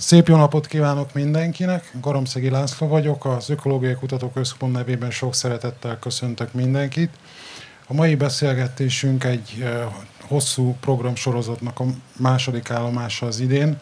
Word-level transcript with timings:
Szép 0.00 0.28
jó 0.28 0.36
napot 0.36 0.66
kívánok 0.66 1.12
mindenkinek! 1.12 1.92
Garamszegi 2.00 2.50
László 2.50 2.86
vagyok, 2.86 3.24
az 3.24 3.50
Ökológiai 3.50 3.94
Kutatóközpont 3.94 4.72
nevében 4.72 5.10
sok 5.10 5.34
szeretettel 5.34 5.98
köszöntök 5.98 6.52
mindenkit. 6.52 7.10
A 7.86 7.92
mai 7.92 8.14
beszélgetésünk 8.14 9.24
egy 9.24 9.64
hosszú 10.20 10.76
programsorozatnak 10.80 11.80
a 11.80 11.84
második 12.16 12.70
állomása 12.70 13.26
az 13.26 13.40
idén. 13.40 13.78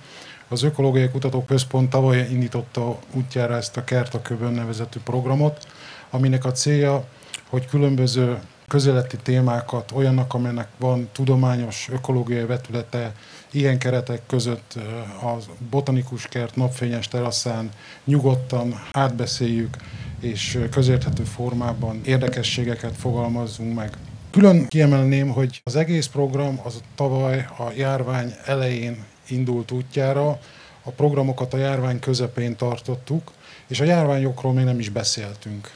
Az 0.48 0.62
Ökológiai 0.62 1.08
Kutatóközpont 1.08 1.90
tavaly 1.90 2.26
indította 2.30 2.98
útjára 3.12 3.56
ezt 3.56 3.76
a 3.76 3.84
Kert 3.84 4.14
a 4.14 4.22
Kövön 4.22 4.52
nevezetű 4.52 4.98
programot, 5.04 5.66
aminek 6.10 6.44
a 6.44 6.52
célja, 6.52 7.04
hogy 7.48 7.66
különböző 7.66 8.38
közéleti 8.68 9.16
témákat, 9.16 9.92
olyannak, 9.92 10.34
amelynek 10.34 10.68
van 10.78 11.08
tudományos, 11.12 11.88
ökológiai 11.92 12.44
vetülete, 12.44 13.12
ilyen 13.50 13.78
keretek 13.78 14.20
között 14.26 14.74
a 15.22 15.36
botanikus 15.70 16.26
kert 16.26 16.56
napfényes 16.56 17.08
teraszán 17.08 17.70
nyugodtan 18.04 18.82
átbeszéljük, 18.92 19.76
és 20.20 20.58
közérthető 20.70 21.22
formában 21.22 22.00
érdekességeket 22.04 22.96
fogalmazzunk 22.96 23.74
meg. 23.74 23.90
Külön 24.30 24.66
kiemelném, 24.66 25.28
hogy 25.28 25.60
az 25.64 25.76
egész 25.76 26.06
program 26.06 26.60
az 26.64 26.82
tavaly 26.94 27.38
a 27.58 27.70
járvány 27.76 28.34
elején 28.44 29.04
indult 29.28 29.70
útjára, 29.70 30.38
a 30.82 30.90
programokat 30.90 31.54
a 31.54 31.56
járvány 31.56 31.98
közepén 31.98 32.56
tartottuk, 32.56 33.32
és 33.66 33.80
a 33.80 33.84
járványokról 33.84 34.52
még 34.52 34.64
nem 34.64 34.78
is 34.78 34.88
beszéltünk. 34.88 35.70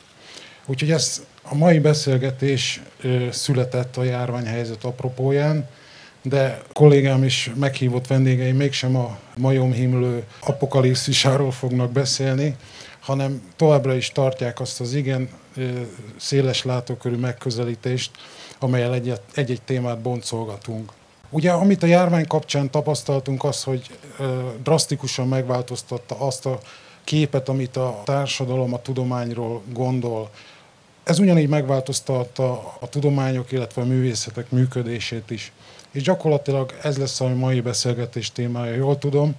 Úgyhogy 0.66 0.91
ez 0.91 1.22
a 1.42 1.55
mai 1.55 1.78
beszélgetés 1.78 2.82
született 3.30 3.96
a 3.96 4.02
járványhelyzet 4.02 4.84
apropóján, 4.84 5.69
de 6.23 6.62
kollégám 6.73 7.24
is 7.24 7.50
meghívott 7.55 8.06
vendégeim 8.06 8.56
mégsem 8.56 8.96
a 8.96 9.19
majomhimlő 9.37 10.24
apokalipszisáról 10.41 11.50
fognak 11.50 11.92
beszélni, 11.92 12.56
hanem 13.00 13.42
továbbra 13.56 13.94
is 13.94 14.11
tartják 14.11 14.61
azt 14.61 14.81
az 14.81 14.94
igen 14.94 15.28
széles 16.16 16.64
látókörű 16.64 17.16
megközelítést, 17.16 18.11
amelyel 18.59 18.94
egy-egy 19.34 19.62
témát 19.64 19.98
boncolgatunk. 20.00 20.92
Ugye, 21.31 21.50
amit 21.50 21.83
a 21.83 21.86
járvány 21.86 22.27
kapcsán 22.27 22.70
tapasztaltunk, 22.70 23.44
az, 23.44 23.62
hogy 23.62 23.98
drasztikusan 24.62 25.28
megváltoztatta 25.28 26.19
azt 26.19 26.47
a 26.47 26.59
képet, 27.05 27.48
amit 27.48 27.77
a 27.77 28.03
társadalom 28.05 28.75
a 28.75 28.83
tudományról 28.83 29.62
gondol. 29.72 30.31
Ez 31.05 31.19
ugyanígy 31.19 31.48
megváltoztatta 31.48 32.77
a 32.81 32.89
tudományok, 32.89 33.53
illetve 33.53 33.83
a 33.83 33.84
művészetek 33.84 34.50
működését 34.50 35.31
is. 35.31 35.53
És 35.91 36.03
gyakorlatilag 36.03 36.75
ez 36.83 36.98
lesz 36.98 37.20
a 37.20 37.28
mai 37.28 37.61
beszélgetés 37.61 38.33
témája, 38.33 38.75
jól 38.75 38.98
tudom, 38.98 39.34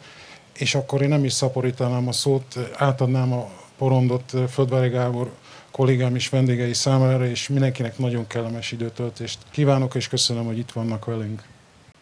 és 0.54 0.76
akkor 0.76 1.02
én 1.02 1.10
nem 1.10 1.26
is 1.26 1.34
szaporítanám 1.34 2.08
a 2.08 2.12
szót, 2.12 2.60
átadnám 2.74 3.34
a 3.34 3.50
porondot 3.78 4.34
Földvári 4.50 4.90
Gábor 4.90 5.32
kollégám 5.72 6.16
és 6.16 6.30
vendégei 6.30 6.74
számára, 6.74 7.26
és 7.26 7.48
mindenkinek 7.48 7.98
nagyon 7.98 8.28
kellemes 8.28 8.72
időtöltést 8.72 9.40
kívánok, 9.52 9.96
és 9.96 10.08
köszönöm, 10.08 10.46
hogy 10.46 10.58
itt 10.58 10.72
vannak 10.72 11.06
velünk. 11.06 11.44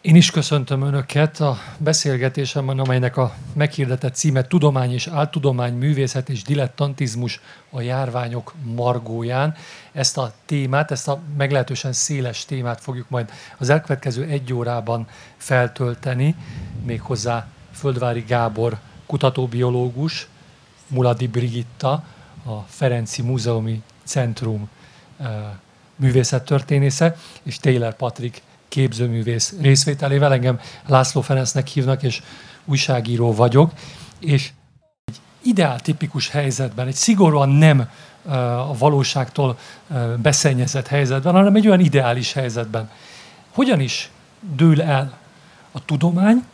Én 0.02 0.16
is 0.16 0.30
köszöntöm 0.30 0.82
Önöket 0.82 1.40
a 1.40 1.58
beszélgetésemben, 1.78 2.78
amelynek 2.78 3.16
a 3.16 3.34
meghirdetett 3.54 4.14
címe 4.14 4.46
Tudomány 4.46 4.92
és 4.92 5.06
áltudomány, 5.06 5.74
művészet 5.74 6.28
és 6.28 6.42
dilettantizmus 6.42 7.40
a 7.70 7.80
járványok 7.80 8.54
margóján. 8.62 9.54
Ezt 9.92 10.18
a 10.18 10.32
témát, 10.46 10.90
ezt 10.90 11.08
a 11.08 11.20
meglehetősen 11.36 11.92
széles 11.92 12.44
témát 12.44 12.80
fogjuk 12.80 13.08
majd 13.08 13.30
az 13.58 13.70
elkövetkező 13.70 14.24
egy 14.24 14.52
órában 14.52 15.06
feltölteni, 15.36 16.34
méghozzá 16.84 17.46
Földvári 17.72 18.24
Gábor 18.26 18.78
kutatóbiológus, 19.06 20.28
Muladi 20.86 21.26
Brigitta, 21.26 22.04
a 22.44 22.58
Ferenci 22.66 23.22
Múzeumi 23.22 23.82
Centrum 24.04 24.68
eh, 25.18 25.28
művészettörténésze, 25.96 27.16
és 27.42 27.58
Taylor 27.58 27.96
Patrick 27.96 28.42
képzőművész 28.72 29.54
részvételével. 29.60 30.32
Engem 30.32 30.60
László 30.86 31.20
Ferencnek 31.20 31.66
hívnak, 31.66 32.02
és 32.02 32.22
újságíró 32.64 33.34
vagyok, 33.34 33.72
és 34.20 34.50
egy 35.04 35.20
ideál 35.42 35.80
tipikus 35.80 36.28
helyzetben, 36.28 36.86
egy 36.86 36.94
szigorúan 36.94 37.48
nem 37.48 37.88
a 38.68 38.76
valóságtól 38.76 39.58
beszennyezett 40.22 40.86
helyzetben, 40.86 41.32
hanem 41.32 41.54
egy 41.54 41.66
olyan 41.66 41.80
ideális 41.80 42.32
helyzetben. 42.32 42.90
Hogyan 43.50 43.80
is 43.80 44.10
dől 44.56 44.82
el 44.82 45.18
a 45.72 45.84
tudomány, 45.84 46.44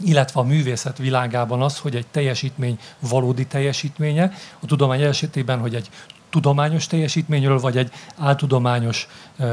illetve 0.00 0.40
a 0.40 0.44
művészet 0.44 0.98
világában 0.98 1.62
az, 1.62 1.78
hogy 1.78 1.96
egy 1.96 2.06
teljesítmény 2.06 2.78
valódi 2.98 3.46
teljesítménye, 3.46 4.32
a 4.60 4.66
tudomány 4.66 5.02
esetében, 5.02 5.58
hogy 5.58 5.74
egy 5.74 5.90
tudományos 6.30 6.86
teljesítményről, 6.86 7.60
vagy 7.60 7.76
egy 7.76 7.92
áltudományos 8.16 9.08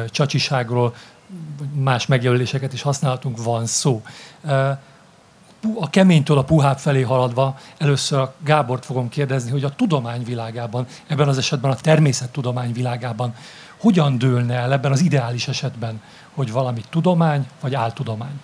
csacsiságról, 0.10 0.96
más 1.74 2.06
megjelöléseket 2.06 2.74
is 2.74 2.82
használhatunk, 2.82 3.44
van 3.44 3.66
szó. 3.66 4.02
A 5.80 5.90
keménytől 5.90 6.38
a 6.38 6.44
puhább 6.44 6.78
felé 6.78 7.02
haladva 7.02 7.58
először 7.78 8.20
a 8.20 8.34
Gábort 8.44 8.86
fogom 8.86 9.10
kérdezni, 9.10 9.52
hogy 9.52 9.64
a 9.64 9.76
tudomány 9.76 10.24
világában, 10.24 10.86
ebben 11.08 11.28
az 11.28 11.38
esetben 11.38 11.72
a 11.72 11.76
természettudomány 11.76 12.74
világában 12.74 13.36
hogyan 13.78 14.18
dőlne 14.18 14.54
el 14.54 14.72
ebben 14.72 14.92
az 14.92 15.02
ideális 15.02 15.48
esetben, 15.48 16.02
hogy 16.34 16.52
valami 16.52 16.82
tudomány 16.90 17.48
vagy 17.62 17.76
áltudomány? 17.76 18.40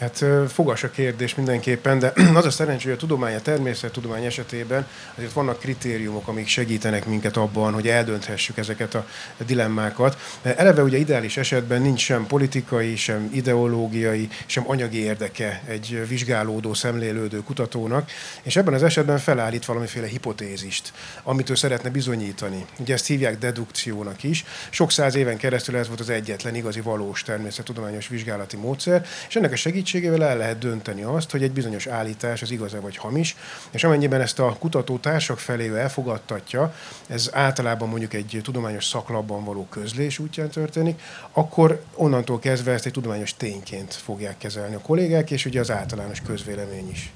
Hát 0.00 0.24
fogas 0.48 0.82
a 0.82 0.90
kérdés 0.90 1.34
mindenképpen, 1.34 1.98
de 1.98 2.12
az 2.34 2.44
a 2.44 2.50
szerencsé, 2.50 2.84
hogy 2.84 2.96
a 2.96 3.00
tudomány, 3.00 3.34
a 3.34 3.40
természettudomány 3.40 4.24
esetében 4.24 4.86
azért 5.16 5.32
vannak 5.32 5.58
kritériumok, 5.58 6.28
amik 6.28 6.48
segítenek 6.48 7.06
minket 7.06 7.36
abban, 7.36 7.72
hogy 7.72 7.88
eldönthessük 7.88 8.58
ezeket 8.58 8.94
a 8.94 9.04
dilemmákat. 9.46 10.18
Eleve 10.42 10.82
ugye 10.82 10.98
ideális 10.98 11.36
esetben 11.36 11.82
nincs 11.82 12.00
sem 12.00 12.26
politikai, 12.26 12.96
sem 12.96 13.30
ideológiai, 13.32 14.28
sem 14.46 14.64
anyagi 14.66 14.98
érdeke 14.98 15.62
egy 15.66 16.08
vizsgálódó, 16.08 16.74
szemlélődő 16.74 17.42
kutatónak, 17.42 18.10
és 18.42 18.56
ebben 18.56 18.74
az 18.74 18.82
esetben 18.82 19.18
felállít 19.18 19.64
valamiféle 19.64 20.06
hipotézist, 20.06 20.92
amit 21.22 21.50
ő 21.50 21.54
szeretne 21.54 21.90
bizonyítani. 21.90 22.66
Ugye 22.78 22.94
ezt 22.94 23.06
hívják 23.06 23.38
dedukciónak 23.38 24.22
is. 24.22 24.44
Sok 24.70 24.92
száz 24.92 25.14
éven 25.14 25.36
keresztül 25.36 25.76
ez 25.76 25.86
volt 25.88 26.00
az 26.00 26.10
egyetlen 26.10 26.54
igazi 26.54 26.80
valós 26.80 27.22
természettudományos 27.22 28.08
vizsgálati 28.08 28.56
módszer, 28.56 29.06
és 29.28 29.36
ennek 29.36 29.52
a 29.52 29.56
segítség 29.56 29.88
segítségével 29.90 30.28
el 30.28 30.36
lehet 30.36 30.58
dönteni 30.58 31.02
azt, 31.02 31.30
hogy 31.30 31.42
egy 31.42 31.50
bizonyos 31.50 31.86
állítás 31.86 32.42
az 32.42 32.50
igaz-e 32.50 32.80
vagy 32.80 32.96
hamis, 32.96 33.36
és 33.70 33.84
amennyiben 33.84 34.20
ezt 34.20 34.38
a 34.38 34.56
kutató 34.58 34.98
társak 34.98 35.38
felé 35.38 35.78
elfogadtatja, 35.78 36.74
ez 37.06 37.30
általában 37.32 37.88
mondjuk 37.88 38.14
egy 38.14 38.40
tudományos 38.42 38.84
szaklapban 38.86 39.44
való 39.44 39.66
közlés 39.70 40.18
útján 40.18 40.48
történik, 40.48 41.00
akkor 41.32 41.82
onnantól 41.94 42.38
kezdve 42.38 42.72
ezt 42.72 42.86
egy 42.86 42.92
tudományos 42.92 43.34
tényként 43.34 43.94
fogják 43.94 44.38
kezelni 44.38 44.74
a 44.74 44.78
kollégák, 44.78 45.30
és 45.30 45.44
ugye 45.44 45.60
az 45.60 45.70
általános 45.70 46.20
közvélemény 46.20 46.90
is. 46.90 47.12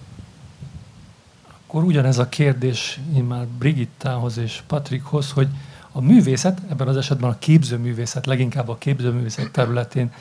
Akkor 1.67 1.85
ugyanez 1.85 2.19
a 2.19 2.29
kérdés 2.29 3.01
már 3.29 3.47
Brigittához 3.47 4.39
és 4.39 4.63
Patrickhoz, 4.67 5.31
hogy 5.31 5.49
a 5.93 6.01
művészet, 6.01 6.59
ebben 6.71 6.89
az 6.89 6.97
esetben 6.97 7.31
a 7.31 7.39
képzőművészet, 7.39 8.27
leginkább 8.27 8.69
a 8.69 8.79
képzőművészet 8.79 9.51
területén, 9.51 10.13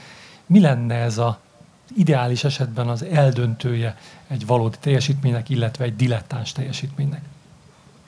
mi 0.46 0.60
lenne 0.60 0.96
ez 0.96 1.18
a 1.18 1.40
ideális 1.96 2.44
esetben 2.44 2.88
az 2.88 3.04
eldöntője 3.04 3.98
egy 4.28 4.46
valódi 4.46 4.78
teljesítménynek, 4.80 5.50
illetve 5.50 5.84
egy 5.84 5.96
dilettáns 5.96 6.52
teljesítménynek? 6.52 7.22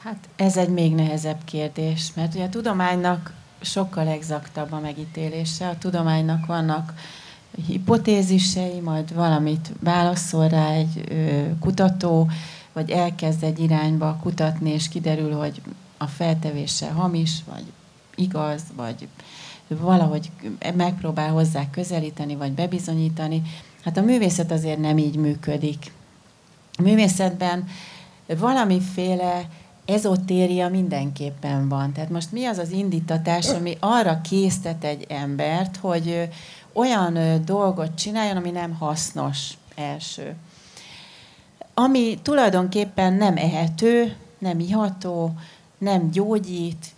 Hát 0.01 0.27
ez 0.35 0.57
egy 0.57 0.69
még 0.69 0.95
nehezebb 0.95 1.43
kérdés, 1.45 2.11
mert 2.13 2.33
ugye 2.33 2.43
a 2.43 2.49
tudománynak 2.49 3.33
sokkal 3.61 4.07
exaktabb 4.07 4.71
a 4.71 4.79
megítélése. 4.79 5.67
A 5.67 5.77
tudománynak 5.77 6.45
vannak 6.45 6.93
hipotézisei, 7.67 8.79
majd 8.79 9.13
valamit 9.13 9.71
válaszol 9.79 10.47
rá 10.47 10.69
egy 10.69 11.03
kutató, 11.59 12.29
vagy 12.73 12.89
elkezd 12.89 13.43
egy 13.43 13.59
irányba 13.59 14.17
kutatni, 14.21 14.69
és 14.69 14.87
kiderül, 14.87 15.33
hogy 15.33 15.61
a 15.97 16.07
feltevése 16.07 16.91
hamis, 16.91 17.43
vagy 17.51 17.63
igaz, 18.16 18.61
vagy 18.75 19.07
valahogy 19.67 20.32
megpróbál 20.76 21.32
hozzá 21.32 21.70
közelíteni, 21.70 22.35
vagy 22.35 22.52
bebizonyítani. 22.52 23.41
Hát 23.84 23.97
a 23.97 24.02
művészet 24.02 24.52
azért 24.52 24.79
nem 24.79 24.97
így 24.97 25.16
működik. 25.16 25.91
A 26.78 26.82
művészetben 26.82 27.67
valamiféle 28.28 29.50
ezotéria 29.85 30.70
mindenképpen 30.70 31.70
van. 31.70 31.94
Tehát 31.94 32.09
most 32.09 32.32
mi 32.32 32.46
az 32.46 32.58
az 32.58 32.72
indítatás, 32.72 33.50
ami 33.50 33.78
arra 33.79 34.22
késztet 34.22 34.84
egy 34.84 35.06
embert, 35.09 35.78
hogy 35.78 36.29
olyan 36.73 37.41
dolgot 37.46 37.96
csináljon, 37.96 38.38
ami 38.38 38.52
nem 38.52 38.73
hasznos 38.73 39.53
első. 39.76 40.35
Ami 41.73 42.20
tulajdonképpen 42.22 43.14
nem 43.14 43.38
ehető, 43.38 44.16
nem 44.38 44.59
iható, 44.59 45.34
nem 45.78 46.12
gyógyít, 46.12 46.94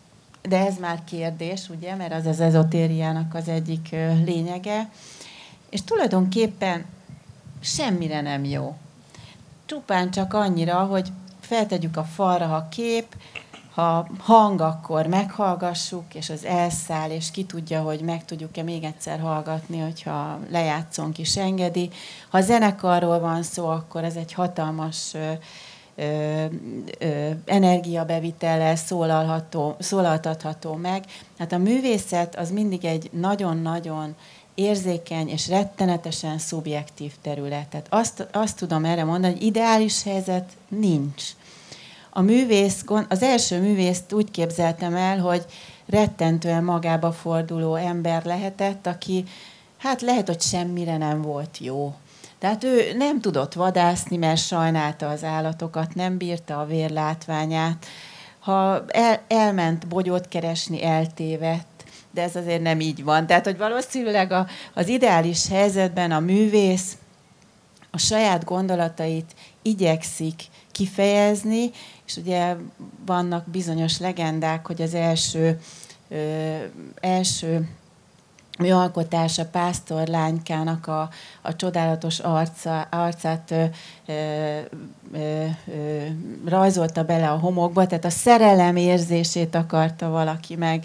de 0.48 0.66
ez 0.66 0.78
már 0.78 1.04
kérdés, 1.04 1.70
ugye, 1.70 1.96
mert 1.96 2.14
az 2.14 2.26
az 2.26 2.40
ezotériának 2.40 3.34
az 3.34 3.48
egyik 3.48 3.90
lényege, 4.26 4.90
és 5.70 5.84
tulajdonképpen 5.84 6.86
semmire 7.60 8.22
nem 8.22 8.44
jó. 8.44 8.76
csupán 9.66 10.12
csak 10.12 10.34
annyira, 10.34 10.76
hogy 10.76 11.12
feltegyük 11.40 11.98
a 11.98 12.04
falra, 12.04 12.46
ha 12.46 12.68
kép, 12.70 13.16
ha 13.74 14.08
hang, 14.20 14.62
akkor 14.62 15.06
meghallgassuk, 15.06 16.14
és 16.14 16.30
az 16.30 16.46
elszáll, 16.46 17.10
és 17.10 17.32
ki 17.32 17.46
tudja, 17.46 17.82
hogy 17.82 18.02
meg 18.02 18.26
tudjuk-e 18.26 18.64
még 18.64 18.84
egyszer 18.84 19.20
hallgatni, 19.20 19.80
hogyha 19.80 20.40
lejátszónk 20.50 21.18
is 21.18 21.38
engedi. 21.38 21.90
Ha 22.30 22.42
zenekarról 22.42 23.20
van 23.20 23.44
szó, 23.44 23.68
akkor 23.68 24.04
ez 24.04 24.16
egy 24.16 24.34
hatalmas 24.34 25.14
energiabevitellel 27.46 28.76
szólalható, 28.76 29.76
szólaltatható 29.80 30.74
meg. 30.74 31.04
Hát 31.38 31.52
a 31.52 31.58
művészet 31.58 32.36
az 32.36 32.52
mindig 32.52 32.86
egy 32.86 33.10
nagyon-nagyon 33.12 34.16
érzékeny 34.56 35.30
és 35.30 35.48
rettenetesen 35.48 36.38
szubjektív 36.38 37.14
terület. 37.22 37.68
Tehát 37.68 37.88
azt, 37.90 38.28
azt 38.32 38.58
tudom 38.58 38.86
erre 38.86 39.04
mondani, 39.04 39.34
hogy 39.34 39.44
ideális 39.44 40.04
helyzet 40.04 40.50
nincs 40.68 41.24
a 42.18 42.22
művész, 42.22 42.84
az 43.10 43.24
első 43.24 43.62
művészt 43.62 44.14
úgy 44.14 44.32
képzeltem 44.32 44.96
el, 44.96 45.20
hogy 45.20 45.46
rettentően 45.86 46.64
magába 46.64 47.12
forduló 47.12 47.76
ember 47.76 48.26
lehetett, 48.26 48.88
aki 48.88 49.24
hát 49.78 50.02
lehet, 50.02 50.28
hogy 50.28 50.42
semmire 50.42 50.98
nem 50.98 51.22
volt 51.22 51.58
jó. 51.60 51.94
Tehát 52.40 52.64
ő 52.64 52.94
nem 52.98 53.22
tudott 53.22 53.54
vadászni, 53.54 54.18
mert 54.18 54.40
sajnálta 54.40 55.10
az 55.10 55.24
állatokat, 55.24 55.96
nem 55.96 56.18
bírta 56.18 56.60
a 56.60 56.66
vérlátványát. 56.66 57.86
Ha 58.40 58.86
el, 58.88 59.22
elment 59.28 59.88
bogyót 59.88 60.28
keresni, 60.28 60.84
eltévedt, 60.84 61.84
de 62.12 62.22
ez 62.22 62.36
azért 62.36 62.62
nem 62.62 62.80
így 62.80 63.04
van. 63.04 63.28
Tehát, 63.28 63.46
hogy 63.46 63.58
valószínűleg 63.58 64.32
a, 64.32 64.48
az 64.74 64.88
ideális 64.88 65.48
helyzetben 65.48 66.12
a 66.12 66.20
művész 66.20 66.98
a 67.92 67.98
saját 67.98 68.44
gondolatait 68.44 69.36
igyekszik 69.62 70.44
kifejezni, 70.72 71.72
és 72.06 72.16
ugye 72.16 72.56
vannak 73.06 73.50
bizonyos 73.50 74.00
legendák, 74.00 74.68
hogy 74.68 74.82
az 74.82 74.94
első, 74.94 75.60
ö, 76.10 76.56
első 77.00 77.70
műalkotása 78.58 79.46
Pásztor 79.46 80.08
lánykának 80.08 80.88
a, 80.88 81.10
a 81.42 81.56
csodálatos 81.56 82.20
arca, 82.20 82.82
arcát 82.82 83.52
ö, 83.52 83.64
ö, 84.08 84.60
ö, 85.12 85.46
rajzolta 86.46 87.04
bele 87.04 87.30
a 87.30 87.38
homokba, 87.40 87.86
tehát 87.88 88.06
a 88.06 88.10
szerelem 88.10 88.76
érzését 88.76 89.56
akarta 89.56 90.10
valaki 90.10 90.56
meg, 90.56 90.84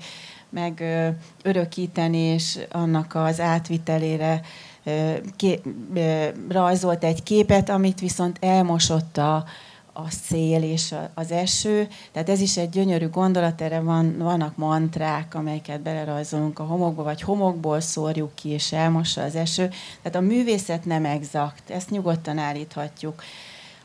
meg 0.50 0.80
ö, 0.80 1.08
örökíteni, 1.42 2.19
és 2.19 2.58
annak 2.70 3.14
az 3.14 3.40
átvitelére 3.40 4.40
ö, 4.84 5.12
ké, 5.36 5.60
ö, 5.94 6.28
rajzolt 6.48 7.04
egy 7.04 7.22
képet, 7.22 7.69
amit 7.69 8.00
viszont 8.00 8.36
elmosott 8.40 9.16
a, 9.16 9.44
a 9.92 10.10
szél 10.10 10.62
és 10.62 10.94
az 11.14 11.30
eső. 11.30 11.88
Tehát 12.12 12.28
ez 12.28 12.40
is 12.40 12.56
egy 12.56 12.68
gyönyörű 12.68 13.08
gondolat, 13.08 13.60
erre 13.60 13.80
van, 13.80 14.18
vannak 14.18 14.56
mantrák, 14.56 15.34
amelyeket 15.34 15.80
belerajzolunk 15.80 16.58
a 16.58 16.64
homokba, 16.64 17.02
vagy 17.02 17.22
homokból 17.22 17.80
szórjuk 17.80 18.34
ki, 18.34 18.48
és 18.48 18.72
elmossa 18.72 19.22
az 19.22 19.34
eső. 19.34 19.68
Tehát 20.02 20.18
a 20.18 20.26
művészet 20.26 20.84
nem 20.84 21.04
exakt, 21.04 21.70
ezt 21.70 21.90
nyugodtan 21.90 22.38
állíthatjuk. 22.38 23.22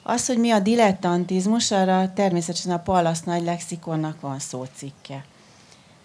Az, 0.04 0.25
hogy 0.25 0.38
mi 0.38 0.51
a 0.51 0.59
dilettantizmus, 0.59 1.71
arra 1.71 2.13
természetesen 2.13 2.71
a 2.71 2.80
Pallas 2.80 3.19
nagy 3.19 3.44
lexikonnak 3.44 4.21
van 4.21 4.39
szócikke. 4.39 5.25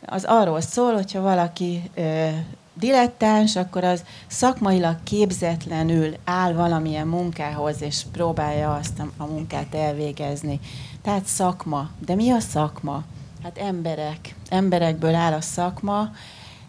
Az 0.06 0.25
arról 0.25 0.60
szól, 0.60 0.94
hogyha 0.94 1.20
valaki 1.20 1.90
ö, 1.94 2.28
dilettáns, 2.74 3.56
akkor 3.56 3.84
az 3.84 4.04
szakmailag 4.26 4.96
képzetlenül 5.02 6.14
áll 6.24 6.52
valamilyen 6.52 7.06
munkához, 7.06 7.82
és 7.82 8.02
próbálja 8.12 8.74
azt 8.74 9.02
a, 9.16 9.24
munkát 9.24 9.74
elvégezni. 9.74 10.60
Tehát 11.02 11.24
szakma. 11.24 11.90
De 12.04 12.14
mi 12.14 12.30
a 12.30 12.40
szakma? 12.40 13.02
Hát 13.42 13.58
emberek. 13.58 14.34
Emberekből 14.48 15.14
áll 15.14 15.32
a 15.32 15.40
szakma, 15.40 16.10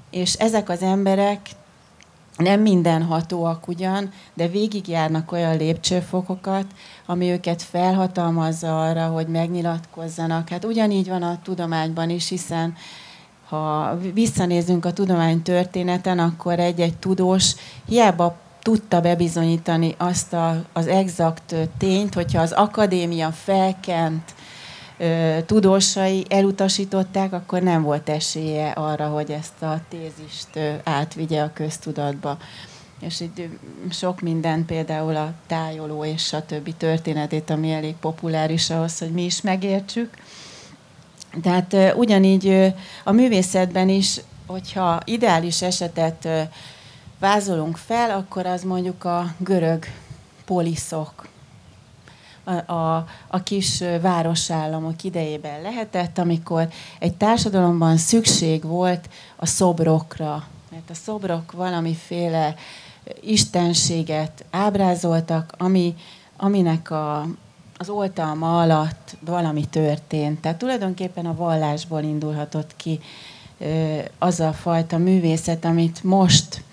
és 0.09 0.33
ezek 0.33 0.69
az 0.69 0.81
emberek 0.81 1.39
nem 2.37 2.61
mindenhatóak 2.61 3.67
ugyan, 3.67 4.11
de 4.33 4.47
végigjárnak 4.47 5.31
olyan 5.31 5.57
lépcsőfokokat, 5.57 6.65
ami 7.05 7.29
őket 7.29 7.61
felhatalmazza 7.61 8.81
arra, 8.81 9.07
hogy 9.07 9.27
megnyilatkozzanak. 9.27 10.49
Hát 10.49 10.65
ugyanígy 10.65 11.07
van 11.07 11.23
a 11.23 11.39
tudományban 11.43 12.09
is, 12.09 12.29
hiszen 12.29 12.75
ha 13.47 13.97
visszanézünk 14.13 14.85
a 14.85 14.93
tudomány 14.93 15.41
történeten, 15.41 16.19
akkor 16.19 16.59
egy-egy 16.59 16.97
tudós 16.97 17.55
hiába 17.87 18.35
tudta 18.61 19.01
bebizonyítani 19.01 19.95
azt 19.97 20.33
a, 20.33 20.63
az 20.73 20.87
exakt 20.87 21.55
tényt, 21.77 22.13
hogyha 22.13 22.41
az 22.41 22.51
akadémia 22.51 23.31
felkent 23.31 24.33
ö, 24.97 25.37
tudósai 25.45 26.25
elutasították, 26.29 27.33
akkor 27.33 27.61
nem 27.61 27.83
volt 27.83 28.09
esélye 28.09 28.69
arra, 28.69 29.07
hogy 29.07 29.31
ezt 29.31 29.61
a 29.61 29.81
tézist 29.89 30.47
ö, 30.53 30.73
átvigye 30.83 31.41
a 31.41 31.51
köztudatba. 31.53 32.37
És 32.99 33.19
így 33.19 33.49
sok 33.89 34.21
minden, 34.21 34.65
például 34.65 35.15
a 35.15 35.33
tájoló 35.47 36.05
és 36.05 36.33
a 36.33 36.45
többi 36.45 36.73
történetét, 36.73 37.49
ami 37.49 37.71
elég 37.71 37.95
populáris 37.95 38.69
ahhoz, 38.69 38.99
hogy 38.99 39.11
mi 39.11 39.23
is 39.23 39.41
megértsük. 39.41 40.09
Tehát 41.41 41.95
ugyanígy 41.95 42.73
a 43.03 43.11
művészetben 43.11 43.89
is, 43.89 44.19
hogyha 44.45 44.99
ideális 45.05 45.61
esetet 45.61 46.27
vázolunk 47.19 47.77
fel, 47.77 48.09
akkor 48.09 48.45
az 48.45 48.63
mondjuk 48.63 49.03
a 49.03 49.33
görög 49.37 49.85
poliszok, 50.45 51.27
a, 52.43 52.73
a, 52.73 53.05
a 53.27 53.43
kis 53.43 53.83
városállamok 54.01 55.03
idejében 55.03 55.61
lehetett, 55.61 56.17
amikor 56.17 56.67
egy 56.99 57.13
társadalomban 57.13 57.97
szükség 57.97 58.63
volt 58.63 59.09
a 59.35 59.45
szobrokra, 59.45 60.43
mert 60.71 60.89
a 60.89 60.93
szobrok 60.93 61.51
valamiféle 61.51 62.55
istenséget 63.21 64.45
ábrázoltak, 64.51 65.53
ami, 65.57 65.95
aminek 66.37 66.91
a, 66.91 67.27
az 67.77 67.89
oltalma 67.89 68.61
alatt 68.61 69.15
valami 69.25 69.65
történt. 69.65 70.41
Tehát 70.41 70.57
tulajdonképpen 70.57 71.25
a 71.25 71.35
vallásból 71.35 72.01
indulhatott 72.01 72.75
ki 72.75 72.99
az 74.19 74.39
a 74.39 74.53
fajta 74.53 74.97
művészet, 74.97 75.65
amit 75.65 76.03
most 76.03 76.63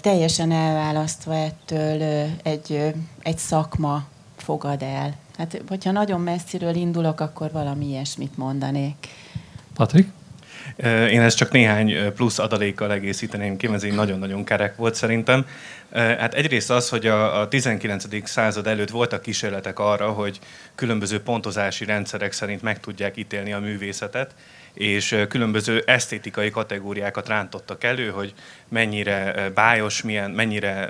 teljesen 0.00 0.50
elválasztva 0.50 1.34
ettől 1.34 2.28
egy, 2.42 2.94
egy 3.22 3.38
szakma 3.38 4.04
fogad 4.36 4.82
el. 4.82 5.14
Hát, 5.36 5.62
hogyha 5.68 5.90
nagyon 5.90 6.20
messziről 6.20 6.74
indulok, 6.74 7.20
akkor 7.20 7.52
valami 7.52 7.86
ilyesmit 7.86 8.36
mondanék. 8.36 9.08
Patrik? 9.74 10.12
Én 11.10 11.20
ezt 11.20 11.36
csak 11.36 11.50
néhány 11.50 12.12
plusz 12.14 12.38
adalékkal 12.38 12.92
egészíteném 12.92 13.56
ki, 13.56 13.68
ez 13.72 13.84
így 13.84 13.94
nagyon-nagyon 13.94 14.44
kerek 14.44 14.76
volt 14.76 14.94
szerintem. 14.94 15.46
Hát 15.92 16.34
egyrészt 16.34 16.70
az, 16.70 16.88
hogy 16.88 17.06
a, 17.06 17.40
a 17.40 17.48
19. 17.48 18.28
század 18.28 18.66
előtt 18.66 18.90
voltak 18.90 19.22
kísérletek 19.22 19.78
arra, 19.78 20.10
hogy 20.10 20.38
különböző 20.74 21.20
pontozási 21.20 21.84
rendszerek 21.84 22.32
szerint 22.32 22.62
meg 22.62 22.80
tudják 22.80 23.16
ítélni 23.16 23.52
a 23.52 23.60
művészetet, 23.60 24.34
és 24.74 25.24
különböző 25.28 25.82
esztétikai 25.86 26.50
kategóriákat 26.50 27.28
rántottak 27.28 27.84
elő, 27.84 28.08
hogy 28.08 28.34
mennyire 28.68 29.50
bájos, 29.54 30.02
milyen, 30.02 30.30
mennyire 30.30 30.88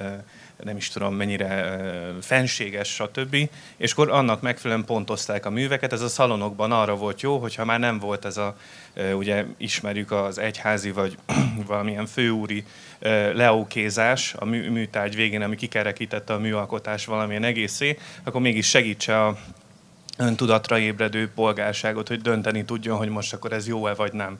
nem 0.64 0.76
is 0.76 0.88
tudom 0.88 1.14
mennyire 1.14 1.78
fenséges, 2.20 2.88
stb. 2.88 3.36
És 3.76 3.92
akkor 3.92 4.10
annak 4.10 4.40
megfelelően 4.40 4.86
pontozták 4.86 5.46
a 5.46 5.50
műveket. 5.50 5.92
Ez 5.92 6.00
a 6.00 6.08
szalonokban 6.08 6.72
arra 6.72 6.96
volt 6.96 7.20
jó, 7.20 7.38
hogyha 7.38 7.64
már 7.64 7.78
nem 7.78 7.98
volt 7.98 8.24
ez 8.24 8.36
a, 8.36 8.56
ugye 9.14 9.44
ismerjük 9.56 10.10
az 10.10 10.38
egyházi 10.38 10.90
vagy 10.90 11.18
valamilyen 11.66 12.06
főúri 12.06 12.64
leókézás 13.34 14.34
a 14.38 14.44
mű, 14.44 14.70
műtárgy 14.70 15.14
végén, 15.14 15.42
ami 15.42 15.56
kikerekítette 15.56 16.32
a 16.32 16.38
műalkotás 16.38 17.04
valamilyen 17.04 17.44
egészé, 17.44 17.98
akkor 18.24 18.40
mégis 18.40 18.68
segítse 18.68 19.24
a 19.24 19.36
öntudatra 20.18 20.78
ébredő 20.78 21.30
polgárságot, 21.34 22.08
hogy 22.08 22.20
dönteni 22.20 22.64
tudjon, 22.64 22.96
hogy 22.96 23.08
most 23.08 23.32
akkor 23.32 23.52
ez 23.52 23.68
jó-e 23.68 23.94
vagy 23.94 24.12
nem. 24.12 24.36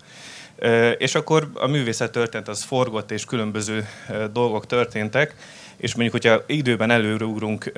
És 0.99 1.15
akkor 1.15 1.51
a 1.55 1.67
művészet 1.67 2.13
történt, 2.13 2.49
az 2.49 2.63
forgott, 2.63 3.11
és 3.11 3.25
különböző 3.25 3.89
dolgok 4.33 4.67
történtek, 4.67 5.35
és 5.83 5.95
mondjuk, 5.95 6.23
hogyha 6.23 6.45
időben 6.47 6.91
előreugrunk 6.91 7.73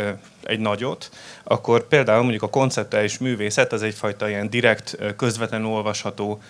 egy 0.44 0.60
nagyot, 0.60 1.10
akkor 1.44 1.88
például 1.88 2.22
mondjuk 2.22 2.42
a 2.42 2.48
konceptuális 2.48 3.18
művészet 3.18 3.72
az 3.72 3.82
egyfajta 3.82 4.28
ilyen 4.28 4.50
direkt, 4.50 4.96
közvetlenül 5.16 5.66
olvasható 5.66 6.42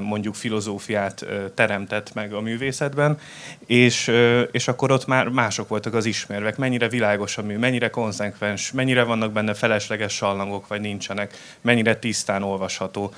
mondjuk 0.00 0.34
filozófiát 0.34 1.26
teremtett 1.54 2.14
meg 2.14 2.32
a 2.32 2.40
művészetben, 2.40 3.18
és, 3.66 4.12
és 4.50 4.68
akkor 4.68 4.90
ott 4.90 5.06
már 5.06 5.28
mások 5.28 5.68
voltak 5.68 5.94
az 5.94 6.04
ismervek, 6.04 6.56
mennyire 6.56 6.88
világos 6.88 7.38
a 7.38 7.42
mű, 7.42 7.56
mennyire 7.56 7.90
konzekvens, 7.90 8.72
mennyire 8.72 9.02
vannak 9.02 9.32
benne 9.32 9.54
felesleges 9.54 10.14
sallangok, 10.14 10.66
vagy 10.66 10.80
nincsenek, 10.80 11.36
mennyire 11.60 11.96
tisztán 11.96 12.42
olvasható. 12.42 13.12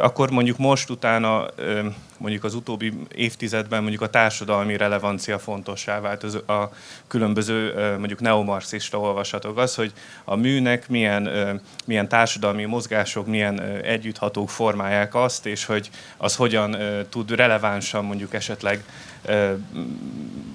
Akkor 0.00 0.30
mondjuk 0.30 0.58
most 0.58 0.90
utána, 0.90 1.46
mondjuk 2.18 2.44
az 2.44 2.54
utóbbi 2.54 2.92
évtizedben 3.14 3.80
mondjuk 3.80 4.02
a 4.02 4.10
társadalmi 4.10 4.76
relevancia 4.76 5.38
fontossá 5.38 6.00
vált 6.00 6.24
a 6.24 6.72
különböző 7.06 7.74
mondjuk 7.98 8.20
neomarxista 8.20 9.00
olvasatok. 9.00 9.54
Az, 9.58 9.74
hogy 9.74 9.92
a 10.24 10.36
műnek 10.36 10.88
milyen, 10.88 11.30
milyen 11.84 12.08
társadalmi 12.08 12.64
mozgások, 12.64 13.26
milyen 13.26 13.60
együtthatók 13.82 14.50
formálják 14.50 15.14
azt, 15.14 15.46
és 15.46 15.64
hogy 15.64 15.90
az 16.16 16.36
hogyan 16.36 16.76
tud 17.08 17.30
relevánsan 17.30 18.04
mondjuk 18.04 18.34
esetleg 18.34 18.84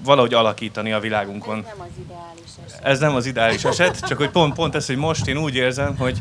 valahogy 0.04 0.34
alakítani 0.34 0.92
a 0.92 1.00
világunkon. 1.00 1.66
Ez 1.66 1.68
nem 1.68 1.80
az 1.80 1.96
ideális 2.04 2.50
eset. 2.66 2.84
Ez 2.84 2.98
nem 2.98 3.14
az 3.14 3.26
ideális 3.26 3.64
eset, 3.64 4.06
csak 4.06 4.18
hogy 4.18 4.30
pont, 4.30 4.54
pont 4.54 4.74
ez, 4.74 4.86
hogy 4.86 4.96
most 4.96 5.26
én 5.26 5.36
úgy 5.36 5.54
érzem, 5.54 5.96
hogy 5.96 6.20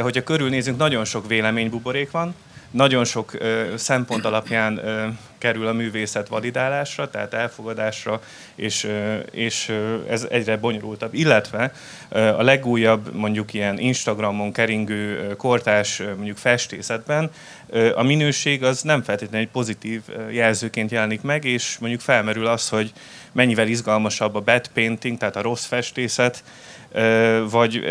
hogyha 0.00 0.22
körülnézünk, 0.22 0.78
nagyon 0.78 1.04
sok 1.04 1.26
véleménybuborék 1.26 2.10
van, 2.10 2.34
nagyon 2.70 3.04
sok 3.04 3.34
ö, 3.34 3.74
szempont 3.76 4.24
alapján 4.24 4.78
ö, 4.78 5.06
kerül 5.38 5.66
a 5.66 5.72
művészet 5.72 6.28
validálásra, 6.28 7.10
tehát 7.10 7.34
elfogadásra, 7.34 8.20
és, 8.54 8.84
ö, 8.84 9.16
és 9.18 9.72
ez 10.08 10.26
egyre 10.30 10.56
bonyolultabb. 10.56 11.14
Illetve 11.14 11.72
ö, 12.08 12.20
a 12.20 12.42
legújabb, 12.42 13.14
mondjuk 13.14 13.54
ilyen 13.54 13.78
Instagramon 13.78 14.52
keringő 14.52 15.18
ö, 15.18 15.36
kortás 15.36 16.00
ö, 16.00 16.14
mondjuk 16.14 16.36
festészetben 16.36 17.30
ö, 17.68 17.96
a 17.96 18.02
minőség 18.02 18.64
az 18.64 18.82
nem 18.82 19.02
feltétlenül 19.02 19.46
egy 19.46 19.52
pozitív 19.52 20.02
ö, 20.06 20.30
jelzőként 20.30 20.90
jelenik 20.90 21.22
meg, 21.22 21.44
és 21.44 21.78
mondjuk 21.78 22.00
felmerül 22.00 22.46
az, 22.46 22.68
hogy 22.68 22.92
mennyivel 23.32 23.68
izgalmasabb 23.68 24.34
a 24.34 24.40
bad 24.40 24.68
painting, 24.68 25.18
tehát 25.18 25.36
a 25.36 25.42
rossz 25.42 25.64
festészet, 25.64 26.42
vagy 27.50 27.84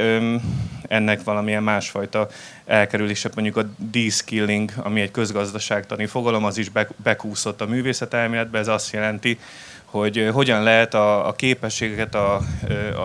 ennek 0.87 1.23
valamilyen 1.23 1.63
másfajta 1.63 2.27
elkerülése, 2.69 3.29
mondjuk 3.35 3.57
a 3.57 3.69
de-skilling, 3.91 4.71
ami 4.77 5.01
egy 5.01 5.11
közgazdaságtani 5.11 6.05
fogalom, 6.05 6.43
az 6.45 6.57
is 6.57 6.71
bekúszott 7.03 7.61
a 7.61 7.65
művészetelméletbe, 7.65 8.59
ez 8.59 8.67
azt 8.67 8.93
jelenti, 8.93 9.39
hogy 9.85 10.29
hogyan 10.33 10.63
lehet 10.63 10.93
a, 10.93 11.27
a 11.27 11.33
képességeket, 11.33 12.15
a, 12.15 12.41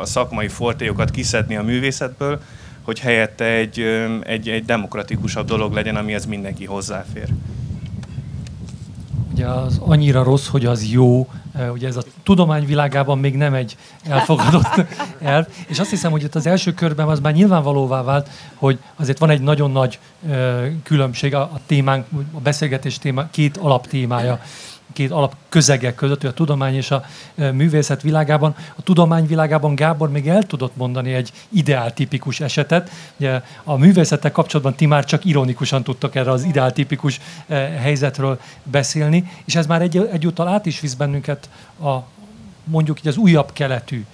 a 0.00 0.04
szakmai 0.04 0.48
fortélyokat 0.48 1.10
kiszedni 1.10 1.56
a 1.56 1.62
művészetből, 1.62 2.40
hogy 2.82 3.00
helyette 3.00 3.44
egy, 3.44 3.80
egy, 4.22 4.48
egy 4.48 4.64
demokratikusabb 4.64 5.46
dolog 5.46 5.72
legyen, 5.72 5.96
amihez 5.96 6.26
mindenki 6.26 6.64
hozzáfér. 6.64 7.28
Ugye 9.44 9.52
az 9.52 9.78
annyira 9.80 10.22
rossz, 10.22 10.46
hogy 10.46 10.66
az 10.66 10.90
jó, 10.90 11.28
ugye 11.72 11.86
ez 11.86 11.96
a 11.96 12.02
tudomány 12.22 12.66
világában 12.66 13.18
még 13.18 13.34
nem 13.34 13.54
egy 13.54 13.76
elfogadott 14.04 14.86
elv, 15.20 15.46
és 15.66 15.78
azt 15.78 15.90
hiszem, 15.90 16.10
hogy 16.10 16.22
itt 16.22 16.34
az 16.34 16.46
első 16.46 16.72
körben 16.72 17.08
az 17.08 17.20
már 17.20 17.32
nyilvánvalóvá 17.32 18.02
vált, 18.02 18.28
hogy 18.54 18.78
azért 18.96 19.18
van 19.18 19.30
egy 19.30 19.40
nagyon 19.40 19.70
nagy 19.70 19.98
különbség 20.82 21.34
a, 21.34 21.40
a 21.40 21.60
témánk, 21.66 22.06
a 22.34 22.40
beszélgetés 22.40 22.98
téma, 22.98 23.28
két 23.30 23.56
alaptémája 23.56 24.40
két 24.92 25.10
alapközegek 25.10 25.94
között, 25.94 26.20
hogy 26.20 26.30
a 26.30 26.34
tudomány 26.34 26.74
és 26.74 26.90
a 26.90 27.04
művészet 27.34 28.02
világában. 28.02 28.54
A 28.76 28.82
tudomány 28.82 29.26
világában 29.26 29.74
Gábor 29.74 30.10
még 30.10 30.28
el 30.28 30.42
tudott 30.42 30.76
mondani 30.76 31.12
egy 31.12 31.32
ideáltipikus 31.48 32.40
esetet. 32.40 32.90
Ugye 33.16 33.40
a 33.64 33.76
művészettel 33.76 34.32
kapcsolatban 34.32 34.74
ti 34.74 34.86
már 34.86 35.04
csak 35.04 35.24
ironikusan 35.24 35.82
tudtok 35.82 36.14
erre 36.14 36.30
az 36.30 36.44
ideáltipikus 36.44 37.20
helyzetről 37.78 38.40
beszélni, 38.62 39.30
és 39.44 39.54
ez 39.54 39.66
már 39.66 39.82
egy, 39.82 40.08
egyúttal 40.12 40.48
át 40.48 40.66
is 40.66 40.80
visz 40.80 40.94
bennünket 40.94 41.48
a 41.82 41.98
mondjuk 42.64 42.98
így 42.98 43.08
az 43.08 43.16
újabb 43.16 43.52
keletű 43.52 44.04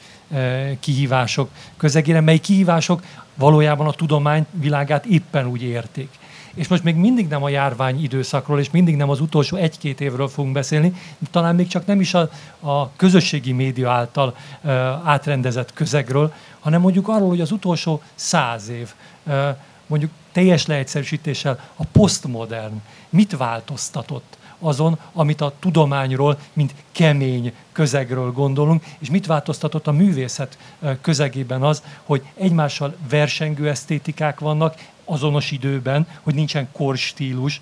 kihívások 0.80 1.50
közegére, 1.76 2.20
mely 2.20 2.38
kihívások 2.38 3.02
valójában 3.34 3.86
a 3.86 3.92
tudomány 3.92 4.46
világát 4.50 5.04
éppen 5.04 5.46
úgy 5.46 5.62
érték 5.62 6.19
és 6.54 6.68
most 6.68 6.82
még 6.82 6.94
mindig 6.94 7.28
nem 7.28 7.42
a 7.42 7.48
járvány 7.48 8.02
időszakról, 8.02 8.58
és 8.58 8.70
mindig 8.70 8.96
nem 8.96 9.10
az 9.10 9.20
utolsó 9.20 9.56
egy-két 9.56 10.00
évről 10.00 10.28
fogunk 10.28 10.54
beszélni, 10.54 10.94
talán 11.30 11.54
még 11.54 11.66
csak 11.66 11.86
nem 11.86 12.00
is 12.00 12.14
a, 12.14 12.30
a 12.60 12.90
közösségi 12.96 13.52
média 13.52 13.90
által 13.90 14.36
uh, 14.62 14.70
átrendezett 15.08 15.72
közegről, 15.72 16.32
hanem 16.60 16.80
mondjuk 16.80 17.08
arról, 17.08 17.28
hogy 17.28 17.40
az 17.40 17.52
utolsó 17.52 18.02
száz 18.14 18.68
év, 18.68 18.92
uh, 19.24 19.56
mondjuk 19.86 20.10
teljes 20.32 20.66
leegyszerűsítéssel 20.66 21.60
a 21.76 21.84
posztmodern 21.92 22.82
mit 23.08 23.36
változtatott 23.36 24.38
azon, 24.60 24.98
amit 25.12 25.40
a 25.40 25.52
tudományról, 25.60 26.38
mint 26.52 26.74
kemény 26.92 27.52
közegről 27.72 28.32
gondolunk, 28.32 28.84
és 28.98 29.10
mit 29.10 29.26
változtatott 29.26 29.86
a 29.86 29.92
művészet 29.92 30.58
közegében 31.00 31.62
az, 31.62 31.82
hogy 32.04 32.22
egymással 32.34 32.94
versengő 33.10 33.68
esztétikák 33.68 34.40
vannak, 34.40 34.74
azonos 35.10 35.50
időben, 35.50 36.06
hogy 36.22 36.34
nincsen 36.34 36.68
korstílus, 36.72 37.60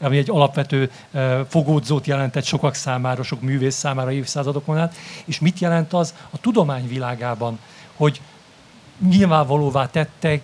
ami 0.00 0.16
egy 0.16 0.30
alapvető 0.30 0.90
fogódzót 1.48 2.06
jelentett 2.06 2.44
sokak 2.44 2.74
számára, 2.74 3.22
sok 3.22 3.40
művész 3.40 3.74
számára 3.74 4.12
évszázadokon 4.12 4.78
át. 4.78 4.94
És 5.24 5.38
mit 5.38 5.58
jelent 5.58 5.92
az 5.92 6.14
a 6.30 6.38
tudomány 6.40 6.88
világában, 6.88 7.58
hogy 7.96 8.20
nyilvánvalóvá 9.08 9.86
tette, 9.86 10.40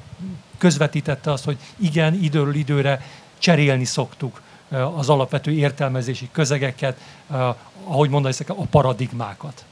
közvetítette 0.59 1.33
azt, 1.33 1.45
hogy 1.45 1.57
igen, 1.77 2.15
időről 2.15 2.55
időre 2.55 3.07
cserélni 3.39 3.85
szoktuk 3.85 4.43
az 4.95 5.09
alapvető 5.09 5.51
értelmezési 5.51 6.29
közegeket, 6.33 7.01
ahogy 7.85 8.11
mondani, 8.11 8.35
a 8.47 8.67
paradigmákat. 8.71 9.65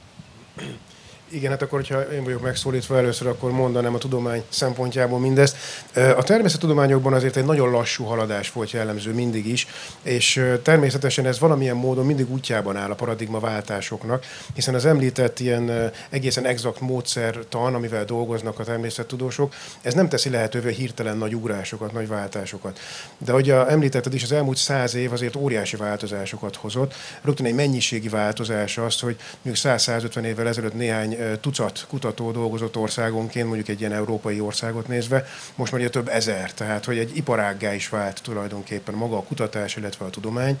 Igen, 1.33 1.51
hát 1.51 1.61
akkor, 1.61 1.79
hogyha 1.79 2.01
én 2.01 2.23
vagyok 2.23 2.41
megszólítva 2.41 2.97
először, 2.97 3.27
akkor 3.27 3.51
mondanám 3.51 3.93
a 3.93 3.97
tudomány 3.97 4.43
szempontjából 4.49 5.19
mindezt. 5.19 5.57
A 5.93 6.23
természettudományokban 6.23 7.13
azért 7.13 7.35
egy 7.35 7.45
nagyon 7.45 7.71
lassú 7.71 8.03
haladás 8.03 8.51
volt 8.51 8.71
jellemző 8.71 9.13
mindig 9.13 9.47
is, 9.47 9.67
és 10.01 10.45
természetesen 10.63 11.25
ez 11.25 11.39
valamilyen 11.39 11.75
módon 11.75 12.05
mindig 12.05 12.31
útjában 12.31 12.77
áll 12.77 12.91
a 12.91 12.95
paradigmaváltásoknak, 12.95 14.25
hiszen 14.53 14.75
az 14.75 14.85
említett 14.85 15.39
ilyen 15.39 15.91
egészen 16.09 16.45
exakt 16.45 16.79
módszertan, 16.79 17.75
amivel 17.75 18.05
dolgoznak 18.05 18.59
a 18.59 18.63
természettudósok, 18.63 19.53
ez 19.81 19.93
nem 19.93 20.09
teszi 20.09 20.29
lehetővé 20.29 20.73
hirtelen 20.73 21.17
nagy 21.17 21.35
ugrásokat, 21.35 21.93
nagy 21.93 22.07
váltásokat. 22.07 22.79
De 23.17 23.31
ahogy 23.31 23.49
említetted 23.49 24.13
is, 24.13 24.23
az 24.23 24.31
elmúlt 24.31 24.57
száz 24.57 24.95
év 24.95 25.11
azért 25.11 25.35
óriási 25.35 25.75
változásokat 25.75 26.55
hozott. 26.55 26.93
Rögtön 27.21 27.45
egy 27.45 27.55
mennyiségi 27.55 28.09
változás 28.09 28.77
az, 28.77 28.99
hogy 28.99 29.15
mondjuk 29.41 29.75
100-150 29.77 30.23
évvel 30.23 30.47
ezelőtt 30.47 30.73
néhány 30.73 31.19
tucat 31.41 31.85
kutató 31.89 32.31
dolgozott 32.31 32.77
országonként, 32.77 33.45
mondjuk 33.45 33.67
egy 33.67 33.79
ilyen 33.79 33.93
európai 33.93 34.39
országot 34.39 34.87
nézve, 34.87 35.25
most 35.55 35.71
már 35.71 35.81
ugye 35.81 35.89
több 35.89 36.07
ezer, 36.07 36.53
tehát 36.53 36.85
hogy 36.85 36.97
egy 36.97 37.17
iparággá 37.17 37.73
is 37.73 37.89
vált 37.89 38.21
tulajdonképpen 38.23 38.95
maga 38.95 39.17
a 39.17 39.23
kutatás, 39.23 39.75
illetve 39.75 40.05
a 40.05 40.09
tudomány 40.09 40.59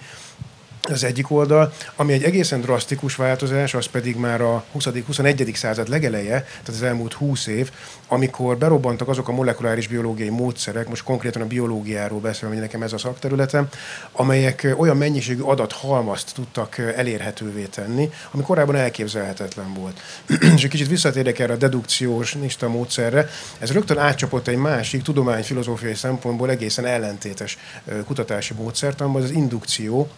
az 0.89 1.03
egyik 1.03 1.31
oldal, 1.31 1.73
ami 1.95 2.13
egy 2.13 2.23
egészen 2.23 2.61
drasztikus 2.61 3.15
változás, 3.15 3.73
az 3.73 3.85
pedig 3.85 4.15
már 4.15 4.41
a 4.41 4.63
20. 4.71 4.87
21. 5.05 5.51
század 5.55 5.87
legeleje, 5.87 6.41
tehát 6.41 6.67
az 6.67 6.83
elmúlt 6.83 7.13
20 7.13 7.47
év, 7.47 7.71
amikor 8.07 8.57
berobbantak 8.57 9.07
azok 9.07 9.27
a 9.27 9.31
molekuláris 9.31 9.87
biológiai 9.87 10.29
módszerek, 10.29 10.89
most 10.89 11.03
konkrétan 11.03 11.41
a 11.41 11.45
biológiáról 11.45 12.19
beszélve, 12.19 12.53
hogy 12.53 12.63
nekem 12.63 12.81
ez 12.81 12.93
a 12.93 12.97
szakterületem, 12.97 13.67
amelyek 14.11 14.75
olyan 14.77 14.97
mennyiségű 14.97 15.41
adathalmazt 15.41 16.33
tudtak 16.33 16.77
elérhetővé 16.77 17.63
tenni, 17.63 18.09
ami 18.31 18.43
korábban 18.43 18.75
elképzelhetetlen 18.75 19.73
volt. 19.73 19.99
És 20.55 20.63
egy 20.63 20.69
kicsit 20.69 20.87
visszatérek 20.87 21.39
erre 21.39 21.53
a 21.53 21.57
dedukciós 21.57 22.33
nista 22.33 22.69
módszerre, 22.69 23.29
ez 23.59 23.71
rögtön 23.71 23.97
átcsapott 23.97 24.47
egy 24.47 24.55
másik 24.55 25.01
tudományfilozófiai 25.01 25.95
szempontból 25.95 26.49
egészen 26.49 26.85
ellentétes 26.85 27.57
kutatási 28.05 28.53
módszertanban, 28.53 29.21
az 29.21 29.31
indukció, 29.31 30.09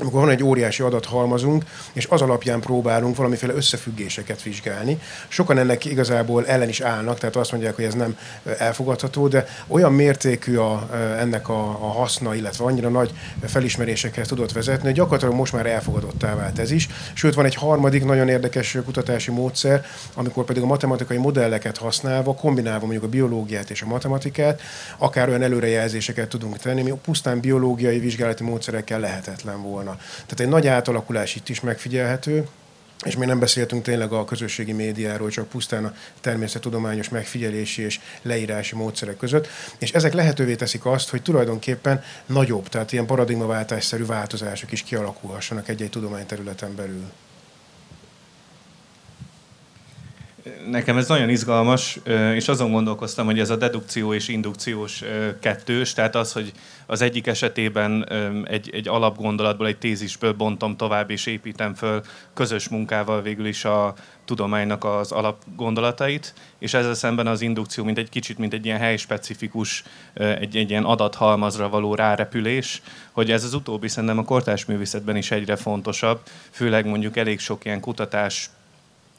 amikor 0.00 0.20
van 0.20 0.30
egy 0.30 0.42
óriási 0.42 0.82
adathalmazunk, 0.82 1.64
és 1.92 2.06
az 2.06 2.22
alapján 2.22 2.60
próbálunk 2.60 3.16
valamiféle 3.16 3.54
összefüggéseket 3.54 4.42
vizsgálni. 4.42 4.98
Sokan 5.28 5.58
ennek 5.58 5.84
igazából 5.84 6.46
ellen 6.46 6.68
is 6.68 6.80
állnak, 6.80 7.18
tehát 7.18 7.36
azt 7.36 7.52
mondják, 7.52 7.74
hogy 7.74 7.84
ez 7.84 7.94
nem 7.94 8.16
elfogadható, 8.58 9.28
de 9.28 9.46
olyan 9.66 9.92
mértékű 9.92 10.56
a, 10.56 10.88
ennek 11.18 11.48
a, 11.48 11.68
a 11.68 11.92
haszna, 11.92 12.34
illetve 12.34 12.64
annyira 12.64 12.88
nagy 12.88 13.12
felismerésekhez 13.44 14.26
tudott 14.28 14.52
vezetni, 14.52 14.84
hogy 14.84 14.94
gyakorlatilag 14.94 15.34
most 15.34 15.52
már 15.52 15.66
elfogadottá 15.66 16.34
vált 16.34 16.58
ez 16.58 16.70
is. 16.70 16.88
Sőt, 17.12 17.34
van 17.34 17.44
egy 17.44 17.54
harmadik 17.54 18.04
nagyon 18.04 18.28
érdekes 18.28 18.78
kutatási 18.84 19.30
módszer, 19.30 19.84
amikor 20.14 20.44
pedig 20.44 20.62
a 20.62 20.66
matematikai 20.66 21.16
modelleket 21.16 21.78
használva, 21.78 22.34
kombinálva 22.34 22.80
mondjuk 22.80 23.04
a 23.04 23.08
biológiát 23.08 23.70
és 23.70 23.82
a 23.82 23.86
matematikát, 23.86 24.60
akár 24.98 25.28
olyan 25.28 25.42
előrejelzéseket 25.42 26.28
tudunk 26.28 26.58
tenni, 26.58 26.80
ami 26.80 26.92
pusztán 27.04 27.40
biológiai 27.40 27.98
vizsgálati 27.98 28.42
módszerekkel 28.42 29.00
lehetetlen 29.00 29.62
volna 29.62 29.83
volna. 29.84 30.00
Tehát 30.12 30.40
egy 30.40 30.48
nagy 30.48 30.66
átalakulás 30.66 31.36
itt 31.36 31.48
is 31.48 31.60
megfigyelhető, 31.60 32.48
és 33.04 33.16
még 33.16 33.28
nem 33.28 33.38
beszéltünk 33.38 33.82
tényleg 33.82 34.12
a 34.12 34.24
közösségi 34.24 34.72
médiáról, 34.72 35.30
csak 35.30 35.48
pusztán 35.48 35.84
a 35.84 35.94
természettudományos 36.20 37.08
megfigyelési 37.08 37.82
és 37.82 38.00
leírási 38.22 38.74
módszerek 38.74 39.16
között. 39.16 39.48
És 39.78 39.92
ezek 39.92 40.12
lehetővé 40.12 40.54
teszik 40.54 40.86
azt, 40.86 41.10
hogy 41.10 41.22
tulajdonképpen 41.22 42.02
nagyobb, 42.26 42.68
tehát 42.68 42.92
ilyen 42.92 43.06
paradigmaváltásszerű 43.06 44.04
változások 44.04 44.72
is 44.72 44.82
kialakulhassanak 44.82 45.68
egy-egy 45.68 45.90
tudományterületen 45.90 46.74
belül. 46.74 47.10
Nekem 50.70 50.96
ez 50.96 51.08
nagyon 51.08 51.28
izgalmas, 51.28 51.98
és 52.34 52.48
azon 52.48 52.72
gondolkoztam, 52.72 53.26
hogy 53.26 53.38
ez 53.38 53.50
a 53.50 53.56
dedukció 53.56 54.14
és 54.14 54.28
indukciós 54.28 55.02
kettős, 55.40 55.92
tehát 55.92 56.14
az, 56.14 56.32
hogy 56.32 56.52
az 56.86 57.02
egyik 57.02 57.26
esetében 57.26 58.08
egy, 58.44 58.70
egy 58.72 58.88
alapgondolatból, 58.88 59.66
egy 59.66 59.78
tézisből 59.78 60.32
bontom 60.32 60.76
tovább 60.76 61.10
és 61.10 61.26
építem 61.26 61.74
föl 61.74 62.02
közös 62.34 62.68
munkával 62.68 63.22
végül 63.22 63.46
is 63.46 63.64
a 63.64 63.94
tudománynak 64.24 64.84
az 64.84 65.12
alapgondolatait, 65.12 66.34
és 66.58 66.74
ezzel 66.74 66.94
szemben 66.94 67.26
az 67.26 67.40
indukció 67.40 67.84
mint 67.84 67.98
egy 67.98 68.08
kicsit, 68.08 68.38
mint 68.38 68.52
egy 68.52 68.64
ilyen 68.64 68.78
helyspecifikus, 68.78 69.84
egy, 70.14 70.56
egy 70.56 70.70
ilyen 70.70 70.84
adathalmazra 70.84 71.68
való 71.68 71.94
rárepülés, 71.94 72.82
hogy 73.12 73.30
ez 73.30 73.44
az 73.44 73.54
utóbbi 73.54 73.88
szerintem 73.88 74.18
a 74.18 74.24
kortárs 74.24 74.64
művészetben 74.64 75.16
is 75.16 75.30
egyre 75.30 75.56
fontosabb, 75.56 76.20
főleg 76.50 76.86
mondjuk 76.86 77.16
elég 77.16 77.40
sok 77.40 77.64
ilyen 77.64 77.80
kutatás 77.80 78.50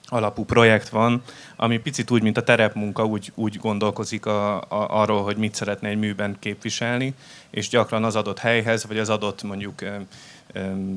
alapú 0.08 0.46
projekt 0.46 0.90
van, 0.90 1.22
ami 1.56 1.78
picit 1.78 2.12
úgy, 2.12 2.22
mint 2.22 2.38
a 2.38 2.44
terepmunka, 2.44 3.06
úgy, 3.06 3.32
úgy 3.36 3.58
gondolkozik 3.58 4.26
a, 4.26 4.56
a, 4.62 5.02
arról, 5.02 5.24
hogy 5.24 5.38
mit 5.38 5.56
szeretne 5.56 5.88
egy 5.88 5.98
műben 5.98 6.36
képviselni, 6.40 7.14
és 7.50 7.70
gyakran 7.70 8.04
az 8.04 8.16
adott 8.16 8.40
helyhez, 8.40 8.86
vagy 8.86 8.98
az 8.98 9.10
adott 9.10 9.44
mondjuk 9.44 9.84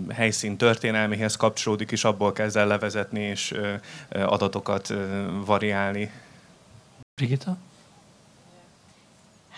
helyszín 0.08 0.56
történelméhez 0.56 1.36
kapcsolódik, 1.36 1.90
és 1.90 2.04
abból 2.04 2.32
kezd 2.32 2.56
el 2.56 2.66
levezetni, 2.66 3.20
és 3.20 3.54
adatokat 4.10 4.94
variálni. 5.44 6.10
Brigitta? 7.14 7.56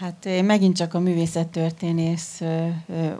Hát 0.00 0.26
én 0.26 0.44
megint 0.44 0.76
csak 0.76 0.94
a 0.94 0.98
művészettörténész 0.98 2.40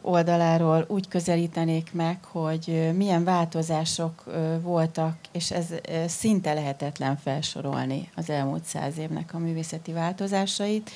oldaláról 0.01 0.85
úgy 0.89 1.09
közelítenék 1.09 1.93
meg, 1.93 2.25
hogy 2.25 2.91
milyen 2.97 3.25
változások 3.25 4.25
voltak, 4.63 5.17
és 5.33 5.51
ez 5.51 5.67
szinte 6.07 6.53
lehetetlen 6.53 7.17
felsorolni 7.17 8.09
az 8.17 8.31
elmúlt 8.31 8.65
száz 8.65 8.99
évnek 8.99 9.35
a 9.35 9.39
művészeti 9.39 9.93
változásait. 9.93 10.91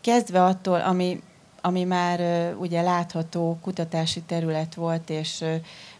Kezdve 0.00 0.44
attól, 0.44 0.80
ami, 0.80 1.20
ami 1.60 1.84
már 1.84 2.20
ugye 2.58 2.82
látható 2.82 3.58
kutatási 3.62 4.20
terület 4.20 4.74
volt, 4.74 5.10
és 5.10 5.44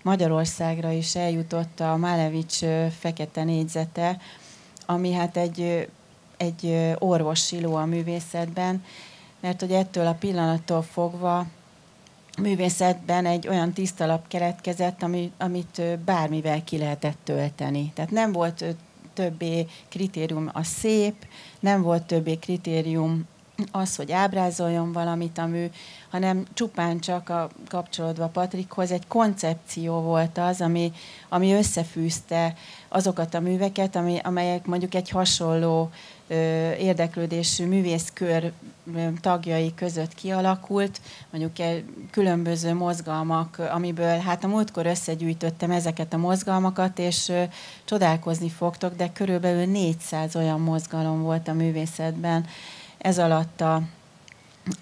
Magyarországra 0.03 0.91
is 0.91 1.17
eljutott 1.17 1.81
a 1.81 1.97
Málevics 1.97 2.59
fekete 2.99 3.45
négyzete, 3.45 4.19
ami 4.87 5.13
hát 5.13 5.37
egy, 5.37 5.89
egy 6.37 6.95
orvossiló 6.99 7.75
a 7.75 7.85
művészetben, 7.85 8.83
mert 9.41 9.61
hogy 9.61 9.73
ettől 9.73 10.07
a 10.07 10.15
pillanattól 10.15 10.83
fogva 10.83 11.47
művészetben 12.41 13.27
egy 13.27 13.49
olyan 13.49 13.73
tisztalap 13.73 14.29
keletkezett, 14.29 15.03
ami, 15.03 15.33
amit 15.39 15.83
bármivel 16.05 16.65
ki 16.65 16.79
lehetett 16.79 17.19
tölteni. 17.25 17.93
Tehát 17.95 18.11
nem 18.11 18.33
volt 18.33 18.65
többé 19.15 19.67
kritérium 19.89 20.51
a 20.53 20.63
szép, 20.63 21.27
nem 21.61 21.83
volt 21.83 22.03
többé 22.03 22.35
kritérium 22.35 23.27
az, 23.71 23.97
hogy 23.97 24.13
ábrázoljon 24.13 24.93
valamit 24.93 25.39
a 25.39 25.47
mű, 25.47 25.67
hanem 26.11 26.47
csupán 26.55 27.01
csak 27.01 27.29
a, 27.29 27.49
kapcsolódva 27.69 28.27
Patrikhoz 28.27 28.91
egy 28.91 29.07
koncepció 29.07 30.01
volt 30.01 30.39
az, 30.39 30.61
ami, 30.61 30.93
ami 31.29 31.53
összefűzte 31.53 32.55
azokat 32.89 33.35
a 33.35 33.41
műveket, 33.41 33.97
ami, 33.97 34.19
amelyek 34.23 34.67
mondjuk 34.67 34.95
egy 34.95 35.11
hasonló 35.11 35.91
érdeklődésű 36.79 37.67
művészkör 37.67 38.53
tagjai 39.21 39.75
között 39.75 40.15
kialakult, 40.15 41.01
mondjuk 41.31 41.69
különböző 42.11 42.75
mozgalmak, 42.75 43.59
amiből 43.59 44.19
hát 44.19 44.45
a 44.45 44.49
múltkor 44.49 44.87
összegyűjtöttem 44.87 45.71
ezeket 45.71 46.13
a 46.13 46.17
mozgalmakat, 46.17 46.99
és 46.99 47.33
csodálkozni 47.85 48.49
fogtok, 48.49 48.97
de 48.97 49.13
körülbelül 49.13 49.67
400 49.67 50.37
olyan 50.37 50.61
mozgalom 50.61 51.23
volt 51.23 51.49
a 51.49 51.53
művészetben, 51.53 52.47
ez 52.99 53.19
alatt 53.19 53.61
a, 53.61 53.83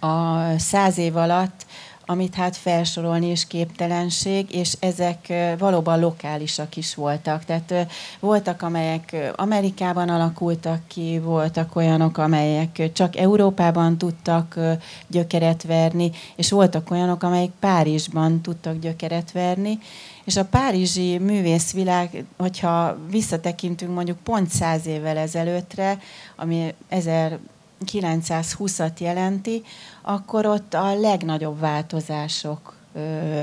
a 0.06 0.58
száz 0.58 0.98
év 0.98 1.16
alatt, 1.16 1.66
amit 2.10 2.34
hát 2.34 2.56
felsorolni 2.56 3.30
is 3.30 3.46
képtelenség, 3.46 4.54
és 4.54 4.76
ezek 4.80 5.32
valóban 5.58 6.00
lokálisak 6.00 6.76
is 6.76 6.94
voltak. 6.94 7.44
Tehát 7.44 7.74
voltak, 8.20 8.62
amelyek 8.62 9.32
Amerikában 9.36 10.08
alakultak 10.08 10.80
ki, 10.86 11.18
voltak 11.18 11.76
olyanok, 11.76 12.18
amelyek 12.18 12.92
csak 12.92 13.16
Európában 13.16 13.98
tudtak 13.98 14.58
gyökeret 15.06 15.62
verni, 15.62 16.10
és 16.36 16.50
voltak 16.50 16.90
olyanok, 16.90 17.22
amelyek 17.22 17.50
Párizsban 17.60 18.40
tudtak 18.40 18.78
gyökeret 18.78 19.32
verni, 19.32 19.78
és 20.24 20.36
a 20.36 20.44
párizsi 20.44 21.18
művészvilág, 21.18 22.24
hogyha 22.36 22.96
visszatekintünk 23.10 23.94
mondjuk 23.94 24.18
pont 24.18 24.50
száz 24.50 24.86
évvel 24.86 25.16
ezelőttre, 25.16 25.98
ami 26.36 26.74
1000 26.88 27.38
920-at 27.86 28.98
jelenti, 28.98 29.62
akkor 30.02 30.46
ott 30.46 30.74
a 30.74 30.94
legnagyobb 30.94 31.60
változások 31.60 32.76
ö, 32.94 33.40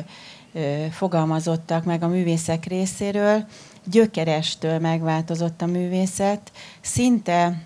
ö, 0.54 0.86
fogalmazottak 0.92 1.84
meg 1.84 2.04
a 2.04 2.08
művészek 2.08 2.66
részéről. 2.66 3.46
Gyökerestől 3.86 4.80
megváltozott 4.80 5.62
a 5.62 5.66
művészet. 5.66 6.52
Szinte 6.82 7.66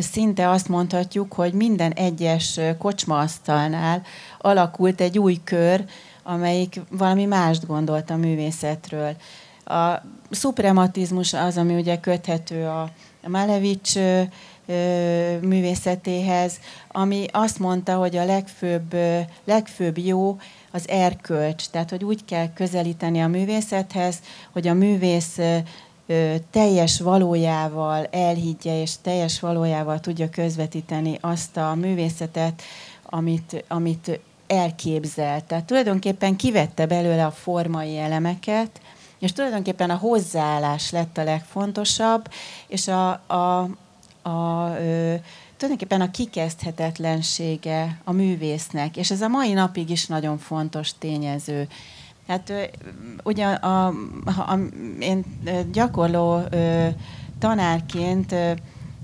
szinte 0.00 0.50
azt 0.50 0.68
mondhatjuk, 0.68 1.32
hogy 1.32 1.52
minden 1.52 1.92
egyes 1.92 2.60
kocsmaasztalnál 2.78 4.02
alakult 4.38 5.00
egy 5.00 5.18
új 5.18 5.40
kör, 5.44 5.84
amelyik 6.22 6.80
valami 6.90 7.24
mást 7.24 7.66
gondolt 7.66 8.10
a 8.10 8.16
művészetről. 8.16 9.16
A 9.64 10.02
szuprematizmus 10.30 11.32
az, 11.32 11.56
ami 11.56 11.74
ugye 11.74 12.00
köthető 12.00 12.66
a 12.66 12.90
Malevics 13.28 13.94
művészetéhez, 15.40 16.60
ami 16.88 17.26
azt 17.30 17.58
mondta, 17.58 17.94
hogy 17.94 18.16
a 18.16 18.24
legfőbb, 18.24 18.96
legfőbb 19.44 19.98
jó 19.98 20.38
az 20.70 20.88
erkölcs, 20.88 21.68
tehát 21.68 21.90
hogy 21.90 22.04
úgy 22.04 22.24
kell 22.24 22.52
közelíteni 22.52 23.20
a 23.20 23.28
művészethez, 23.28 24.18
hogy 24.52 24.68
a 24.68 24.74
művész 24.74 25.38
teljes 26.50 27.00
valójával 27.00 28.06
elhiggye, 28.10 28.80
és 28.80 28.92
teljes 29.02 29.40
valójával 29.40 30.00
tudja 30.00 30.30
közvetíteni 30.30 31.18
azt 31.20 31.56
a 31.56 31.74
művészetet, 31.74 32.62
amit, 33.02 33.64
amit 33.68 34.20
elképzelt. 34.46 35.44
Tehát 35.44 35.64
tulajdonképpen 35.64 36.36
kivette 36.36 36.86
belőle 36.86 37.26
a 37.26 37.30
formai 37.30 37.98
elemeket, 37.98 38.80
és 39.18 39.32
tulajdonképpen 39.32 39.90
a 39.90 39.96
hozzáállás 39.96 40.90
lett 40.90 41.18
a 41.18 41.24
legfontosabb, 41.24 42.28
és 42.66 42.88
a, 42.88 43.08
a, 43.10 43.68
a, 44.26 44.76
ö, 44.78 45.14
tulajdonképpen 45.56 46.00
a 46.00 46.10
kikezdhetetlensége 46.10 48.00
a 48.04 48.12
művésznek, 48.12 48.96
és 48.96 49.10
ez 49.10 49.20
a 49.20 49.28
mai 49.28 49.52
napig 49.52 49.90
is 49.90 50.06
nagyon 50.06 50.38
fontos 50.38 50.92
tényező. 50.98 51.68
Hát 52.26 52.52
ugye 53.22 53.46
a, 53.46 53.86
a, 53.86 53.92
a, 54.24 54.58
én 54.98 55.24
gyakorló 55.72 56.40
ö, 56.50 56.88
tanárként 57.38 58.32
ö, 58.32 58.52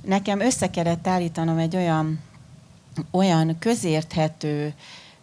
nekem 0.05 0.41
össze 0.41 0.71
kellett 0.71 1.07
állítanom 1.07 1.59
egy 1.59 1.77
olyan, 1.77 2.21
olyan 3.11 3.57
közérthető 3.59 4.75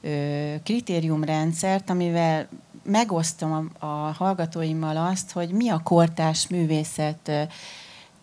ö, 0.02 0.54
kritériumrendszert, 0.64 1.90
amivel 1.90 2.48
megosztom 2.84 3.72
a, 3.80 3.86
a 3.86 4.12
hallgatóimmal 4.18 4.98
azt, 4.98 5.32
hogy 5.32 5.50
mi 5.50 5.70
a 5.70 5.82
kortás 5.84 6.48
művészet 6.48 7.32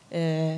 ö, 0.09 0.55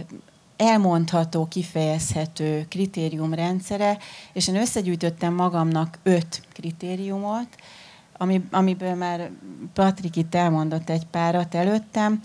elmondható, 0.58 1.46
kifejezhető 1.46 2.66
kritériumrendszere, 2.68 3.98
és 4.32 4.48
én 4.48 4.56
összegyűjtöttem 4.56 5.34
magamnak 5.34 5.98
öt 6.02 6.42
kritériumot, 6.52 7.48
ami, 8.16 8.44
amiből 8.50 8.94
már 8.94 9.30
Patrik 9.72 10.16
itt 10.16 10.34
elmondott 10.34 10.90
egy 10.90 11.06
párat 11.10 11.54
előttem. 11.54 12.22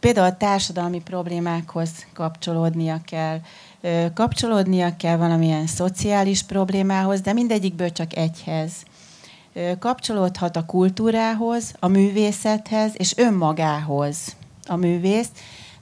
Például 0.00 0.26
a 0.26 0.36
társadalmi 0.36 1.00
problémákhoz 1.00 1.90
kapcsolódnia 2.14 3.00
kell, 3.04 3.40
kapcsolódnia 4.14 4.96
kell 4.96 5.16
valamilyen 5.16 5.66
szociális 5.66 6.42
problémához, 6.42 7.20
de 7.20 7.32
mindegyikből 7.32 7.92
csak 7.92 8.16
egyhez. 8.16 8.72
Kapcsolódhat 9.78 10.56
a 10.56 10.66
kultúrához, 10.66 11.74
a 11.78 11.88
művészethez 11.88 12.92
és 12.96 13.16
önmagához 13.16 14.36
a 14.66 14.76
művész, 14.76 15.28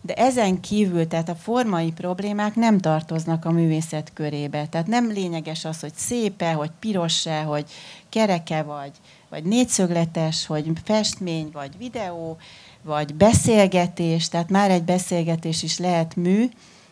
de 0.03 0.15
ezen 0.15 0.61
kívül, 0.61 1.07
tehát 1.07 1.29
a 1.29 1.35
formai 1.35 1.93
problémák 1.93 2.55
nem 2.55 2.79
tartoznak 2.79 3.45
a 3.45 3.51
művészet 3.51 4.11
körébe. 4.15 4.67
Tehát 4.67 4.87
nem 4.87 5.11
lényeges 5.11 5.65
az, 5.65 5.81
hogy 5.81 5.95
szépe, 5.95 6.53
hogy 6.53 6.71
piros-e, 6.81 7.43
hogy 7.43 7.65
kereke 8.09 8.63
vagy, 8.63 8.93
vagy 9.29 9.45
négyszögletes, 9.45 10.47
hogy 10.47 10.73
festmény, 10.85 11.51
vagy 11.53 11.79
videó, 11.79 12.37
vagy 12.83 13.15
beszélgetés, 13.15 14.29
tehát 14.29 14.51
már 14.51 14.71
egy 14.71 14.85
beszélgetés 14.85 15.63
is 15.63 15.79
lehet 15.79 16.17
mű, 16.17 16.49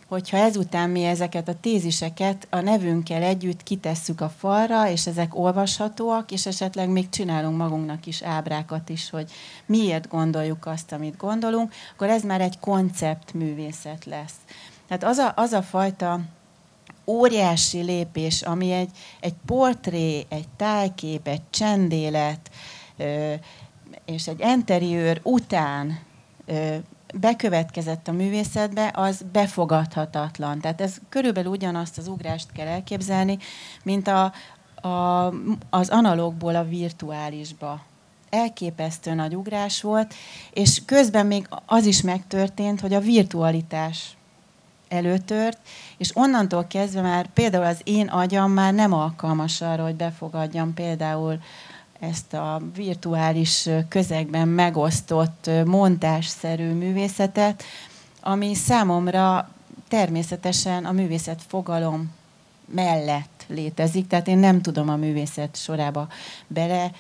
hogyha 0.09 0.37
ezután 0.37 0.91
mi 0.91 1.05
ezeket 1.05 1.49
a 1.49 1.61
téziseket 1.61 2.47
a 2.51 2.61
nevünkkel 2.61 3.23
együtt 3.23 3.63
kitesszük 3.63 4.21
a 4.21 4.29
falra, 4.39 4.89
és 4.89 5.07
ezek 5.07 5.39
olvashatóak, 5.39 6.31
és 6.31 6.47
esetleg 6.47 6.89
még 6.89 7.09
csinálunk 7.09 7.57
magunknak 7.57 8.07
is 8.07 8.23
ábrákat 8.23 8.89
is, 8.89 9.11
hogy 9.11 9.31
miért 9.67 10.09
gondoljuk 10.09 10.67
azt, 10.67 10.93
amit 10.93 11.17
gondolunk, 11.17 11.73
akkor 11.93 12.09
ez 12.09 12.23
már 12.23 12.41
egy 12.41 12.59
konceptművészet 12.59 14.05
lesz. 14.05 14.37
Tehát 14.87 15.05
az 15.05 15.19
a, 15.19 15.33
az 15.37 15.53
a 15.53 15.63
fajta 15.63 16.21
óriási 17.07 17.81
lépés, 17.81 18.43
ami 18.43 18.73
egy, 18.73 18.91
egy 19.21 19.35
portré, 19.47 20.27
egy 20.29 20.49
tájkép, 20.57 21.27
egy 21.27 21.43
csendélet, 21.51 22.51
és 24.05 24.29
egy 24.29 24.41
interiőr 24.41 25.21
után 25.23 25.99
bekövetkezett 27.15 28.09
a 28.09 28.13
művészetbe, 28.13 28.93
az 28.95 29.25
befogadhatatlan. 29.33 30.61
Tehát 30.61 30.81
ez 30.81 30.97
körülbelül 31.09 31.51
ugyanazt 31.51 31.99
az 31.99 32.09
ugrást 32.09 32.53
kell 32.53 32.67
elképzelni, 32.67 33.39
mint 33.83 34.09
a, 34.09 34.33
a, 34.89 35.27
az 35.71 35.89
analógból 35.89 36.55
a 36.55 36.69
virtuálisba. 36.69 37.81
Elképesztő 38.31 39.15
nagy 39.15 39.37
ugrás 39.37 39.83
volt, 39.83 40.15
és 40.53 40.83
közben 40.85 41.27
még 41.27 41.49
az 41.67 41.87
is 41.87 42.03
megtörtént, 42.03 42.81
hogy 42.81 42.95
a 42.95 43.01
virtualitás 43.01 44.17
előtört, 44.89 45.59
és 45.97 46.17
onnantól 46.17 46.67
kezdve 46.67 47.01
már 47.01 47.27
például 47.33 47.65
az 47.65 47.81
én 47.85 48.07
agyam 48.07 48.53
már 48.53 48.75
nem 48.75 48.93
alkalmas 48.93 49.61
arra, 49.61 49.83
hogy 49.83 49.97
befogadjam 49.97 50.75
például 50.75 51.39
ezt 51.99 52.35
a 52.35 52.61
virtuális 52.75 53.69
közegben 53.89 54.49
megosztott 54.49 55.51
montásszerű 55.65 56.73
művészetet, 56.73 57.63
ami 58.21 58.55
számomra 58.55 59.51
természetesen 59.89 60.85
a 60.85 60.93
művészet 60.93 61.43
fogalom 61.49 62.11
mellett 62.75 63.45
létezik, 63.47 64.07
tehát 64.07 64.29
én 64.29 64.39
nem 64.39 64.61
tudom 64.61 64.89
a 64.89 64.97
művészet 64.97 65.57
sorába 65.57 66.09
bele 66.47 66.91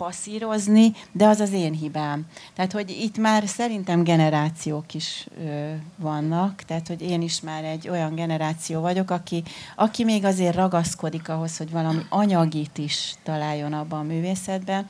passzírozni, 0.00 0.92
de 1.12 1.26
az 1.26 1.40
az 1.40 1.52
én 1.52 1.72
hibám. 1.72 2.26
Tehát, 2.54 2.72
hogy 2.72 2.90
itt 2.90 3.18
már 3.18 3.46
szerintem 3.46 4.02
generációk 4.02 4.94
is 4.94 5.26
ö, 5.44 5.72
vannak, 5.96 6.62
tehát, 6.62 6.88
hogy 6.88 7.02
én 7.02 7.22
is 7.22 7.40
már 7.40 7.64
egy 7.64 7.88
olyan 7.88 8.14
generáció 8.14 8.80
vagyok, 8.80 9.10
aki, 9.10 9.42
aki 9.76 10.04
még 10.04 10.24
azért 10.24 10.54
ragaszkodik 10.54 11.28
ahhoz, 11.28 11.56
hogy 11.56 11.70
valami 11.70 12.02
anyagit 12.08 12.78
is 12.78 13.14
találjon 13.22 13.72
abban 13.72 13.98
a 13.98 14.02
művészetben. 14.02 14.86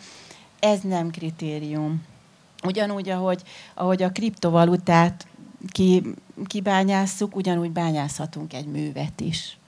Ez 0.60 0.80
nem 0.80 1.10
kritérium. 1.10 2.02
Ugyanúgy, 2.64 3.08
ahogy, 3.08 3.42
ahogy 3.74 4.02
a 4.02 4.12
kriptovalutát 4.12 5.26
ki, 5.72 6.02
kibányásszuk, 6.46 7.36
ugyanúgy 7.36 7.70
bányászhatunk 7.70 8.52
egy 8.52 8.66
művet 8.66 9.20
is. 9.20 9.58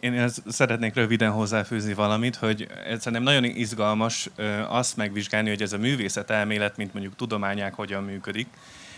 Én 0.00 0.12
ezt 0.12 0.42
szeretnék 0.48 0.94
röviden 0.94 1.30
hozzáfűzni 1.30 1.94
valamit, 1.94 2.36
hogy 2.36 2.66
szerintem 2.86 3.22
nagyon 3.22 3.44
izgalmas 3.44 4.30
azt 4.68 4.96
megvizsgálni, 4.96 5.48
hogy 5.48 5.62
ez 5.62 5.72
a 5.72 5.78
művészet 5.78 6.30
elmélet, 6.30 6.76
mint 6.76 6.92
mondjuk 6.92 7.16
tudományák 7.16 7.74
hogyan 7.74 8.04
működik. 8.04 8.46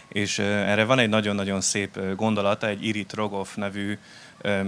És 0.09 0.39
erre 0.39 0.85
van 0.85 0.99
egy 0.99 1.09
nagyon-nagyon 1.09 1.61
szép 1.61 2.15
gondolata, 2.17 2.67
egy 2.67 2.87
Irit 2.87 3.13
Rogov 3.13 3.49
nevű, 3.55 3.99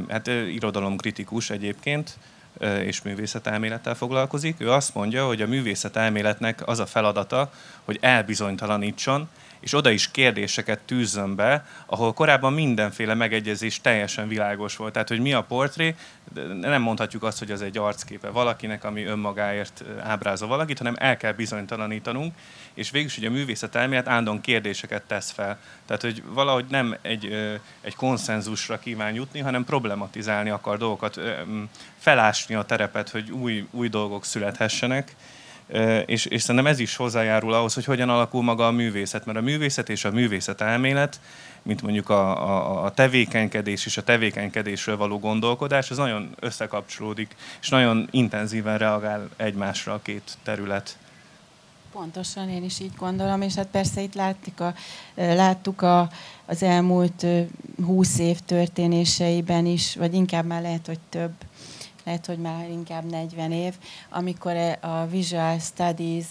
hát 0.08 0.26
irodalomkritikus 0.26 1.50
egyébként, 1.50 2.18
és 2.60 3.02
művészetelmélettel 3.02 3.94
foglalkozik. 3.94 4.56
Ő 4.58 4.70
azt 4.70 4.94
mondja, 4.94 5.26
hogy 5.26 5.42
a 5.42 5.46
művészetelméletnek 5.46 6.68
az 6.68 6.78
a 6.78 6.86
feladata, 6.86 7.50
hogy 7.84 7.98
elbizonytalanítson, 8.00 9.28
és 9.64 9.72
oda 9.72 9.90
is 9.90 10.10
kérdéseket 10.10 10.78
tűzzön 10.78 11.34
be, 11.34 11.66
ahol 11.86 12.12
korábban 12.12 12.52
mindenféle 12.52 13.14
megegyezés 13.14 13.80
teljesen 13.80 14.28
világos 14.28 14.76
volt. 14.76 14.92
Tehát, 14.92 15.08
hogy 15.08 15.20
mi 15.20 15.32
a 15.32 15.42
portré, 15.42 15.94
nem 16.60 16.82
mondhatjuk 16.82 17.22
azt, 17.22 17.38
hogy 17.38 17.50
az 17.50 17.62
egy 17.62 17.78
arcképe 17.78 18.28
valakinek, 18.28 18.84
ami 18.84 19.04
önmagáért 19.04 19.84
ábrázol 20.02 20.48
valakit, 20.48 20.78
hanem 20.78 20.94
el 20.98 21.16
kell 21.16 21.32
bizonytalanítanunk, 21.32 22.34
és 22.74 22.90
végül 22.90 23.08
is 23.16 23.26
a 23.26 23.30
művészet 23.30 23.74
elmélet 23.74 24.08
ándon 24.08 24.40
kérdéseket 24.40 25.02
tesz 25.02 25.30
fel. 25.30 25.58
Tehát, 25.86 26.02
hogy 26.02 26.22
valahogy 26.26 26.66
nem 26.68 26.96
egy, 27.02 27.24
egy 27.80 27.94
konszenzusra 27.94 28.78
kíván 28.78 29.14
jutni, 29.14 29.40
hanem 29.40 29.64
problematizálni 29.64 30.50
akar 30.50 30.78
dolgokat, 30.78 31.20
felásni 31.98 32.54
a 32.54 32.62
terepet, 32.62 33.08
hogy 33.08 33.30
új, 33.30 33.66
új 33.70 33.88
dolgok 33.88 34.24
születhessenek, 34.24 35.14
és, 36.06 36.24
és 36.26 36.42
szerintem 36.42 36.66
ez 36.66 36.78
is 36.78 36.96
hozzájárul 36.96 37.52
ahhoz, 37.52 37.74
hogy 37.74 37.84
hogyan 37.84 38.08
alakul 38.08 38.42
maga 38.42 38.66
a 38.66 38.70
művészet, 38.70 39.26
mert 39.26 39.38
a 39.38 39.40
művészet 39.40 39.88
és 39.88 40.04
a 40.04 40.10
művészet 40.10 40.60
elmélet, 40.60 41.20
mint 41.62 41.82
mondjuk 41.82 42.08
a, 42.08 42.48
a, 42.48 42.84
a 42.84 42.90
tevékenykedés 42.90 43.86
és 43.86 43.96
a 43.96 44.02
tevékenykedésről 44.02 44.96
való 44.96 45.18
gondolkodás, 45.18 45.90
az 45.90 45.96
nagyon 45.96 46.34
összekapcsolódik, 46.40 47.34
és 47.60 47.68
nagyon 47.68 48.08
intenzíven 48.10 48.78
reagál 48.78 49.28
egymásra 49.36 49.92
a 49.92 50.02
két 50.02 50.38
terület. 50.42 50.96
Pontosan, 51.92 52.48
én 52.48 52.64
is 52.64 52.80
így 52.80 52.94
gondolom, 52.96 53.42
és 53.42 53.54
hát 53.54 53.66
persze 53.66 54.00
itt 54.00 54.14
láttuk, 54.14 54.60
a, 54.60 54.74
láttuk 55.14 55.82
a, 55.82 56.10
az 56.46 56.62
elmúlt 56.62 57.26
húsz 57.84 58.18
év 58.18 58.38
történéseiben 58.40 59.66
is, 59.66 59.96
vagy 59.96 60.14
inkább 60.14 60.46
már 60.46 60.62
lehet, 60.62 60.86
hogy 60.86 60.98
több, 61.08 61.32
lehet, 62.04 62.26
hogy 62.26 62.38
már 62.38 62.68
inkább 62.70 63.04
40 63.10 63.52
év, 63.52 63.74
amikor 64.10 64.56
a 64.80 65.06
Visual 65.06 65.58
Studies 65.58 66.26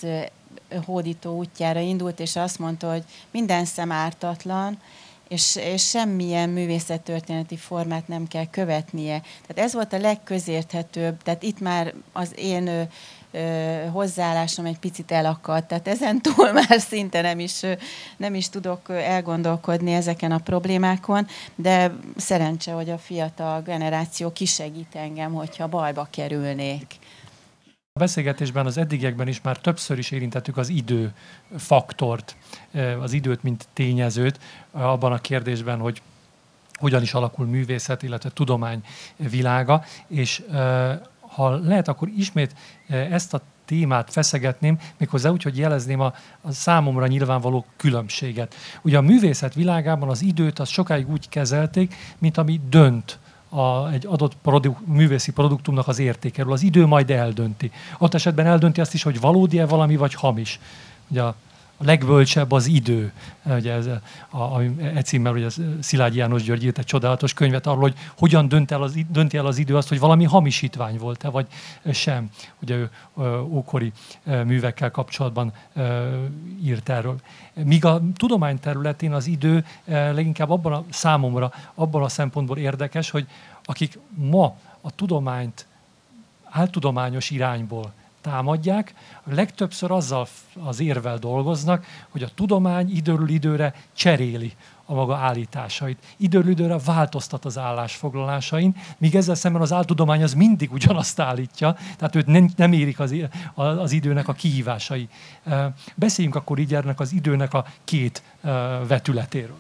hódító 0.86 1.38
útjára 1.38 1.80
indult, 1.80 2.20
és 2.20 2.36
azt 2.36 2.60
mondta, 2.60 2.92
hogy 2.92 3.04
minden 3.32 3.66
szem 3.66 3.92
ártatlan, 3.92 4.78
és, 5.28 5.56
és 5.56 5.90
semmilyen 5.90 6.50
művészettörténeti 6.50 7.56
formát 7.58 8.08
nem 8.08 8.28
kell 8.28 8.46
követnie. 8.46 9.22
Tehát 9.22 9.70
ez 9.70 9.74
volt 9.74 9.94
a 9.94 10.00
legközérthetőbb, 10.00 11.22
tehát 11.24 11.44
itt 11.44 11.60
már 11.60 11.94
az 12.12 12.32
én 12.36 12.90
hozzáállásom 13.92 14.66
egy 14.66 14.80
picit 14.80 15.12
elakadt, 15.12 15.68
tehát 15.68 15.88
ezen 15.88 16.22
túl 16.22 16.52
már 16.68 16.80
szinte 16.80 17.22
nem 17.22 17.40
is, 17.40 17.62
nem 18.18 18.36
is 18.36 18.50
tudok 18.50 18.90
elgondolkodni 18.90 19.94
ezeken 19.94 20.32
a 20.32 20.38
problémákon, 20.38 21.28
de 21.56 21.94
szerencse, 22.16 22.72
hogy 22.72 22.90
a 22.90 22.98
fiatal 22.98 23.62
generáció 23.62 24.32
kisegít 24.32 24.96
engem, 24.96 25.34
hogyha 25.34 25.68
bajba 25.68 26.08
kerülnék. 26.10 26.96
A 27.96 28.00
beszélgetésben 28.00 28.66
az 28.66 28.78
eddigiekben 28.78 29.28
is 29.28 29.42
már 29.42 29.58
többször 29.58 29.98
is 29.98 30.12
érintettük 30.12 30.58
az 30.58 30.70
idő 30.70 31.14
faktort, 31.58 32.36
az 33.02 33.14
időt, 33.14 33.44
mint 33.44 33.68
tényezőt, 33.74 34.40
abban 34.72 35.12
a 35.12 35.18
kérdésben, 35.18 35.80
hogy 35.80 36.02
hogyan 36.80 37.02
is 37.02 37.14
alakul 37.14 37.46
művészet, 37.46 38.04
illetve 38.04 38.30
tudomány 38.30 38.84
világa, 39.18 39.84
és 40.08 40.44
ha 41.36 41.50
lehet, 41.50 41.88
akkor 41.88 42.08
ismét 42.18 42.56
ezt 42.94 43.34
a 43.34 43.42
témát 43.66 44.12
feszegetném, 44.12 44.80
méghozzá 44.98 45.30
úgy, 45.30 45.44
hogy 45.44 45.58
jelezném 45.58 46.00
a, 46.00 46.14
a 46.42 46.52
számomra 46.52 47.08
nyilvánvaló 47.08 47.66
különbséget. 47.78 48.56
Ugye 48.82 48.98
a 48.98 49.02
művészet 49.02 49.54
világában 49.54 50.10
az 50.10 50.22
időt 50.22 50.60
az 50.60 50.70
sokáig 50.70 51.10
úgy 51.10 51.30
kezelték, 51.30 51.96
mint 52.18 52.38
ami 52.38 52.62
dönt 52.70 53.20
a, 53.50 53.92
egy 53.92 54.06
adott 54.06 54.36
produk, 54.42 54.88
művészi 54.88 55.32
produktumnak 55.32 55.88
az 55.88 56.00
értékeről. 56.00 56.52
Az 56.52 56.62
idő 56.62 56.86
majd 56.86 57.10
eldönti. 57.10 57.72
Ott 57.98 58.14
esetben 58.14 58.46
eldönti 58.46 58.82
azt 58.82 58.94
is, 58.94 59.04
hogy 59.04 59.20
valódi-e 59.20 59.66
valami, 59.66 59.96
vagy 59.96 60.14
hamis. 60.14 60.60
Ugye 61.08 61.22
a 61.22 61.36
legbölcsebb 61.78 62.52
az 62.52 62.66
idő. 62.66 63.12
Ugye 63.44 63.74
ez, 63.74 63.86
a, 63.86 64.38
a, 64.38 64.62
e 64.80 65.02
címmel 65.02 65.34
ugye 65.34 65.48
Szilágyi 65.80 66.18
János 66.18 66.44
György 66.44 66.64
írt 66.64 66.78
egy 66.78 66.86
csodálatos 66.86 67.34
könyvet 67.34 67.68
arról, 67.68 67.82
hogy 67.82 67.96
hogyan 68.18 68.48
dönt 68.48 68.72
el 68.72 68.82
az, 68.82 68.98
dönti 69.10 69.38
el 69.38 69.46
az 69.46 69.58
idő 69.58 69.76
azt, 69.78 69.90
hogy 69.90 70.00
valami 70.00 70.24
hamisítvány 70.24 70.98
volt-e, 70.98 71.30
vagy 71.30 71.48
sem. 71.92 72.30
Ugye 72.62 72.76
ő 72.76 72.90
ókori 73.44 73.92
művekkel 74.24 74.92
kapcsolatban 74.92 75.54
írt 76.64 76.90
erről. 76.90 77.16
Míg 77.54 77.86
a 77.86 78.02
tudomány 78.18 78.60
területén 78.60 79.14
az 79.14 79.28
idő 79.28 79.66
leginkább 79.86 80.50
abban 80.50 80.74
a 80.74 80.84
számomra, 80.90 81.52
abban 81.74 82.04
a 82.04 82.10
szempontból 82.10 82.58
érdekes, 82.58 83.10
hogy 83.10 83.28
akik 83.66 84.00
ma 84.16 84.58
a 84.82 84.96
tudományt 84.96 85.66
áltudományos 86.44 87.30
irányból 87.30 87.94
támadják, 88.24 88.94
legtöbbször 89.24 89.92
azzal 89.92 90.28
az 90.64 90.80
érvel 90.80 91.18
dolgoznak, 91.18 91.86
hogy 92.10 92.24
a 92.24 92.30
tudomány 92.36 92.96
időről 92.96 93.30
időre 93.30 93.74
cseréli 93.94 94.54
a 94.86 94.94
maga 94.94 95.16
állításait. 95.16 95.98
Időről 96.18 96.52
időre 96.52 96.78
változtat 96.86 97.46
az 97.46 97.58
állásfoglalásain, 97.58 98.76
míg 98.98 99.16
ezzel 99.16 99.36
szemben 99.36 99.62
az 99.62 99.72
áltudomány 99.72 100.24
az 100.24 100.34
mindig 100.34 100.72
ugyanazt 100.72 101.20
állítja, 101.20 101.76
tehát 101.98 102.16
őt 102.16 102.26
nem, 102.26 102.50
nem 102.56 102.74
érik 102.74 103.00
az, 103.00 103.16
az 103.54 103.92
időnek 103.92 104.28
a 104.28 104.34
kihívásai. 104.34 105.08
Beszéljünk 105.96 106.36
akkor 106.36 106.60
így 106.60 106.74
ennek 106.74 107.00
az 107.00 107.14
időnek 107.14 107.54
a 107.54 107.66
két 107.84 108.24
vetületéről. 108.88 109.58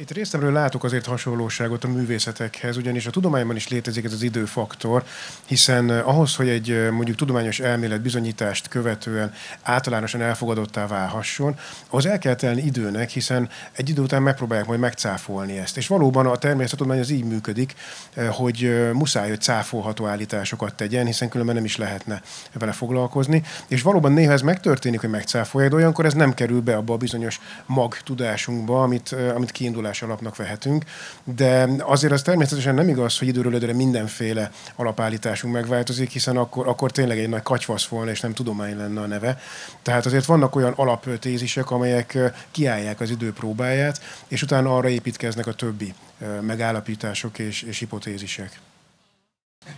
Itt 0.00 0.10
részemről 0.10 0.52
látok 0.52 0.84
azért 0.84 1.06
hasonlóságot 1.06 1.84
a 1.84 1.88
művészetekhez, 1.88 2.76
ugyanis 2.76 3.06
a 3.06 3.10
tudományban 3.10 3.56
is 3.56 3.68
létezik 3.68 4.04
ez 4.04 4.12
az 4.12 4.22
időfaktor, 4.22 5.04
hiszen 5.44 5.90
eh, 5.90 6.08
ahhoz, 6.08 6.36
hogy 6.36 6.48
egy 6.48 6.70
eh, 6.70 6.90
mondjuk 6.90 7.16
tudományos 7.16 7.60
elmélet 7.60 8.00
bizonyítást 8.00 8.68
követően 8.68 9.32
általánosan 9.62 10.20
elfogadottá 10.20 10.86
válhasson, 10.86 11.58
az 11.90 12.06
el 12.06 12.18
kell 12.18 12.34
telni 12.34 12.62
időnek, 12.62 13.10
hiszen 13.10 13.48
egy 13.72 13.88
idő 13.88 14.02
után 14.02 14.22
megpróbálják 14.22 14.66
majd 14.66 14.80
megcáfolni 14.80 15.58
ezt. 15.58 15.76
És 15.76 15.86
valóban 15.86 16.26
a 16.26 16.36
természettudomány 16.36 17.00
az 17.00 17.10
így 17.10 17.24
működik, 17.24 17.74
eh, 18.14 18.28
hogy 18.28 18.90
muszáj, 18.92 19.28
hogy 19.28 19.40
cáfolható 19.40 20.06
állításokat 20.06 20.74
tegyen, 20.74 21.06
hiszen 21.06 21.28
különben 21.28 21.54
nem 21.54 21.64
is 21.64 21.76
lehetne 21.76 22.22
vele 22.52 22.72
foglalkozni. 22.72 23.42
És 23.68 23.82
valóban 23.82 24.12
néha 24.12 24.32
ez 24.32 24.40
megtörténik, 24.40 25.00
hogy 25.00 25.10
megcáfolják, 25.10 25.70
de 25.70 25.76
olyankor 25.76 26.04
ez 26.04 26.14
nem 26.14 26.34
kerül 26.34 26.60
be 26.60 26.76
abba 26.76 26.92
a 26.92 26.96
bizonyos 26.96 27.40
mag 27.66 27.96
tudásunkba, 27.98 28.82
amit, 28.82 29.16
amit 29.34 29.50
kiindul 29.50 29.75
kiindulás 29.76 30.02
alapnak 30.02 30.36
vehetünk, 30.36 30.84
de 31.24 31.68
azért 31.78 32.12
az 32.12 32.22
természetesen 32.22 32.74
nem 32.74 32.88
igaz, 32.88 33.18
hogy 33.18 33.28
időről 33.28 33.54
időre 33.54 33.72
mindenféle 33.72 34.50
alapállításunk 34.76 35.54
megváltozik, 35.54 36.10
hiszen 36.10 36.36
akkor, 36.36 36.68
akkor 36.68 36.90
tényleg 36.90 37.18
egy 37.18 37.28
nagy 37.28 37.42
katyvasz 37.42 37.86
volna, 37.86 38.10
és 38.10 38.20
nem 38.20 38.32
tudomány 38.32 38.76
lenne 38.76 39.00
a 39.00 39.06
neve. 39.06 39.38
Tehát 39.82 40.06
azért 40.06 40.24
vannak 40.24 40.56
olyan 40.56 40.72
alaptézisek, 40.76 41.70
amelyek 41.70 42.18
kiállják 42.50 43.00
az 43.00 43.10
idő 43.10 43.32
próbáját, 43.32 44.00
és 44.28 44.42
utána 44.42 44.76
arra 44.76 44.88
építkeznek 44.88 45.46
a 45.46 45.52
többi 45.52 45.94
megállapítások 46.40 47.38
és, 47.38 47.62
és 47.62 47.78
hipotézisek. 47.78 48.60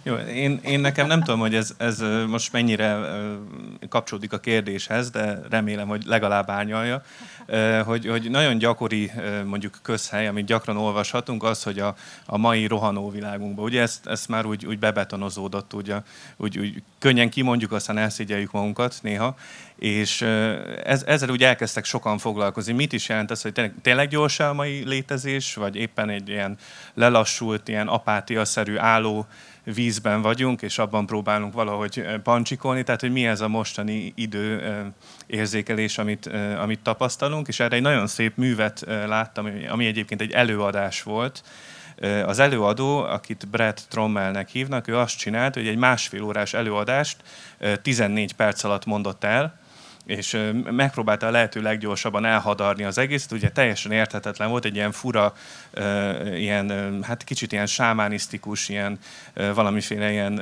Jó, 0.02 0.14
én, 0.14 0.60
én 0.64 0.80
nekem 0.80 1.06
nem 1.06 1.22
tudom, 1.22 1.40
hogy 1.40 1.54
ez, 1.54 1.74
ez 1.76 2.02
most 2.26 2.52
mennyire 2.52 2.98
kapcsolódik 3.88 4.32
a 4.32 4.38
kérdéshez, 4.38 5.10
de 5.10 5.40
remélem, 5.50 5.88
hogy 5.88 6.02
legalább 6.06 6.50
árnyalja, 6.50 7.02
hogy, 7.84 8.06
hogy 8.06 8.30
nagyon 8.30 8.58
gyakori 8.58 9.10
mondjuk 9.44 9.78
közhely, 9.82 10.26
amit 10.26 10.46
gyakran 10.46 10.76
olvashatunk, 10.76 11.42
az, 11.42 11.62
hogy 11.62 11.78
a, 11.78 11.94
a 12.26 12.38
mai 12.38 12.66
rohanó 12.66 13.10
világunkban, 13.10 13.64
ugye 13.64 13.80
ezt, 13.80 14.06
ezt 14.06 14.28
már 14.28 14.46
úgy, 14.46 14.66
úgy 14.66 14.78
bebetonozódott, 14.78 15.74
ugye, 15.74 15.96
úgy, 16.36 16.58
úgy 16.58 16.82
könnyen 16.98 17.30
kimondjuk, 17.30 17.72
aztán 17.72 17.98
elszégyeljük 17.98 18.52
magunkat 18.52 18.98
néha, 19.02 19.36
és 19.78 20.20
ez, 20.84 21.02
ezzel 21.06 21.30
úgy 21.30 21.42
elkezdtek 21.42 21.84
sokan 21.84 22.18
foglalkozni. 22.18 22.72
Mit 22.72 22.92
is 22.92 23.08
jelent 23.08 23.30
ez, 23.30 23.42
hogy 23.42 23.72
tényleg, 23.82 24.08
gyors 24.08 24.40
a 24.40 24.52
mai 24.52 24.82
létezés, 24.84 25.54
vagy 25.54 25.76
éppen 25.76 26.08
egy 26.10 26.28
ilyen 26.28 26.56
lelassult, 26.94 27.68
ilyen 27.68 27.88
apátiaszerű 27.88 28.76
álló 28.76 29.26
vízben 29.64 30.22
vagyunk, 30.22 30.62
és 30.62 30.78
abban 30.78 31.06
próbálunk 31.06 31.52
valahogy 31.52 32.04
pancsikolni, 32.22 32.82
tehát 32.82 33.00
hogy 33.00 33.12
mi 33.12 33.26
ez 33.26 33.40
a 33.40 33.48
mostani 33.48 34.12
idő 34.16 34.72
érzékelés, 35.26 35.98
amit, 35.98 36.30
amit 36.60 36.80
tapasztalunk, 36.80 37.48
és 37.48 37.60
erre 37.60 37.76
egy 37.76 37.82
nagyon 37.82 38.06
szép 38.06 38.36
művet 38.36 38.84
láttam, 38.86 39.50
ami 39.68 39.86
egyébként 39.86 40.20
egy 40.20 40.32
előadás 40.32 41.02
volt, 41.02 41.42
az 42.26 42.38
előadó, 42.38 42.98
akit 42.98 43.48
Brett 43.48 43.86
Trommelnek 43.88 44.48
hívnak, 44.48 44.88
ő 44.88 44.96
azt 44.96 45.18
csinált, 45.18 45.54
hogy 45.54 45.68
egy 45.68 45.76
másfél 45.76 46.22
órás 46.22 46.54
előadást 46.54 47.16
14 47.82 48.32
perc 48.32 48.64
alatt 48.64 48.84
mondott 48.84 49.24
el, 49.24 49.58
és 50.08 50.38
megpróbálta 50.70 51.26
a 51.26 51.30
lehető 51.30 51.60
leggyorsabban 51.60 52.24
elhadarni 52.24 52.84
az 52.84 52.98
egészet, 52.98 53.32
ugye 53.32 53.48
teljesen 53.48 53.92
érthetetlen 53.92 54.48
volt, 54.48 54.64
egy 54.64 54.74
ilyen 54.74 54.92
fura, 54.92 55.32
ilyen, 56.34 56.98
hát 57.02 57.24
kicsit 57.24 57.52
ilyen 57.52 57.66
sámánisztikus, 57.66 58.68
ilyen 58.68 58.98
valamiféle 59.54 60.10
ilyen, 60.10 60.40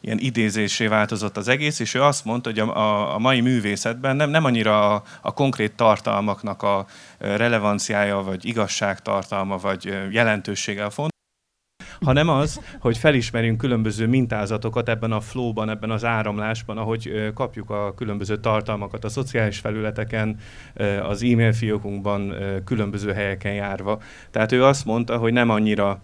ilyen 0.00 0.18
idézésé 0.18 0.86
változott 0.86 1.36
az 1.36 1.48
egész, 1.48 1.78
és 1.78 1.94
ő 1.94 2.02
azt 2.02 2.24
mondta, 2.24 2.50
hogy 2.50 2.58
a, 2.58 3.14
a, 3.14 3.18
mai 3.18 3.40
művészetben 3.40 4.16
nem, 4.16 4.30
nem 4.30 4.44
annyira 4.44 4.94
a, 4.94 5.02
a 5.20 5.32
konkrét 5.32 5.72
tartalmaknak 5.72 6.62
a 6.62 6.86
relevanciája, 7.18 8.16
vagy 8.16 8.44
igazságtartalma, 8.44 9.56
vagy 9.56 9.96
jelentősége 10.10 10.84
a 10.84 10.90
font, 10.90 11.16
hanem 12.00 12.28
az, 12.28 12.60
hogy 12.80 12.98
felismerünk 12.98 13.58
különböző 13.58 14.06
mintázatokat 14.06 14.88
ebben 14.88 15.12
a 15.12 15.20
flowban, 15.20 15.70
ebben 15.70 15.90
az 15.90 16.04
áramlásban, 16.04 16.78
ahogy 16.78 17.30
kapjuk 17.34 17.70
a 17.70 17.94
különböző 17.94 18.36
tartalmakat 18.36 19.04
a 19.04 19.08
szociális 19.08 19.58
felületeken, 19.58 20.36
az 21.02 21.22
e-mail 21.22 21.52
fiókunkban, 21.52 22.34
különböző 22.64 23.12
helyeken 23.12 23.52
járva. 23.52 24.00
Tehát 24.30 24.52
ő 24.52 24.64
azt 24.64 24.84
mondta, 24.84 25.16
hogy 25.16 25.32
nem 25.32 25.50
annyira 25.50 26.00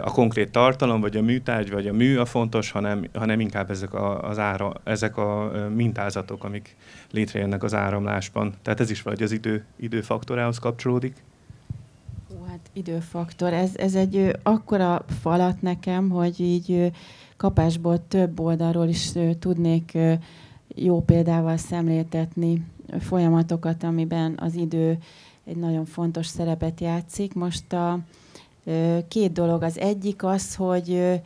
a 0.00 0.10
konkrét 0.10 0.50
tartalom, 0.50 1.00
vagy 1.00 1.16
a 1.16 1.22
műtárgy, 1.22 1.70
vagy 1.70 1.86
a 1.86 1.92
mű 1.92 2.16
a 2.16 2.24
fontos, 2.24 2.70
hanem, 2.70 3.04
hanem 3.14 3.40
inkább 3.40 3.70
ezek 3.70 3.94
a, 3.94 4.28
az 4.28 4.38
ára, 4.38 4.72
ezek 4.84 5.16
a 5.16 5.52
mintázatok, 5.74 6.44
amik 6.44 6.76
létrejönnek 7.10 7.62
az 7.62 7.74
áramlásban. 7.74 8.54
Tehát 8.62 8.80
ez 8.80 8.90
is 8.90 9.02
vagy 9.02 9.22
az 9.22 9.32
idő, 9.32 9.64
időfaktorához 9.76 10.58
kapcsolódik. 10.58 11.14
Hát 12.64 12.70
időfaktor. 12.72 13.52
Ez, 13.52 13.70
ez 13.76 13.94
egy 13.94 14.36
akkora 14.42 15.04
falat 15.20 15.62
nekem, 15.62 16.10
hogy 16.10 16.40
így 16.40 16.92
kapásból 17.36 18.06
több 18.08 18.40
oldalról 18.40 18.88
is 18.88 19.12
tudnék 19.38 19.98
jó 20.74 21.00
példával 21.00 21.56
szemléltetni 21.56 22.64
folyamatokat, 22.98 23.82
amiben 23.82 24.34
az 24.40 24.54
idő 24.54 24.98
egy 25.44 25.56
nagyon 25.56 25.84
fontos 25.84 26.26
szerepet 26.26 26.80
játszik. 26.80 27.34
Most 27.34 27.72
a 27.72 27.98
két 29.08 29.32
dolog. 29.32 29.62
Az 29.62 29.78
egyik 29.78 30.24
az, 30.24 30.54
hogy 30.54 31.20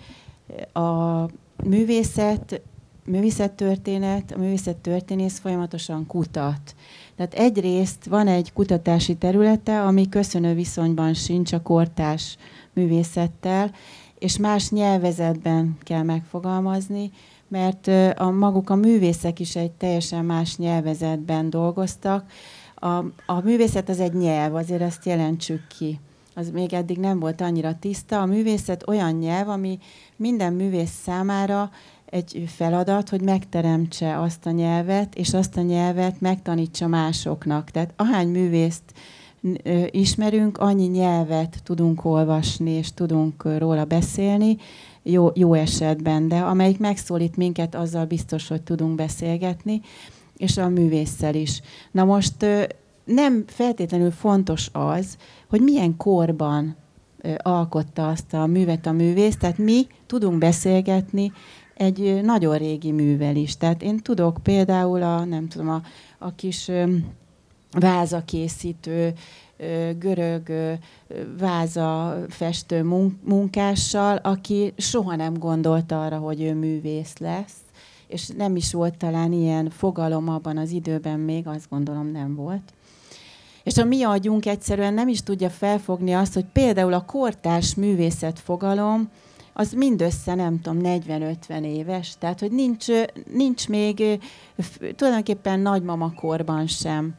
a 0.72 1.20
művészet, 1.64 2.60
művészettörténet, 3.04 4.32
a 4.32 4.38
művészettörténész 4.38 5.38
folyamatosan 5.38 6.06
kutat. 6.06 6.74
Tehát 7.16 7.34
egyrészt 7.34 8.04
van 8.04 8.26
egy 8.26 8.52
kutatási 8.52 9.14
területe, 9.14 9.82
ami 9.82 10.08
köszönő 10.08 10.54
viszonyban 10.54 11.14
sincs 11.14 11.52
a 11.52 11.62
kortás 11.62 12.36
művészettel, 12.72 13.70
és 14.18 14.36
más 14.36 14.70
nyelvezetben 14.70 15.76
kell 15.82 16.02
megfogalmazni, 16.02 17.10
mert 17.48 17.86
a 18.18 18.30
maguk 18.30 18.70
a 18.70 18.74
művészek 18.74 19.40
is 19.40 19.56
egy 19.56 19.70
teljesen 19.70 20.24
más 20.24 20.56
nyelvezetben 20.56 21.50
dolgoztak. 21.50 22.30
A, 22.74 22.88
a 23.26 23.40
művészet 23.44 23.88
az 23.88 24.00
egy 24.00 24.14
nyelv, 24.14 24.54
azért 24.54 24.82
ezt 24.82 25.06
jelentsük 25.06 25.66
ki. 25.78 26.00
Az 26.34 26.50
még 26.50 26.72
eddig 26.72 26.98
nem 26.98 27.20
volt 27.20 27.40
annyira 27.40 27.78
tiszta. 27.78 28.20
A 28.20 28.26
művészet 28.26 28.88
olyan 28.88 29.12
nyelv, 29.12 29.48
ami 29.48 29.78
minden 30.16 30.52
művész 30.52 31.00
számára 31.02 31.70
egy 32.14 32.44
feladat, 32.46 33.08
hogy 33.08 33.20
megteremtse 33.20 34.20
azt 34.20 34.46
a 34.46 34.50
nyelvet, 34.50 35.14
és 35.14 35.34
azt 35.34 35.56
a 35.56 35.60
nyelvet 35.60 36.20
megtanítsa 36.20 36.86
másoknak. 36.86 37.70
Tehát 37.70 37.92
ahány 37.96 38.28
művészt 38.28 38.82
ismerünk, 39.90 40.58
annyi 40.58 40.86
nyelvet 40.86 41.60
tudunk 41.62 42.04
olvasni, 42.04 42.70
és 42.70 42.92
tudunk 42.92 43.58
róla 43.58 43.84
beszélni, 43.84 44.56
jó, 45.02 45.30
jó 45.34 45.54
esetben, 45.54 46.28
de 46.28 46.36
amelyik 46.36 46.78
megszólít 46.78 47.36
minket, 47.36 47.74
azzal 47.74 48.04
biztos, 48.04 48.48
hogy 48.48 48.62
tudunk 48.62 48.94
beszélgetni, 48.94 49.80
és 50.36 50.56
a 50.56 50.68
művésszel 50.68 51.34
is. 51.34 51.60
Na 51.90 52.04
most 52.04 52.46
nem 53.04 53.44
feltétlenül 53.46 54.10
fontos 54.10 54.68
az, 54.72 55.16
hogy 55.48 55.60
milyen 55.60 55.96
korban 55.96 56.76
alkotta 57.38 58.08
azt 58.08 58.34
a 58.34 58.46
művet 58.46 58.86
a 58.86 58.92
művész, 58.92 59.36
tehát 59.36 59.58
mi 59.58 59.86
tudunk 60.06 60.38
beszélgetni 60.38 61.32
egy 61.74 62.20
nagyon 62.22 62.58
régi 62.58 62.92
művel 62.92 63.36
is. 63.36 63.56
Tehát 63.56 63.82
én 63.82 63.98
tudok 63.98 64.38
például 64.42 65.02
a, 65.02 65.24
nem 65.24 65.48
tudom, 65.48 65.68
a, 65.68 65.82
a 66.18 66.34
kis 66.34 66.70
vázakészítő, 67.70 69.12
görög 69.98 70.52
váza 71.38 72.16
festő 72.28 72.82
munkással, 73.24 74.16
aki 74.16 74.72
soha 74.76 75.16
nem 75.16 75.38
gondolta 75.38 76.04
arra, 76.04 76.18
hogy 76.18 76.42
ő 76.42 76.54
művész 76.54 77.18
lesz, 77.18 77.54
és 78.06 78.28
nem 78.28 78.56
is 78.56 78.72
volt 78.72 78.96
talán 78.96 79.32
ilyen 79.32 79.70
fogalom 79.70 80.28
abban 80.28 80.56
az 80.56 80.70
időben 80.70 81.20
még, 81.20 81.46
azt 81.46 81.68
gondolom 81.70 82.10
nem 82.10 82.34
volt. 82.34 82.72
És 83.62 83.76
a 83.76 83.84
mi 83.84 84.02
agyunk 84.02 84.46
egyszerűen 84.46 84.94
nem 84.94 85.08
is 85.08 85.22
tudja 85.22 85.50
felfogni 85.50 86.12
azt, 86.14 86.34
hogy 86.34 86.44
például 86.52 86.92
a 86.92 87.04
kortárs 87.04 87.74
művészet 87.74 88.38
fogalom, 88.38 89.10
az 89.56 89.72
mindössze, 89.72 90.34
nem 90.34 90.60
tudom, 90.60 90.80
40-50 90.84 91.64
éves, 91.64 92.14
tehát 92.18 92.40
hogy 92.40 92.50
nincs, 92.50 92.86
nincs 93.32 93.68
még 93.68 94.20
tulajdonképpen 94.96 95.60
nagymama 95.60 96.12
korban 96.14 96.66
sem. 96.66 97.14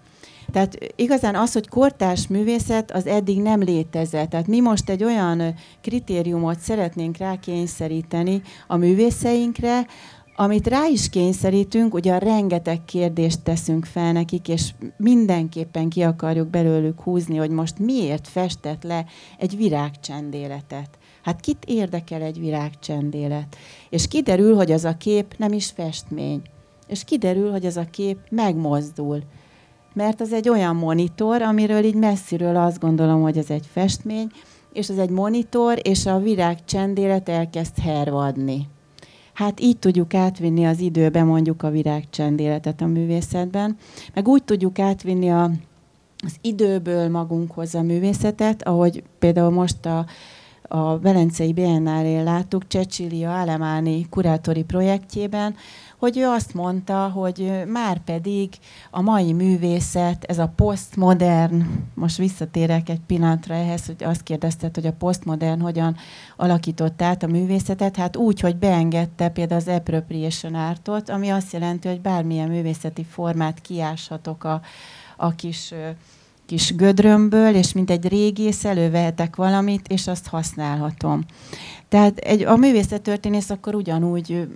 Tehát 0.51 0.77
igazán 0.95 1.35
az, 1.35 1.53
hogy 1.53 1.67
kortárs 1.67 2.27
művészet, 2.27 2.91
az 2.91 3.07
eddig 3.07 3.41
nem 3.41 3.61
létezett. 3.61 4.29
Tehát 4.29 4.47
mi 4.47 4.59
most 4.59 4.89
egy 4.89 5.03
olyan 5.03 5.55
kritériumot 5.81 6.59
szeretnénk 6.59 7.17
rákényszeríteni 7.17 8.41
a 8.67 8.75
művészeinkre, 8.75 9.85
amit 10.35 10.67
rá 10.67 10.85
is 10.85 11.09
kényszerítünk, 11.09 11.93
ugye 11.93 12.17
rengeteg 12.17 12.85
kérdést 12.85 13.41
teszünk 13.41 13.85
fel 13.85 14.11
nekik, 14.11 14.47
és 14.47 14.71
mindenképpen 14.97 15.89
ki 15.89 16.01
akarjuk 16.01 16.47
belőlük 16.47 17.01
húzni, 17.01 17.37
hogy 17.37 17.49
most 17.49 17.79
miért 17.79 18.27
festett 18.27 18.83
le 18.83 19.05
egy 19.37 19.57
virágcsendéletet. 19.57 20.89
Hát 21.25 21.39
kit 21.39 21.65
érdekel 21.67 22.21
egy 22.21 22.39
virágcsendélet? 22.39 23.57
És 23.89 24.07
kiderül, 24.07 24.55
hogy 24.55 24.71
az 24.71 24.85
a 24.85 24.97
kép 24.97 25.35
nem 25.37 25.53
is 25.53 25.71
festmény. 25.71 26.41
És 26.87 27.03
kiderül, 27.03 27.51
hogy 27.51 27.65
az 27.65 27.77
a 27.77 27.85
kép 27.91 28.17
megmozdul. 28.29 29.21
mert 29.93 30.21
az 30.21 30.33
egy 30.33 30.49
olyan 30.49 30.75
monitor, 30.75 31.41
amiről 31.41 31.83
így 31.83 31.95
messziről 31.95 32.55
azt 32.55 32.79
gondolom, 32.79 33.21
hogy 33.21 33.37
ez 33.37 33.49
egy 33.49 33.65
festmény, 33.71 34.31
és 34.73 34.89
ez 34.89 34.97
egy 34.97 35.09
monitor, 35.09 35.79
és 35.81 36.05
a 36.05 36.19
virág 36.19 36.65
csendélet 36.65 37.29
elkezd 37.29 37.77
hervadni. 37.79 38.67
Hát 39.33 39.59
így 39.59 39.77
tudjuk 39.77 40.13
átvinni 40.13 40.65
az 40.65 40.79
időbe 40.79 41.23
mondjuk 41.23 41.63
a 41.63 41.69
virág 41.69 42.09
csendéletet 42.09 42.81
a 42.81 42.85
művészetben, 42.85 43.77
meg 44.13 44.27
úgy 44.27 44.43
tudjuk 44.43 44.79
átvinni 44.79 45.29
a, 45.29 45.43
az 46.25 46.35
időből 46.41 47.09
magunkhoz 47.09 47.75
a 47.75 47.81
művészetet, 47.81 48.67
ahogy 48.67 49.03
például 49.19 49.51
most 49.51 49.85
a, 49.85 50.05
a 50.67 50.99
Velencei 50.99 51.53
Biennálén 51.53 52.23
láttuk 52.23 52.63
Cecilia 52.67 53.39
Alemáni 53.39 54.09
kurátori 54.09 54.63
projektjében, 54.63 55.55
hogy 55.97 56.17
ő 56.17 56.25
azt 56.25 56.53
mondta, 56.53 57.09
hogy 57.09 57.63
már 57.67 58.03
pedig 58.03 58.49
a 58.91 59.01
mai 59.01 59.33
művészet, 59.33 60.23
ez 60.23 60.37
a 60.37 60.53
posztmodern, 60.55 61.63
most 61.93 62.17
visszatérek 62.17 62.89
egy 62.89 62.99
pillanatra 63.07 63.53
ehhez, 63.53 63.85
hogy 63.85 64.03
azt 64.03 64.23
kérdezted, 64.23 64.75
hogy 64.75 64.85
a 64.85 64.93
posztmodern 64.93 65.61
hogyan 65.61 65.95
alakított 66.37 67.01
át 67.01 67.23
a 67.23 67.27
művészetet, 67.27 67.95
hát 67.95 68.15
úgy, 68.15 68.39
hogy 68.39 68.55
beengedte 68.55 69.29
például 69.29 69.61
az 69.61 69.67
appropriation 69.67 70.55
artot, 70.55 71.09
ami 71.09 71.29
azt 71.29 71.53
jelenti, 71.53 71.87
hogy 71.87 72.01
bármilyen 72.01 72.49
művészeti 72.49 73.03
formát 73.03 73.61
kiáshatok 73.61 74.43
a, 74.43 74.61
a 75.17 75.35
kis 75.35 75.73
kis 76.45 76.75
gödrömből, 76.75 77.55
és 77.55 77.73
mint 77.73 77.89
egy 77.89 78.07
régész 78.07 78.65
elővehetek 78.65 79.35
valamit, 79.35 79.87
és 79.87 80.07
azt 80.07 80.27
használhatom. 80.27 81.25
Tehát 81.89 82.17
egy, 82.17 82.43
a 82.43 82.55
művészettörténész 82.55 83.49
akkor 83.49 83.75
ugyanúgy 83.75 84.47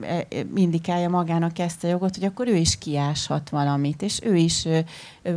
e, 0.00 0.26
indikálja 0.54 1.08
magának 1.08 1.58
ezt 1.58 1.84
a 1.84 1.88
jogot, 1.88 2.14
hogy 2.14 2.24
akkor 2.24 2.48
ő 2.48 2.54
is 2.54 2.78
kiáshat 2.78 3.48
valamit, 3.48 4.02
és 4.02 4.20
ő 4.22 4.36
is 4.36 4.68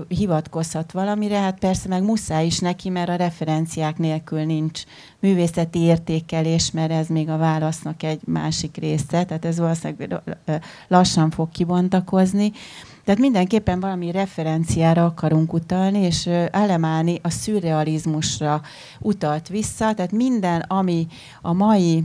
hivatkozhat 0.08 0.92
valamire, 0.92 1.40
hát 1.40 1.60
persze 1.60 1.88
meg 1.88 2.04
muszáj 2.04 2.46
is 2.46 2.60
neki, 2.60 2.90
mert 2.90 3.10
a 3.10 3.16
referenciák 3.16 3.98
nélkül 3.98 4.44
nincs 4.44 4.84
művészeti 5.20 5.80
értékelés, 5.80 6.72
mert 6.72 6.92
ez 6.92 7.08
még 7.08 7.30
a 7.30 7.38
válasznak 7.38 8.04
egy 8.04 8.22
másik 8.26 8.78
része, 8.78 9.26
tehát 9.26 9.46
ez 9.46 9.60
valószínűleg 9.60 10.22
lassan 10.88 11.30
fog 11.30 11.50
kibontakozni. 11.50 12.52
Tehát 13.10 13.24
mindenképpen 13.24 13.80
valami 13.80 14.12
referenciára 14.12 15.06
akarunk 15.06 15.54
utalni, 15.54 16.00
és 16.00 16.30
Alemáni 16.52 17.20
a 17.22 17.30
szürrealizmusra 17.30 18.62
utalt 19.00 19.48
vissza, 19.48 19.94
tehát 19.94 20.12
minden, 20.12 20.62
ami 20.62 21.08
a 21.42 21.54
mai 21.54 22.04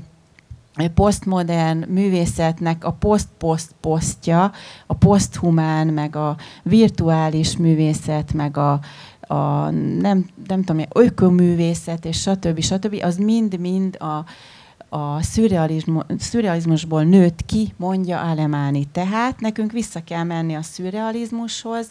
posztmodern 0.95 1.85
művészetnek 1.89 2.85
a 2.85 2.93
poszt-poszt-posztja, 2.93 4.53
a 4.87 4.95
poszthumán, 4.95 5.87
meg 5.87 6.17
a 6.17 6.37
virtuális 6.63 7.57
művészet, 7.57 8.33
meg 8.33 8.57
a, 8.57 8.81
a 9.21 9.71
nem, 10.01 10.27
nem 10.47 10.63
tudom, 10.63 10.85
ökoművészet, 10.93 12.05
és 12.05 12.21
stb. 12.21 12.61
stb. 12.61 13.01
az 13.03 13.17
mind-mind 13.17 13.97
a, 13.97 14.25
a 14.89 15.23
szürrealizmusból 16.19 17.03
nőtt 17.03 17.47
ki, 17.47 17.75
mondja 17.77 18.21
Alemáni. 18.21 18.87
Tehát 18.93 19.41
nekünk 19.41 19.73
vissza 19.73 20.05
kell 20.05 20.23
menni 20.23 20.55
a 20.55 20.63
szürrealizmushoz, 20.63 21.91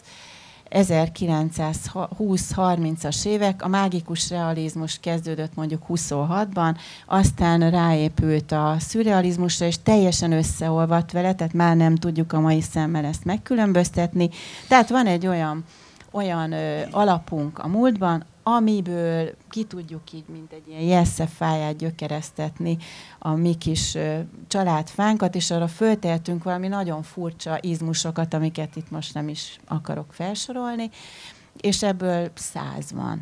1920-30-as 0.70 3.26
évek, 3.26 3.62
a 3.62 3.68
mágikus 3.68 4.30
realizmus 4.30 4.98
kezdődött 5.00 5.54
mondjuk 5.54 5.82
26-ban, 5.88 6.76
aztán 7.06 7.70
ráépült 7.70 8.52
a 8.52 8.76
szürrealizmusra, 8.78 9.66
és 9.66 9.76
teljesen 9.82 10.32
összeolvadt 10.32 11.12
vele, 11.12 11.34
tehát 11.34 11.52
már 11.52 11.76
nem 11.76 11.96
tudjuk 11.96 12.32
a 12.32 12.40
mai 12.40 12.60
szemmel 12.60 13.04
ezt 13.04 13.24
megkülönböztetni. 13.24 14.30
Tehát 14.68 14.88
van 14.88 15.06
egy 15.06 15.26
olyan, 15.26 15.64
olyan 16.14 16.52
ö, 16.52 16.82
alapunk 16.90 17.58
a 17.58 17.68
múltban, 17.68 18.24
amiből 18.42 19.30
ki 19.50 19.64
tudjuk 19.64 20.12
így, 20.12 20.24
mint 20.32 20.52
egy 20.52 20.68
ilyen 20.68 20.82
jelsze 20.82 21.26
fáját 21.26 21.76
gyökeresztetni 21.76 22.76
a 23.18 23.30
mi 23.30 23.54
kis 23.54 23.98
családfánkat, 24.48 25.34
és 25.34 25.50
arra 25.50 25.68
föltehetünk 25.68 26.44
valami 26.44 26.68
nagyon 26.68 27.02
furcsa 27.02 27.58
izmusokat, 27.60 28.34
amiket 28.34 28.76
itt 28.76 28.90
most 28.90 29.14
nem 29.14 29.28
is 29.28 29.58
akarok 29.68 30.12
felsorolni, 30.12 30.90
és 31.60 31.82
ebből 31.82 32.30
száz 32.34 32.92
van. 32.92 33.20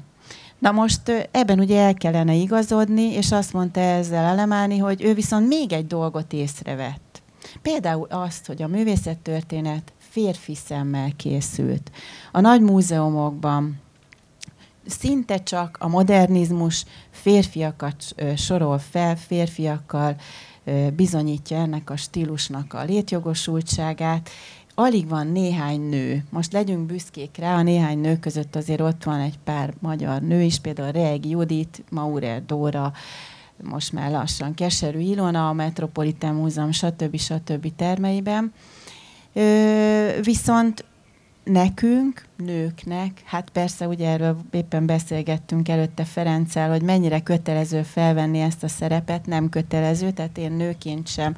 Na 0.58 0.70
most 0.70 1.28
ebben 1.30 1.58
ugye 1.58 1.80
el 1.80 1.94
kellene 1.94 2.34
igazodni, 2.34 3.12
és 3.12 3.32
azt 3.32 3.52
mondta 3.52 3.80
ezzel 3.80 4.24
Alemáni, 4.24 4.78
hogy 4.78 5.02
ő 5.02 5.14
viszont 5.14 5.48
még 5.48 5.72
egy 5.72 5.86
dolgot 5.86 6.32
észrevett. 6.32 7.22
Például 7.62 8.06
azt, 8.10 8.46
hogy 8.46 8.62
a 8.62 8.68
művészettörténet 8.68 9.92
férfi 10.12 10.54
szemmel 10.54 11.12
készült. 11.16 11.90
A 12.32 12.40
nagy 12.40 12.60
múzeumokban 12.60 13.80
szinte 14.86 15.42
csak 15.42 15.76
a 15.80 15.88
modernizmus 15.88 16.84
férfiakat 17.10 18.04
sorol 18.36 18.78
fel, 18.78 19.16
férfiakkal 19.16 20.16
bizonyítja 20.96 21.56
ennek 21.56 21.90
a 21.90 21.96
stílusnak 21.96 22.74
a 22.74 22.84
létjogosultságát. 22.84 24.30
Alig 24.74 25.08
van 25.08 25.26
néhány 25.26 25.80
nő. 25.80 26.24
Most 26.30 26.52
legyünk 26.52 26.86
büszkék 26.86 27.36
rá, 27.36 27.56
a 27.56 27.62
néhány 27.62 27.98
nő 27.98 28.18
között 28.18 28.56
azért 28.56 28.80
ott 28.80 29.04
van 29.04 29.20
egy 29.20 29.38
pár 29.44 29.74
magyar 29.78 30.22
nő 30.22 30.42
is, 30.42 30.58
például 30.58 30.92
Reg 30.92 31.26
Judit, 31.26 31.84
Maurer 31.90 32.44
Dóra, 32.46 32.92
most 33.62 33.92
már 33.92 34.10
lassan 34.10 34.54
Keserű 34.54 34.98
Ilona, 34.98 35.48
a 35.48 35.52
Metropolitan 35.52 36.34
Múzeum, 36.34 36.72
stb. 36.72 37.16
stb. 37.16 37.76
termeiben. 37.76 38.52
Viszont 40.22 40.84
nekünk, 41.44 42.24
nőknek, 42.36 43.22
hát 43.24 43.50
persze 43.50 43.86
ugye 43.86 44.08
erről 44.08 44.36
éppen 44.50 44.86
beszélgettünk 44.86 45.68
előtte 45.68 46.04
Ferenccel, 46.04 46.70
hogy 46.70 46.82
mennyire 46.82 47.20
kötelező 47.20 47.82
felvenni 47.82 48.40
ezt 48.40 48.62
a 48.62 48.68
szerepet, 48.68 49.26
nem 49.26 49.48
kötelező, 49.48 50.10
tehát 50.10 50.38
én 50.38 50.52
nőként 50.52 51.08
sem 51.08 51.36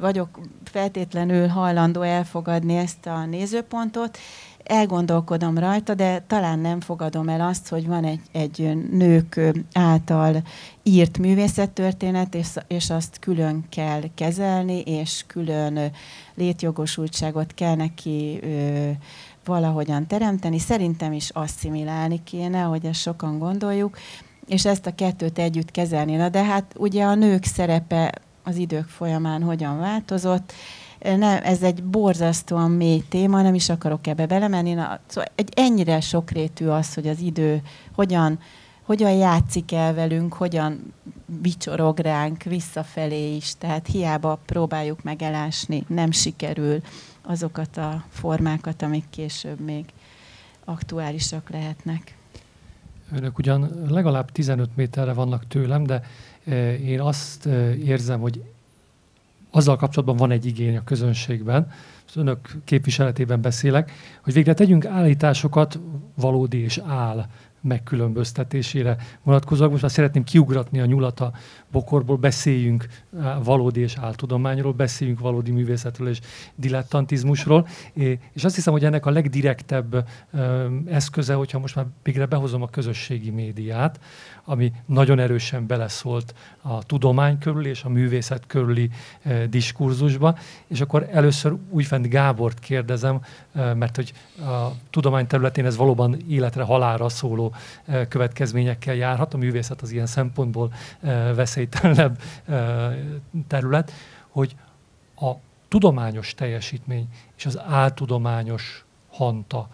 vagyok 0.00 0.40
feltétlenül 0.64 1.46
hajlandó 1.46 2.00
elfogadni 2.02 2.76
ezt 2.76 3.06
a 3.06 3.24
nézőpontot, 3.24 4.18
elgondolkodom 4.64 5.58
rajta, 5.58 5.94
de 5.94 6.24
talán 6.26 6.58
nem 6.58 6.80
fogadom 6.80 7.28
el 7.28 7.40
azt, 7.40 7.68
hogy 7.68 7.86
van 7.86 8.04
egy, 8.04 8.20
egy 8.32 8.88
nők 8.90 9.40
által 9.72 10.42
írt 10.82 11.18
művészettörténet, 11.18 12.34
és, 12.34 12.48
és 12.66 12.90
azt 12.90 13.18
külön 13.18 13.64
kell 13.68 14.02
kezelni, 14.14 14.80
és 14.80 15.24
külön 15.26 15.78
létjogosultságot 16.34 17.54
kell 17.54 17.74
neki 17.74 18.38
ö, 18.42 18.90
valahogyan 19.44 20.06
teremteni. 20.06 20.58
Szerintem 20.58 21.12
is 21.12 21.30
asszimilálni 21.30 22.20
kéne, 22.24 22.60
hogy 22.60 22.84
ezt 22.84 23.00
sokan 23.00 23.38
gondoljuk, 23.38 23.98
és 24.46 24.64
ezt 24.64 24.86
a 24.86 24.94
kettőt 24.94 25.38
együtt 25.38 25.70
kezelni. 25.70 26.14
Na 26.14 26.28
de 26.28 26.44
hát 26.44 26.74
ugye 26.76 27.04
a 27.04 27.14
nők 27.14 27.44
szerepe 27.44 28.12
az 28.42 28.56
idők 28.56 28.88
folyamán 28.88 29.42
hogyan 29.42 29.78
változott, 29.78 30.52
nem, 31.00 31.40
ez 31.42 31.62
egy 31.62 31.82
borzasztóan 31.82 32.70
mély 32.70 33.02
téma, 33.08 33.42
nem 33.42 33.54
is 33.54 33.68
akarok 33.68 34.06
ebbe 34.06 34.26
belemenni. 34.26 34.72
Na, 34.72 34.98
szóval 35.06 35.30
egy 35.34 35.52
ennyire 35.56 36.00
sokrétű 36.00 36.66
az, 36.66 36.94
hogy 36.94 37.08
az 37.08 37.20
idő 37.20 37.62
hogyan, 37.92 38.38
hogyan 38.82 39.12
játszik 39.12 39.72
el 39.72 39.94
velünk, 39.94 40.32
hogyan 40.32 40.92
vicsorog 41.42 41.98
ránk 41.98 42.42
visszafelé 42.42 43.34
is. 43.34 43.54
Tehát 43.58 43.86
hiába 43.86 44.38
próbáljuk 44.46 45.02
megelásni, 45.02 45.84
nem 45.88 46.10
sikerül 46.10 46.80
azokat 47.22 47.76
a 47.76 48.04
formákat, 48.08 48.82
amik 48.82 49.04
később 49.10 49.60
még 49.60 49.84
aktuálisak 50.64 51.50
lehetnek. 51.50 52.16
Önök 53.12 53.38
ugyan 53.38 53.86
legalább 53.88 54.30
15 54.30 54.76
méterre 54.76 55.12
vannak 55.12 55.46
tőlem, 55.48 55.84
de 55.84 56.02
eh, 56.44 56.88
én 56.88 57.00
azt 57.00 57.46
eh, 57.46 57.78
érzem, 57.78 58.20
hogy 58.20 58.42
azzal 59.54 59.76
kapcsolatban 59.76 60.16
van 60.16 60.30
egy 60.30 60.46
igény 60.46 60.76
a 60.76 60.84
közönségben, 60.84 61.70
az 62.06 62.16
önök 62.16 62.38
képviseletében 62.64 63.40
beszélek, 63.40 63.92
hogy 64.22 64.32
végre 64.32 64.54
tegyünk 64.54 64.86
állításokat 64.86 65.80
valódi 66.14 66.58
és 66.58 66.80
áll 66.86 67.26
megkülönböztetésére 67.60 68.96
vonatkozóan. 69.22 69.70
Most 69.70 69.82
már 69.82 69.90
szeretném 69.90 70.24
kiugratni 70.24 70.80
a 70.80 70.84
nyulat 70.84 71.20
a 71.20 71.32
bokorból, 71.70 72.16
beszéljünk 72.16 72.86
valódi 73.42 73.80
és 73.80 73.96
áltudományról, 73.96 74.72
beszéljünk 74.72 75.20
valódi 75.20 75.50
művészetről 75.50 76.08
és 76.08 76.20
dilettantizmusról. 76.54 77.66
És 78.32 78.44
azt 78.44 78.54
hiszem, 78.54 78.72
hogy 78.72 78.84
ennek 78.84 79.06
a 79.06 79.10
legdirektebb 79.10 80.08
eszköze, 80.86 81.34
hogyha 81.34 81.58
most 81.58 81.74
már 81.74 81.86
végre 82.02 82.26
behozom 82.26 82.62
a 82.62 82.68
közösségi 82.68 83.30
médiát, 83.30 84.00
ami 84.44 84.72
nagyon 84.86 85.18
erősen 85.18 85.66
beleszólt 85.66 86.34
a 86.62 86.82
tudomány 86.82 87.38
körül 87.38 87.66
és 87.66 87.84
a 87.84 87.88
művészet 87.88 88.46
körüli 88.46 88.90
diskurzusba. 89.48 90.38
És 90.66 90.80
akkor 90.80 91.08
először 91.12 91.56
újfent 91.70 92.08
Gábort 92.08 92.58
kérdezem, 92.58 93.20
mert 93.52 93.96
hogy 93.96 94.12
a 94.38 94.68
tudomány 94.90 95.26
területén 95.26 95.64
ez 95.64 95.76
valóban 95.76 96.16
életre 96.28 96.62
halálra 96.62 97.08
szóló 97.08 97.54
következményekkel 98.08 98.94
járhat. 98.94 99.34
A 99.34 99.36
művészet 99.36 99.80
az 99.80 99.90
ilyen 99.90 100.06
szempontból 100.06 100.72
veszélytelenebb 101.34 102.20
terület, 103.48 103.92
hogy 104.28 104.56
a 105.16 105.32
tudományos 105.68 106.34
teljesítmény 106.34 107.08
és 107.36 107.46
az 107.46 107.58
áltudományos 107.58 108.84
hanta 109.10 109.68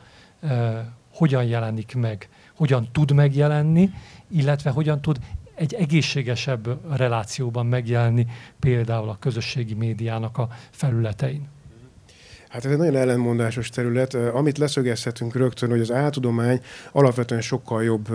hogyan 1.15 1.45
jelenik 1.45 1.95
meg, 1.95 2.29
hogyan 2.57 2.89
tud 2.93 3.13
megjelenni, 3.13 3.91
illetve 4.31 4.71
hogyan 4.71 5.01
tud 5.01 5.19
egy 5.55 5.75
egészségesebb 5.75 6.97
relációban 6.97 7.67
megjelenni 7.67 8.27
például 8.59 9.09
a 9.09 9.17
közösségi 9.19 9.75
médiának 9.75 10.39
a 10.39 10.49
felületein. 10.71 11.49
Hát 12.51 12.65
ez 12.65 12.71
egy 12.71 12.79
nagyon 12.79 12.97
ellenmondásos 12.97 13.69
terület. 13.69 14.15
Amit 14.15 14.59
leszögezhetünk 14.59 15.35
rögtön, 15.35 15.71
hogy 15.71 15.81
az 15.81 15.93
áltudomány 15.93 16.61
alapvetően 16.93 17.41
sokkal 17.41 17.85
jobb 17.85 18.09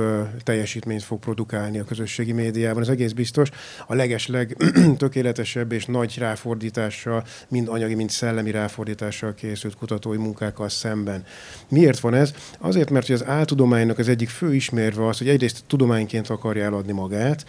teljesítményt 0.44 1.04
fog 1.04 1.20
produkálni 1.20 1.80
a 1.80 1.84
közösségi 1.84 2.32
médiában. 2.32 2.82
Ez 2.82 2.88
egész 2.88 3.12
biztos. 3.12 3.50
A 3.88 3.94
legesleg 3.94 4.58
tökéletesebb 4.98 5.72
és 5.72 5.86
nagy 5.86 6.16
ráfordítással, 6.18 7.24
mind 7.48 7.68
anyagi, 7.68 7.96
mind 7.96 8.10
szellemi 8.10 8.52
ráfordítással 8.52 9.34
készült 9.34 9.76
kutatói 9.76 10.18
munkákkal 10.18 10.70
szemben. 10.70 11.24
Miért 11.70 12.00
van 12.00 12.14
ez? 12.14 12.34
Azért, 12.60 12.90
mert 12.90 13.06
hogy 13.06 13.16
az 13.16 13.26
áltudománynak 13.26 14.00
az 14.00 14.10
egyik 14.10 14.30
fő 14.30 14.56
ismérve 14.56 15.08
az, 15.08 15.18
hogy 15.18 15.30
egyrészt 15.30 15.64
tudományként 15.68 16.30
akarja 16.30 16.64
eladni 16.64 16.92
magát, 16.92 17.46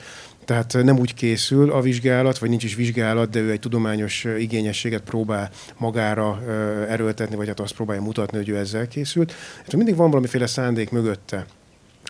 tehát 0.47 0.73
nem 0.83 0.99
úgy 0.99 1.15
készül 1.15 1.73
a 1.73 1.81
vizsgálat, 1.81 2.39
vagy 2.39 2.49
nincs 2.49 2.65
is 2.65 2.75
vizsgálat, 2.75 3.31
de 3.31 3.41
ő 3.41 3.51
egy 3.51 3.61
tudományos 3.61 4.25
igényességet 4.39 5.03
próbál 5.03 5.51
magára 5.77 6.43
erőltetni, 6.89 7.37
vagy 7.37 7.47
hát 7.47 7.61
azt 7.61 7.75
próbálja 7.75 8.03
mutatni, 8.03 8.37
hogy 8.37 8.49
ő 8.49 8.57
ezzel 8.57 8.89
készült. 8.89 9.33
Hát 9.57 9.77
mindig 9.77 9.97
van 9.97 10.11
valamiféle 10.11 10.47
szándék 10.47 10.91
mögötte 10.91 11.47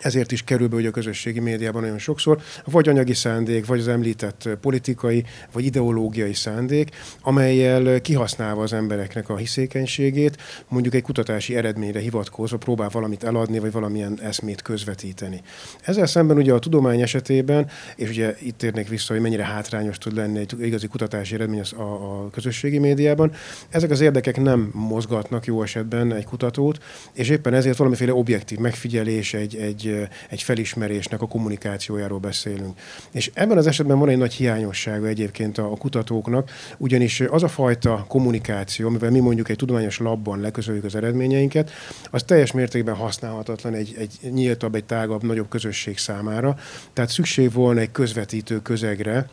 ezért 0.01 0.31
is 0.31 0.43
kerül 0.43 0.67
be 0.67 0.75
hogy 0.75 0.85
a 0.85 0.91
közösségi 0.91 1.39
médiában 1.39 1.81
nagyon 1.81 1.97
sokszor, 1.99 2.41
vagy 2.65 2.89
anyagi 2.89 3.13
szándék, 3.13 3.65
vagy 3.65 3.79
az 3.79 3.87
említett 3.87 4.49
politikai, 4.61 5.23
vagy 5.51 5.65
ideológiai 5.65 6.33
szándék, 6.33 6.89
amelyel 7.21 8.01
kihasználva 8.01 8.61
az 8.61 8.73
embereknek 8.73 9.29
a 9.29 9.37
hiszékenységét, 9.37 10.37
mondjuk 10.67 10.93
egy 10.93 11.01
kutatási 11.01 11.55
eredményre 11.55 11.99
hivatkozva 11.99 12.57
próbál 12.57 12.89
valamit 12.89 13.23
eladni, 13.23 13.59
vagy 13.59 13.71
valamilyen 13.71 14.19
eszmét 14.21 14.61
közvetíteni. 14.61 15.41
Ezzel 15.81 16.05
szemben 16.05 16.37
ugye 16.37 16.53
a 16.53 16.59
tudomány 16.59 17.01
esetében, 17.01 17.69
és 17.95 18.09
ugye 18.09 18.35
itt 18.41 18.63
érnék 18.63 18.87
vissza, 18.87 19.13
hogy 19.13 19.21
mennyire 19.21 19.43
hátrányos 19.43 19.97
tud 19.97 20.15
lenni 20.15 20.39
egy 20.39 20.55
igazi 20.61 20.87
kutatási 20.87 21.35
eredmény 21.35 21.61
a, 21.77 21.81
a 21.81 22.29
közösségi 22.29 22.77
médiában, 22.77 23.31
ezek 23.69 23.89
az 23.89 24.01
érdekek 24.01 24.41
nem 24.41 24.69
mozgatnak 24.73 25.45
jó 25.45 25.61
esetben 25.61 26.13
egy 26.13 26.25
kutatót, 26.25 26.83
és 27.13 27.29
éppen 27.29 27.53
ezért 27.53 27.77
valamiféle 27.77 28.13
objektív 28.13 28.57
megfigyelés, 28.57 29.33
egy, 29.33 29.55
egy 29.55 29.86
egy, 30.29 30.41
felismerésnek 30.41 31.21
a 31.21 31.27
kommunikációjáról 31.27 32.19
beszélünk. 32.19 32.79
És 33.11 33.31
ebben 33.33 33.57
az 33.57 33.67
esetben 33.67 33.99
van 33.99 34.09
egy 34.09 34.17
nagy 34.17 34.33
hiányossága 34.33 35.07
egyébként 35.07 35.57
a, 35.57 35.71
a 35.71 35.77
kutatóknak, 35.77 36.51
ugyanis 36.77 37.21
az 37.21 37.43
a 37.43 37.47
fajta 37.47 38.05
kommunikáció, 38.07 38.87
amivel 38.87 39.11
mi 39.11 39.19
mondjuk 39.19 39.49
egy 39.49 39.55
tudományos 39.55 39.97
labban 39.99 40.39
leközöljük 40.39 40.83
az 40.83 40.95
eredményeinket, 40.95 41.71
az 42.11 42.23
teljes 42.23 42.51
mértékben 42.51 42.95
használhatatlan 42.95 43.73
egy, 43.73 43.95
egy 43.97 44.31
nyíltabb, 44.31 44.75
egy 44.75 44.85
tágabb, 44.85 45.23
nagyobb 45.23 45.49
közösség 45.49 45.97
számára. 45.97 46.55
Tehát 46.93 47.09
szükség 47.09 47.51
volna 47.51 47.79
egy 47.79 47.91
közvetítő 47.91 48.61
közegre, 48.61 49.27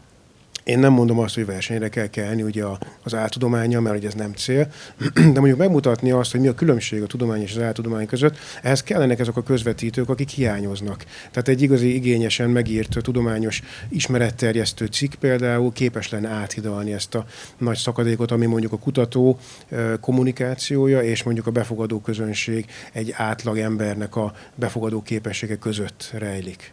én 0.65 0.79
nem 0.79 0.93
mondom 0.93 1.19
azt, 1.19 1.35
hogy 1.35 1.47
versenyre 1.47 1.89
kell 1.89 2.07
kelni 2.07 2.43
ugye 2.43 2.65
az 3.03 3.15
áltudománya, 3.15 3.81
mert 3.81 3.95
hogy 3.95 4.05
ez 4.05 4.15
nem 4.15 4.33
cél, 4.33 4.69
de 5.15 5.41
mondjuk 5.41 5.59
megmutatni 5.59 6.11
azt, 6.11 6.31
hogy 6.31 6.41
mi 6.41 6.49
a 6.49 6.55
különbség 6.55 7.03
a 7.03 7.07
tudomány 7.07 7.43
és 7.43 7.57
az 7.57 7.63
áltudomány 7.63 8.07
között, 8.07 8.37
ehhez 8.63 8.83
kellenek 8.83 9.19
ezek 9.19 9.37
a 9.37 9.43
közvetítők, 9.43 10.09
akik 10.09 10.29
hiányoznak. 10.29 11.05
Tehát 11.31 11.49
egy 11.49 11.63
igazi 11.63 11.95
igényesen 11.95 12.51
megírt 12.51 12.97
tudományos 13.03 13.63
ismeretterjesztő 13.89 14.87
cikk 14.87 15.15
például 15.15 15.73
képes 15.73 16.11
lenne 16.11 16.29
áthidalni 16.29 16.93
ezt 16.93 17.15
a 17.15 17.25
nagy 17.59 17.77
szakadékot, 17.77 18.31
ami 18.31 18.47
mondjuk 18.47 18.73
a 18.73 18.79
kutató 18.79 19.39
kommunikációja 20.01 21.03
és 21.03 21.23
mondjuk 21.23 21.47
a 21.47 21.51
befogadó 21.51 22.01
közönség 22.01 22.67
egy 22.93 23.13
átlag 23.17 23.59
embernek 23.59 24.17
a 24.17 24.33
befogadó 24.55 25.03
képessége 25.03 25.57
között 25.57 26.11
rejlik. 26.13 26.73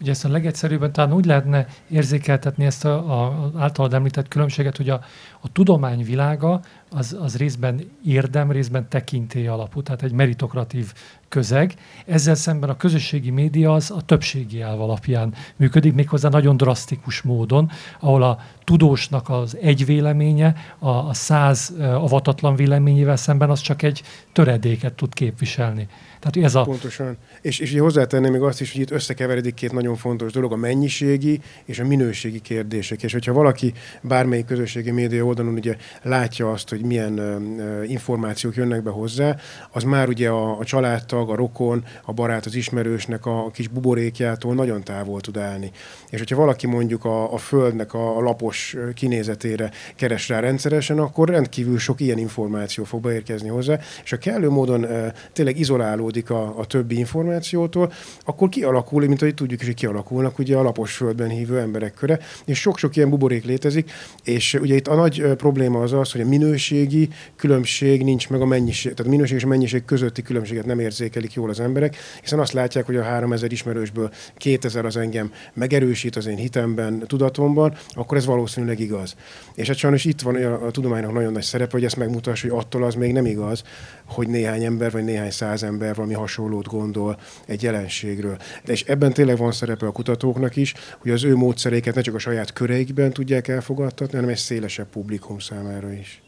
Ugye 0.00 0.10
ezt 0.10 0.24
a 0.24 0.28
legegyszerűbben 0.28 0.92
talán 0.92 1.12
úgy 1.12 1.24
lehetne 1.24 1.66
érzékeltetni 1.88 2.64
ezt 2.64 2.84
a, 2.84 3.50
általad 3.56 3.94
említett 3.94 4.28
különbséget, 4.28 4.76
hogy 4.76 4.88
a, 4.88 5.00
a 5.40 5.52
tudomány 5.52 6.04
világa 6.04 6.60
az, 6.90 7.16
az 7.20 7.36
részben 7.36 7.90
érdem, 8.04 8.50
részben 8.50 8.88
tekintély 8.88 9.46
alapú, 9.46 9.82
tehát 9.82 10.02
egy 10.02 10.12
meritokratív 10.12 10.92
közeg. 11.28 11.74
Ezzel 12.06 12.34
szemben 12.34 12.70
a 12.70 12.76
közösségi 12.76 13.30
média 13.30 13.74
az 13.74 13.90
a 13.90 14.02
többségi 14.02 14.60
elv 14.60 14.80
alapján 14.80 15.34
működik, 15.56 15.94
méghozzá 15.94 16.28
nagyon 16.28 16.56
drasztikus 16.56 17.22
módon, 17.22 17.70
ahol 18.00 18.22
a 18.22 18.38
tudósnak 18.64 19.28
az 19.28 19.56
egy 19.60 19.84
véleménye 19.84 20.54
a, 20.78 20.88
a 20.88 21.14
száz 21.14 21.72
avatatlan 21.80 22.56
véleményével 22.56 23.16
szemben 23.16 23.50
az 23.50 23.60
csak 23.60 23.82
egy 23.82 24.02
töredéket 24.32 24.92
tud 24.94 25.14
képviselni. 25.14 25.88
Tehát 26.20 26.48
ez 26.48 26.54
a... 26.54 26.62
Pontosan. 26.62 27.16
És, 27.40 27.58
és 27.58 27.78
hozzátenném 27.78 28.32
még 28.32 28.40
azt 28.40 28.60
is, 28.60 28.72
hogy 28.72 28.80
itt 28.80 28.90
összekeveredik 28.90 29.54
két 29.54 29.72
nagyon 29.72 29.96
fontos 29.96 30.32
dolog, 30.32 30.52
a 30.52 30.56
mennyiségi 30.56 31.40
és 31.64 31.78
a 31.78 31.86
minőségi 31.86 32.40
kérdések. 32.40 33.02
És 33.02 33.12
hogyha 33.12 33.32
valaki 33.32 33.72
bármelyik 34.02 34.44
közösségi 34.44 34.90
média 34.90 35.24
oldalon 35.24 35.54
ugye 35.54 35.76
látja 36.02 36.50
azt, 36.50 36.68
hogy 36.68 36.79
milyen 36.84 37.18
uh, 37.18 37.90
információk 37.90 38.54
jönnek 38.54 38.82
be 38.82 38.90
hozzá, 38.90 39.36
az 39.70 39.82
már 39.82 40.08
ugye 40.08 40.28
a, 40.28 40.58
a 40.58 40.64
családtag, 40.64 41.30
a 41.30 41.34
rokon, 41.34 41.84
a 42.04 42.12
barát, 42.12 42.46
az 42.46 42.54
ismerősnek 42.54 43.26
a, 43.26 43.44
a 43.44 43.50
kis 43.50 43.68
buborékjától 43.68 44.54
nagyon 44.54 44.82
távol 44.82 45.20
tud 45.20 45.36
állni. 45.36 45.70
És 46.10 46.18
hogyha 46.18 46.36
valaki 46.36 46.66
mondjuk 46.66 47.04
a, 47.04 47.32
a 47.32 47.38
földnek 47.38 47.94
a, 47.94 48.16
a 48.16 48.20
lapos 48.20 48.76
kinézetére 48.94 49.70
keres 49.96 50.28
rá 50.28 50.40
rendszeresen, 50.40 50.98
akkor 50.98 51.28
rendkívül 51.28 51.78
sok 51.78 52.00
ilyen 52.00 52.18
információ 52.18 52.84
fog 52.84 53.02
beérkezni 53.02 53.48
hozzá, 53.48 53.78
és 54.04 54.12
a 54.12 54.18
kellő 54.18 54.48
módon 54.48 54.84
uh, 54.84 55.06
tényleg 55.32 55.58
izoláló 55.58 56.08
eltávolodik 56.10 56.30
a, 56.30 56.58
a 56.58 56.64
többi 56.64 56.98
információtól, 56.98 57.92
akkor 58.24 58.48
kialakul, 58.48 59.06
mint 59.06 59.22
ahogy 59.22 59.34
tudjuk 59.34 59.60
is, 59.60 59.66
hogy 59.66 59.76
kialakulnak 59.76 60.38
ugye 60.38 60.56
a 60.56 60.62
lapos 60.62 60.96
földben 60.96 61.28
hívő 61.28 61.58
emberek 61.58 61.94
köre, 61.94 62.18
és 62.44 62.60
sok-sok 62.60 62.96
ilyen 62.96 63.10
buborék 63.10 63.44
létezik, 63.44 63.90
és 64.24 64.54
ugye 64.54 64.74
itt 64.74 64.88
a 64.88 64.94
nagy 64.94 65.22
probléma 65.36 65.80
az 65.82 65.92
az, 65.92 66.12
hogy 66.12 66.20
a 66.20 66.26
minőségi 66.70 67.08
különbség 67.36 68.02
nincs 68.02 68.28
meg 68.28 68.40
a 68.40 68.46
mennyiség, 68.46 68.94
tehát 68.94 69.12
minőség 69.12 69.36
és 69.36 69.44
mennyiség 69.44 69.84
közötti 69.84 70.22
különbséget 70.22 70.66
nem 70.66 70.78
érzékelik 70.78 71.32
jól 71.32 71.50
az 71.50 71.60
emberek, 71.60 71.96
hiszen 72.20 72.38
azt 72.38 72.52
látják, 72.52 72.86
hogy 72.86 72.96
a 72.96 73.02
3000 73.02 73.52
ismerősből 73.52 74.10
2000 74.36 74.84
az 74.84 74.96
engem 74.96 75.32
megerősít 75.54 76.16
az 76.16 76.26
én 76.26 76.36
hitemben, 76.36 76.98
tudatomban, 77.06 77.74
akkor 77.88 78.16
ez 78.16 78.26
valószínűleg 78.26 78.80
igaz. 78.80 79.14
És 79.54 79.66
hát 79.66 79.76
sajnos 79.76 80.04
itt 80.04 80.20
van 80.20 80.34
a, 80.34 80.66
a 80.66 80.70
tudománynak 80.70 81.12
nagyon 81.12 81.32
nagy 81.32 81.42
szerepe, 81.42 81.72
hogy 81.72 81.84
ezt 81.84 81.96
megmutassa, 81.96 82.48
hogy 82.48 82.58
attól 82.58 82.84
az 82.84 82.94
még 82.94 83.12
nem 83.12 83.26
igaz, 83.26 83.62
hogy 84.04 84.28
néhány 84.28 84.64
ember 84.64 84.90
vagy 84.90 85.04
néhány 85.04 85.30
száz 85.30 85.62
ember 85.62 85.94
valami 85.94 86.14
hasonlót 86.14 86.66
gondol 86.66 87.18
egy 87.46 87.62
jelenségről. 87.62 88.36
De 88.64 88.72
és 88.72 88.82
ebben 88.82 89.12
tényleg 89.12 89.36
van 89.36 89.52
szerepe 89.52 89.86
a 89.86 89.92
kutatóknak 89.92 90.56
is, 90.56 90.74
hogy 90.98 91.10
az 91.10 91.24
ő 91.24 91.36
módszeréket 91.36 91.94
ne 91.94 92.00
csak 92.00 92.14
a 92.14 92.18
saját 92.18 92.52
köreikben 92.52 93.12
tudják 93.12 93.48
elfogadtatni, 93.48 94.14
hanem 94.14 94.30
egy 94.30 94.36
szélesebb 94.36 94.88
publikum 94.88 95.38
számára 95.38 95.92
is. 95.92 96.22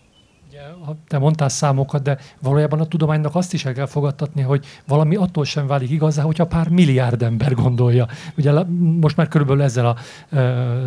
Te 1.08 1.18
mondtál 1.18 1.48
számokat, 1.48 2.02
de 2.02 2.18
valójában 2.40 2.80
a 2.80 2.86
tudománynak 2.86 3.34
azt 3.34 3.52
is 3.52 3.64
el 3.64 3.72
kell 3.72 3.86
fogadtatni, 3.86 4.42
hogy 4.42 4.66
valami 4.86 5.16
attól 5.16 5.44
sem 5.44 5.66
válik 5.66 5.90
igazá, 5.90 6.22
hogyha 6.22 6.46
pár 6.46 6.68
milliárd 6.68 7.22
ember 7.22 7.54
gondolja. 7.54 8.08
Ugye 8.36 8.52
most 9.00 9.16
már 9.16 9.28
körülbelül 9.28 9.62
ezzel 9.62 9.86
a 9.86 9.96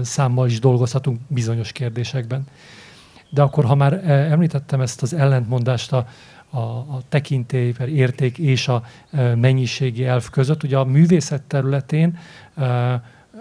számmal 0.04 0.48
is 0.48 0.60
dolgozhatunk 0.60 1.20
bizonyos 1.28 1.72
kérdésekben. 1.72 2.44
De 3.30 3.42
akkor, 3.42 3.66
ha 3.66 3.76
már 3.76 4.10
említettem 4.10 4.82
ezt 4.82 5.02
az 5.02 5.14
ellentmondást 5.14 5.94
a, 5.94 6.08
a, 6.50 6.60
a 6.60 7.02
tekintély, 7.10 7.74
érték 7.88 8.38
és 8.38 8.68
a 8.68 8.84
mennyiségi 9.36 10.06
elv 10.06 10.30
között. 10.30 10.64
Ugye 10.64 10.78
a 10.78 10.84
művészet 10.84 11.42
területén, 11.42 12.18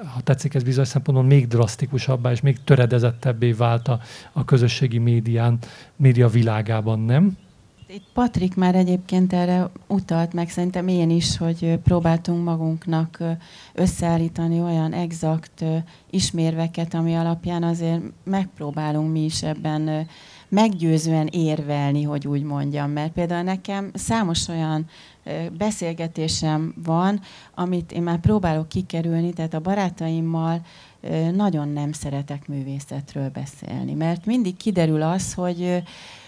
ha 0.03 0.21
tetszik, 0.21 0.55
ez 0.55 0.63
bizonyos 0.63 0.89
szempontból 0.89 1.27
még 1.27 1.47
drasztikusabbá 1.47 2.31
és 2.31 2.41
még 2.41 2.65
töredezettebbé 2.65 3.53
vált 3.53 3.89
a, 3.89 4.01
a 4.33 4.45
közösségi 4.45 4.99
médián, 4.99 5.59
média 5.97 6.29
világában, 6.29 7.01
nem? 7.01 7.37
Itt 7.87 8.07
Patrik 8.13 8.55
már 8.55 8.75
egyébként 8.75 9.33
erre 9.33 9.71
utalt, 9.87 10.33
meg 10.33 10.51
szerintem 10.51 10.89
én 10.89 11.11
is, 11.11 11.37
hogy 11.37 11.79
próbáltunk 11.83 12.45
magunknak 12.45 13.23
összeállítani 13.75 14.61
olyan 14.61 14.93
exakt 14.93 15.65
ismérveket, 16.11 16.95
ami 16.95 17.15
alapján 17.15 17.63
azért 17.63 18.03
megpróbálunk 18.25 19.13
mi 19.13 19.25
is 19.25 19.43
ebben 19.43 20.07
meggyőzően 20.49 21.27
érvelni, 21.27 22.03
hogy 22.03 22.27
úgy 22.27 22.43
mondjam. 22.43 22.91
Mert 22.91 23.13
például 23.13 23.43
nekem 23.43 23.91
számos 23.95 24.49
olyan 24.49 24.87
beszélgetésem 25.59 26.75
van, 26.85 27.21
amit 27.55 27.93
én 27.93 28.03
már 28.03 28.21
próbálok 28.21 28.69
kikerülni, 28.69 29.33
tehát 29.33 29.55
a 29.55 29.61
barátaimmal 29.61 30.61
nagyon 31.33 31.69
nem 31.69 31.93
szeretek 31.93 32.49
művészetről 32.49 33.29
beszélni, 33.29 33.95
mert 33.95 34.27
mindig 34.27 34.57
kiderül 34.57 35.03
az, 35.03 35.35
hogy, 35.35 35.83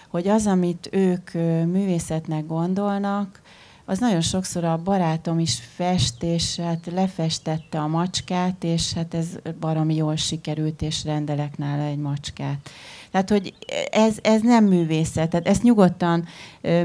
hogy 0.07 0.27
az, 0.27 0.47
amit 0.47 0.89
ők 0.91 1.33
művészetnek 1.65 2.45
gondolnak, 2.45 3.41
az 3.89 3.99
nagyon 3.99 4.21
sokszor 4.21 4.63
a 4.63 4.77
barátom 4.77 5.39
is 5.39 5.59
fest, 5.75 6.23
és 6.23 6.59
hát 6.59 6.85
lefestette 6.91 7.79
a 7.79 7.87
macskát, 7.87 8.63
és 8.63 8.93
hát 8.93 9.13
ez 9.13 9.27
baromi 9.59 9.95
jól 9.95 10.15
sikerült, 10.15 10.81
és 10.81 11.03
rendelek 11.03 11.57
nála 11.57 11.83
egy 11.83 11.97
macskát. 11.97 12.69
Tehát, 13.11 13.29
hogy 13.29 13.53
ez, 13.91 14.17
ez 14.21 14.41
nem 14.41 14.65
művészet. 14.65 15.29
Tehát 15.29 15.47
ezt 15.47 15.63
nyugodtan 15.63 16.25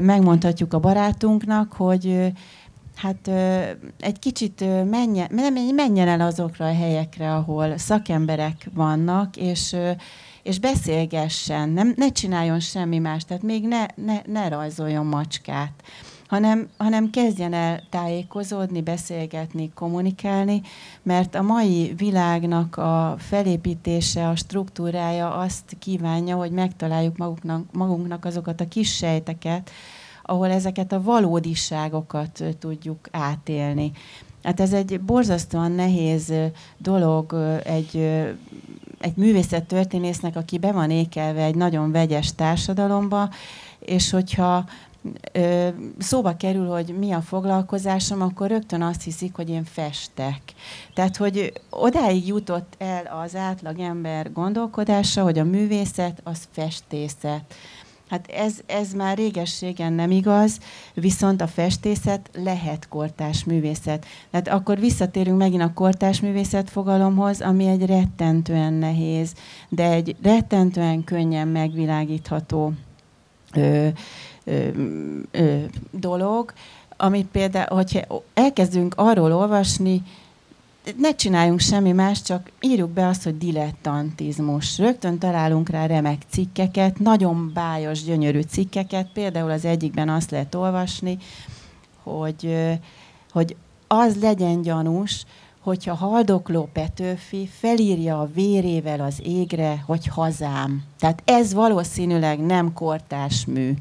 megmondhatjuk 0.01 0.73
a 0.73 0.79
barátunknak, 0.79 1.73
hogy 1.73 2.31
hát 2.95 3.27
egy 3.99 4.19
kicsit 4.19 4.59
menjen, 4.89 5.29
menjen 5.75 6.07
el 6.07 6.21
azokra 6.21 6.65
a 6.65 6.75
helyekre, 6.75 7.33
ahol 7.33 7.77
szakemberek 7.77 8.69
vannak, 8.73 9.37
és, 9.37 9.75
és 10.43 10.59
beszélgessen, 10.59 11.69
nem, 11.69 11.93
ne 11.95 12.11
csináljon 12.11 12.59
semmi 12.59 12.97
más, 12.97 13.25
tehát 13.25 13.43
még 13.43 13.67
ne, 13.67 13.85
ne, 13.95 14.21
ne 14.25 14.47
rajzoljon 14.47 15.05
macskát 15.05 15.83
hanem, 16.33 16.67
hanem 16.77 17.09
kezdjen 17.09 17.53
el 17.53 17.83
tájékozódni, 17.89 18.81
beszélgetni, 18.81 19.71
kommunikálni, 19.73 20.61
mert 21.03 21.35
a 21.35 21.41
mai 21.41 21.93
világnak 21.97 22.77
a 22.77 23.15
felépítése, 23.17 24.27
a 24.27 24.35
struktúrája 24.35 25.33
azt 25.33 25.75
kívánja, 25.79 26.35
hogy 26.35 26.51
megtaláljuk 26.51 27.17
maguknak, 27.17 27.65
magunknak 27.71 28.25
azokat 28.25 28.61
a 28.61 28.67
kis 28.67 28.95
sejteket, 28.95 29.71
ahol 30.23 30.49
ezeket 30.49 30.91
a 30.91 31.01
valódiságokat 31.01 32.43
tudjuk 32.59 33.07
átélni. 33.11 33.91
Hát 34.43 34.59
ez 34.59 34.73
egy 34.73 35.01
borzasztóan 35.01 35.71
nehéz 35.71 36.33
dolog 36.77 37.33
egy, 37.63 37.95
egy 38.99 39.15
művészettörténésznek, 39.15 40.35
aki 40.35 40.57
be 40.57 40.71
van 40.71 40.91
ékelve 40.91 41.43
egy 41.43 41.55
nagyon 41.55 41.91
vegyes 41.91 42.35
társadalomba, 42.35 43.29
és 43.79 44.09
hogyha 44.09 44.65
szóba 45.97 46.35
kerül, 46.37 46.67
hogy 46.67 46.95
mi 46.99 47.11
a 47.11 47.21
foglalkozásom, 47.21 48.21
akkor 48.21 48.47
rögtön 48.47 48.81
azt 48.81 49.03
hiszik, 49.03 49.35
hogy 49.35 49.49
én 49.49 49.63
festek. 49.63 50.41
Tehát, 50.93 51.17
hogy 51.17 51.53
odáig 51.69 52.27
jutott 52.27 52.75
el 52.77 53.05
az 53.23 53.35
átlag 53.35 53.79
ember 53.79 54.31
gondolkodása, 54.31 55.23
hogy 55.23 55.39
a 55.39 55.43
művészet 55.43 56.21
az 56.23 56.47
festészet. 56.51 57.55
Hát 58.09 58.27
ez, 58.27 58.59
ez 58.65 58.93
már 58.93 59.17
régességen 59.17 59.93
nem 59.93 60.11
igaz, 60.11 60.59
viszont 60.93 61.41
a 61.41 61.47
festészet 61.47 62.29
lehet 62.33 62.87
kortás 62.87 63.43
művészet. 63.43 64.05
Tehát 64.31 64.47
akkor 64.47 64.79
visszatérünk 64.79 65.37
megint 65.37 65.61
a 65.61 65.73
kortás 65.73 66.21
művészet 66.21 66.69
fogalomhoz, 66.69 67.41
ami 67.41 67.67
egy 67.67 67.85
rettentően 67.85 68.73
nehéz, 68.73 69.33
de 69.69 69.91
egy 69.91 70.15
rettentően 70.21 71.03
könnyen 71.03 71.47
megvilágítható 71.47 72.73
ö, 73.53 73.87
ö, 74.43 74.67
ö, 75.31 75.57
dolog, 75.91 76.53
amit 76.97 77.27
például, 77.27 77.75
hogyha 77.75 78.23
elkezdünk 78.33 78.93
arról 78.97 79.33
olvasni, 79.33 80.01
ne 80.97 81.15
csináljunk 81.15 81.59
semmi 81.59 81.91
más, 81.91 82.21
csak 82.21 82.51
írjuk 82.61 82.89
be 82.89 83.07
azt, 83.07 83.23
hogy 83.23 83.37
dilettantizmus. 83.37 84.77
Rögtön 84.77 85.17
találunk 85.17 85.69
rá 85.69 85.85
remek 85.85 86.21
cikkeket, 86.29 86.99
nagyon 86.99 87.51
bájos, 87.53 88.03
gyönyörű 88.03 88.41
cikkeket. 88.41 89.07
Például 89.13 89.51
az 89.51 89.65
egyikben 89.65 90.09
azt 90.09 90.31
lehet 90.31 90.55
olvasni, 90.55 91.17
hogy, 92.03 92.55
hogy 93.31 93.55
az 93.87 94.17
legyen 94.21 94.61
gyanús, 94.61 95.25
hogyha 95.59 95.93
haldokló 95.93 96.69
Petőfi 96.73 97.49
felírja 97.59 98.19
a 98.19 98.29
vérével 98.33 98.99
az 98.99 99.21
égre, 99.23 99.83
hogy 99.85 100.07
hazám. 100.07 100.83
Tehát 100.99 101.21
ez 101.25 101.53
valószínűleg 101.53 102.39
nem 102.39 102.73
kortás 102.73 103.45
mű. 103.45 103.73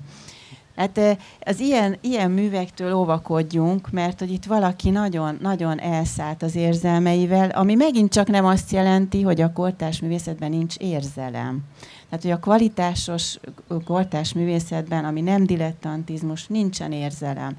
Hát 0.82 1.18
az 1.40 1.60
ilyen, 1.60 1.96
ilyen 2.00 2.30
művektől 2.30 2.92
óvakodjunk, 2.92 3.90
mert 3.90 4.18
hogy 4.18 4.30
itt 4.32 4.44
valaki 4.44 4.90
nagyon, 4.90 5.38
nagyon 5.40 5.80
elszállt 5.80 6.42
az 6.42 6.56
érzelmeivel, 6.56 7.50
ami 7.50 7.74
megint 7.74 8.12
csak 8.12 8.28
nem 8.28 8.44
azt 8.44 8.70
jelenti, 8.70 9.22
hogy 9.22 9.40
a 9.40 9.52
kortás 9.52 10.00
művészetben 10.00 10.50
nincs 10.50 10.76
érzelem. 10.76 11.60
Tehát, 12.08 12.22
hogy 12.22 12.30
a 12.30 12.38
kvalitásos 12.38 13.38
kortás 13.84 14.32
művészetben, 14.32 15.04
ami 15.04 15.20
nem 15.20 15.46
dilettantizmus, 15.46 16.46
nincsen 16.46 16.92
érzelem. 16.92 17.56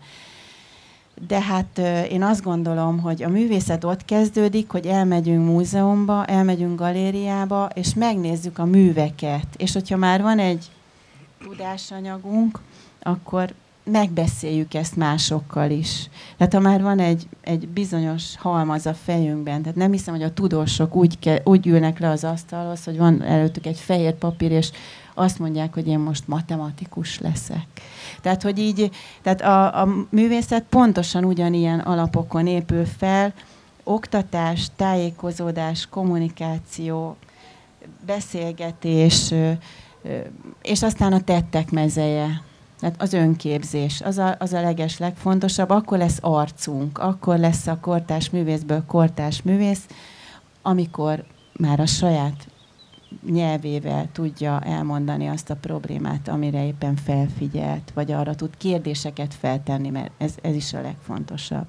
De 1.28 1.42
hát 1.42 1.82
én 2.10 2.24
azt 2.24 2.44
gondolom, 2.44 3.00
hogy 3.00 3.24
a 3.24 3.30
művészet 3.30 3.84
ott 3.84 4.06
kezdődik, 4.06 4.72
hogy 4.72 4.86
elmegyünk 4.86 5.46
múzeumba, 5.46 6.26
elmegyünk 6.26 6.80
galériába, 6.80 7.70
és 7.74 7.94
megnézzük 7.94 8.58
a 8.58 8.66
műveket. 8.66 9.48
És 9.58 9.74
hogyha 9.74 9.98
már 9.98 10.22
van 10.22 10.40
egy 10.40 10.66
tudásanyagunk, 11.44 12.60
akkor 13.04 13.54
megbeszéljük 13.84 14.74
ezt 14.74 14.96
másokkal 14.96 15.70
is. 15.70 16.10
Tehát 16.38 16.54
ha 16.54 16.60
már 16.60 16.82
van 16.82 17.00
egy, 17.00 17.28
egy 17.42 17.68
bizonyos 17.68 18.38
halmaz 18.38 18.86
a 18.86 18.94
fejünkben, 18.94 19.62
tehát 19.62 19.78
nem 19.78 19.92
hiszem, 19.92 20.14
hogy 20.14 20.24
a 20.24 20.34
tudósok 20.34 20.96
úgy, 20.96 21.20
ke, 21.20 21.42
úgy 21.44 21.68
ülnek 21.68 22.00
le 22.00 22.10
az 22.10 22.24
asztalhoz, 22.24 22.84
hogy 22.84 22.98
van 22.98 23.22
előttük 23.22 23.66
egy 23.66 23.80
fehér 23.80 24.14
papír, 24.14 24.52
és 24.52 24.72
azt 25.14 25.40
mondják, 25.40 25.74
hogy 25.74 25.88
én 25.88 26.00
most 26.00 26.28
matematikus 26.28 27.20
leszek. 27.20 27.66
Tehát, 28.22 28.42
hogy 28.42 28.60
így, 28.60 28.92
tehát 29.22 29.42
a, 29.42 29.82
a 29.82 29.88
művészet 30.10 30.64
pontosan 30.70 31.26
ugyanilyen 31.26 31.80
alapokon 31.80 32.48
épül 32.48 32.86
fel, 32.86 33.34
oktatás, 33.84 34.68
tájékozódás, 34.76 35.88
kommunikáció, 35.90 37.16
beszélgetés, 38.06 39.34
és 40.62 40.84
aztán 40.84 41.14
a 41.14 41.22
tettek 41.22 41.72
mezeje. 41.72 42.42
Tehát 42.84 43.02
az 43.02 43.14
önképzés, 43.14 44.02
az 44.02 44.18
a, 44.18 44.36
az 44.40 44.54
a 44.54 44.62
leges 44.62 44.98
legfontosabb, 44.98 45.70
akkor 45.70 45.98
lesz 45.98 46.18
arcunk, 46.22 46.98
akkor 46.98 47.38
lesz 47.38 47.68
a 47.68 47.78
kortás 47.82 48.30
művészből 48.30 48.84
kortás 48.86 49.42
művész, 49.42 49.88
amikor 50.62 51.24
már 51.58 51.80
a 51.80 51.86
saját 51.86 52.48
nyelvével 53.26 54.08
tudja 54.12 54.60
elmondani 54.60 55.28
azt 55.28 55.50
a 55.50 55.56
problémát, 55.56 56.28
amire 56.28 56.66
éppen 56.66 56.96
felfigyelt, 56.96 57.92
vagy 57.94 58.12
arra 58.12 58.36
tud 58.36 58.58
kérdéseket 58.58 59.34
feltenni, 59.34 59.90
mert 59.90 60.12
ez, 60.18 60.36
ez 60.42 60.56
is 60.56 60.74
a 60.74 60.82
legfontosabb. 60.82 61.68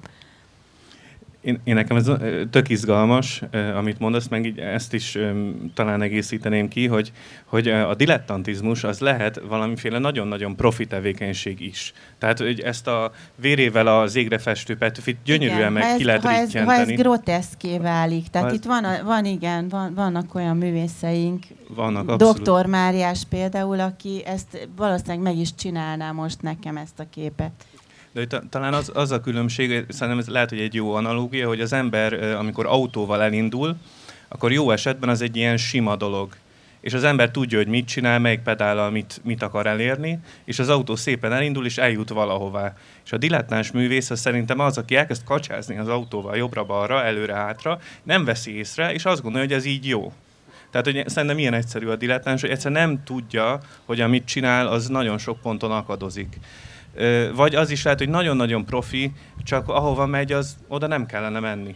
Én, 1.45 1.59
én 1.63 1.73
nekem 1.73 1.97
ez 1.97 2.11
tök 2.49 2.69
izgalmas, 2.69 3.41
amit 3.75 3.99
mondasz, 3.99 4.27
meg 4.27 4.45
így 4.45 4.59
ezt 4.59 4.93
is 4.93 5.17
talán 5.73 6.01
egészíteném 6.01 6.67
ki, 6.67 6.87
hogy, 6.87 7.11
hogy 7.45 7.67
a 7.67 7.95
dilettantizmus 7.95 8.83
az 8.83 8.99
lehet 8.99 9.41
valamiféle 9.47 9.99
nagyon-nagyon 9.99 10.55
profi 10.55 10.85
tevékenység 10.85 11.61
is. 11.61 11.93
Tehát, 12.17 12.39
hogy 12.39 12.59
ezt 12.59 12.87
a 12.87 13.11
vérével 13.35 13.87
az 13.87 14.15
égre 14.15 14.37
festő 14.37 14.77
Petőfit 14.77 15.17
gyönyörűen 15.25 15.59
igen, 15.59 15.71
meg 15.71 15.83
ez, 15.83 15.97
ki 15.97 16.03
lehet 16.03 16.21
ha 16.21 16.31
ez, 16.31 16.53
ha 16.53 16.73
ez 16.73 16.87
groteszké 16.87 17.77
válik. 17.77 18.27
Tehát 18.27 18.47
ez, 18.47 18.53
itt 18.53 18.63
van, 18.63 18.85
van 19.03 19.25
igen, 19.25 19.69
van, 19.69 19.93
vannak 19.93 20.35
olyan 20.35 20.57
művészeink, 20.57 21.43
vannak, 21.67 22.09
abszolút. 22.09 22.35
Doktor 22.35 22.65
Máriás 22.65 23.23
például, 23.29 23.79
aki 23.79 24.23
ezt 24.25 24.67
valószínűleg 24.75 25.19
meg 25.19 25.37
is 25.37 25.55
csinálná 25.55 26.11
most 26.11 26.41
nekem 26.41 26.77
ezt 26.77 26.99
a 26.99 27.05
képet. 27.09 27.51
De 28.15 28.41
talán 28.49 28.73
az, 28.73 28.91
az 28.93 29.11
a 29.11 29.19
különbség, 29.19 29.85
szerintem 29.89 30.17
ez 30.17 30.27
lehet, 30.27 30.49
hogy 30.49 30.59
egy 30.59 30.73
jó 30.73 30.93
analógia, 30.93 31.47
hogy 31.47 31.61
az 31.61 31.73
ember, 31.73 32.13
amikor 32.13 32.65
autóval 32.65 33.21
elindul, 33.21 33.75
akkor 34.27 34.51
jó 34.51 34.71
esetben 34.71 35.09
az 35.09 35.21
egy 35.21 35.35
ilyen 35.35 35.57
sima 35.57 35.95
dolog. 35.95 36.33
És 36.81 36.93
az 36.93 37.03
ember 37.03 37.31
tudja, 37.31 37.57
hogy 37.57 37.67
mit 37.67 37.87
csinál, 37.87 38.19
melyik 38.19 38.39
pedállal 38.39 38.91
mit, 38.91 39.21
mit 39.23 39.41
akar 39.41 39.65
elérni, 39.67 40.19
és 40.45 40.59
az 40.59 40.69
autó 40.69 40.95
szépen 40.95 41.33
elindul, 41.33 41.65
és 41.65 41.77
eljut 41.77 42.09
valahová. 42.09 42.73
És 43.05 43.11
a 43.11 43.17
dilettáns 43.17 43.71
művész 43.71 44.09
az 44.09 44.19
szerintem 44.19 44.59
az, 44.59 44.77
aki 44.77 44.95
elkezd 44.95 45.23
kacsázni 45.23 45.77
az 45.77 45.87
autóval 45.87 46.37
jobbra-balra, 46.37 47.03
előre-hátra, 47.03 47.79
nem 48.03 48.25
veszi 48.25 48.57
észre, 48.57 48.93
és 48.93 49.05
azt 49.05 49.21
gondolja, 49.21 49.47
hogy 49.47 49.57
ez 49.57 49.65
így 49.65 49.87
jó. 49.87 50.13
Tehát 50.71 50.85
hogy 50.85 51.09
szerintem 51.09 51.39
ilyen 51.39 51.53
egyszerű 51.53 51.87
a 51.87 51.95
dilettáns, 51.95 52.41
hogy 52.41 52.49
egyszer 52.49 52.71
nem 52.71 53.03
tudja, 53.03 53.59
hogy 53.85 54.01
amit 54.01 54.25
csinál, 54.25 54.67
az 54.67 54.87
nagyon 54.87 55.17
sok 55.17 55.41
ponton 55.41 55.71
akadozik. 55.71 56.37
Vagy 57.35 57.55
az 57.55 57.69
is 57.69 57.83
lehet, 57.83 57.99
hogy 57.99 58.09
nagyon-nagyon 58.09 58.65
profi, 58.65 59.11
csak 59.43 59.69
ahova 59.69 60.05
megy, 60.05 60.31
az 60.31 60.57
oda 60.67 60.87
nem 60.87 61.05
kellene 61.05 61.39
menni. 61.39 61.75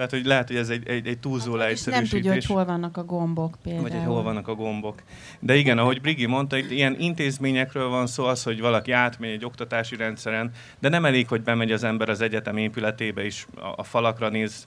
Tehát, 0.00 0.14
hogy 0.14 0.24
lehet, 0.24 0.48
hogy 0.48 0.56
ez 0.56 0.68
egy, 0.68 0.88
egy, 0.88 1.06
egy 1.06 1.18
túlzó 1.18 1.50
hát, 1.50 1.60
leegyszerűsítés. 1.60 2.10
Nem 2.10 2.20
tudja, 2.20 2.32
hogy 2.32 2.44
hol 2.44 2.64
vannak 2.64 2.96
a 2.96 3.04
gombok 3.04 3.56
például. 3.62 3.82
Vagy 3.82 3.92
hogy 3.92 4.04
hol 4.04 4.22
vannak 4.22 4.48
a 4.48 4.54
gombok. 4.54 5.02
De 5.40 5.54
igen, 5.54 5.78
ahogy 5.78 6.00
Brigi 6.00 6.26
mondta, 6.26 6.56
itt 6.56 6.70
ilyen 6.70 6.96
intézményekről 6.98 7.88
van 7.88 8.06
szó, 8.06 8.24
az, 8.24 8.42
hogy 8.42 8.60
valaki 8.60 8.92
átmegy 8.92 9.30
egy 9.30 9.44
oktatási 9.44 9.96
rendszeren, 9.96 10.50
de 10.78 10.88
nem 10.88 11.04
elég, 11.04 11.28
hogy 11.28 11.42
bemegy 11.42 11.72
az 11.72 11.84
ember 11.84 12.08
az 12.08 12.20
egyetem 12.20 12.56
épületébe 12.56 13.24
is, 13.24 13.46
a, 13.54 13.72
a 13.76 13.82
falakra 13.82 14.28
néz, 14.28 14.66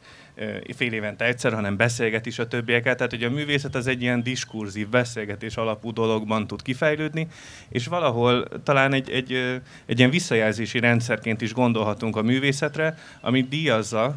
fél 0.75 0.93
évente 0.93 1.25
egyszer, 1.25 1.53
hanem 1.53 1.77
beszélget 1.77 2.25
is 2.25 2.39
a 2.39 2.47
többieket. 2.47 2.97
Tehát, 2.97 3.11
hogy 3.11 3.23
a 3.23 3.29
művészet 3.29 3.75
az 3.75 3.87
egy 3.87 4.01
ilyen 4.01 4.23
diskurzív, 4.23 4.89
beszélgetés 4.89 5.57
alapú 5.57 5.93
dologban 5.93 6.47
tud 6.47 6.61
kifejlődni, 6.61 7.27
és 7.69 7.87
valahol 7.87 8.47
talán 8.63 8.93
egy, 8.93 9.09
egy, 9.09 9.61
egy 9.85 9.97
ilyen 9.97 10.09
visszajelzési 10.09 10.79
rendszerként 10.79 11.41
is 11.41 11.53
gondolhatunk 11.53 12.15
a 12.15 12.21
művészetre, 12.21 12.97
ami 13.21 13.41
díjazza 13.41 14.15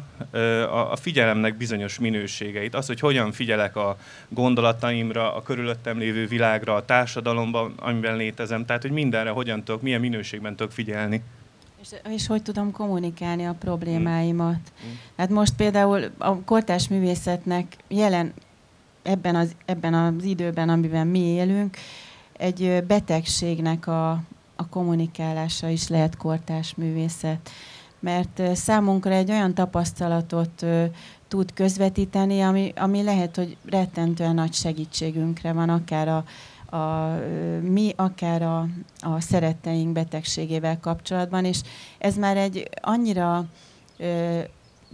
a, 0.71 0.95
figyelemnek 0.95 1.57
bizonyos 1.57 1.99
minőségeit. 1.99 2.75
Az, 2.75 2.87
hogy 2.87 2.99
hogyan 2.99 3.31
figyelek 3.31 3.75
a 3.75 3.97
gondolataimra, 4.29 5.35
a 5.35 5.41
körülöttem 5.41 5.97
lévő 5.97 6.27
világra, 6.27 6.75
a 6.75 6.85
társadalomban, 6.85 7.73
amiben 7.77 8.17
létezem. 8.17 8.65
Tehát, 8.65 8.81
hogy 8.81 8.91
mindenre 8.91 9.29
hogyan 9.29 9.63
tudok, 9.63 9.81
milyen 9.81 10.01
minőségben 10.01 10.55
tudok 10.55 10.71
figyelni. 10.71 11.23
És, 11.81 11.87
és 12.09 12.27
hogy 12.27 12.41
tudom 12.41 12.71
kommunikálni 12.71 13.45
a 13.45 13.55
problémáimat. 13.59 14.59
Mm. 14.85 14.91
Hát 15.17 15.29
most 15.29 15.55
például 15.55 16.11
a 16.17 16.43
kortás 16.43 16.87
művészetnek 16.87 17.77
jelen 17.87 18.33
ebben 19.03 19.35
az, 19.35 19.55
ebben 19.65 19.93
az 19.93 20.23
időben, 20.23 20.69
amiben 20.69 21.07
mi 21.07 21.19
élünk, 21.19 21.77
egy 22.37 22.83
betegségnek 22.87 23.87
a, 23.87 24.09
a 24.55 24.67
kommunikálása 24.69 25.67
is 25.69 25.87
lehet 25.87 26.17
kortás 26.17 26.75
művészet. 26.75 27.49
Mert 27.99 28.41
számunkra 28.55 29.11
egy 29.11 29.31
olyan 29.31 29.53
tapasztalatot 29.53 30.65
tud 31.27 31.53
közvetíteni, 31.53 32.41
ami, 32.41 32.73
ami 32.75 33.03
lehet, 33.03 33.35
hogy 33.35 33.57
rettentően 33.65 34.35
nagy 34.35 34.53
segítségünkre 34.53 35.53
van, 35.53 35.69
akár 35.69 36.07
a, 36.07 36.23
a, 36.69 37.17
mi, 37.61 37.93
akár 37.95 38.41
a, 38.41 38.67
a 38.99 39.21
szeretteink 39.21 39.91
betegségével 39.91 40.79
kapcsolatban, 40.79 41.45
és 41.45 41.61
ez 41.97 42.15
már 42.15 42.37
egy 42.37 42.69
annyira 42.81 43.45
ö, 43.97 44.39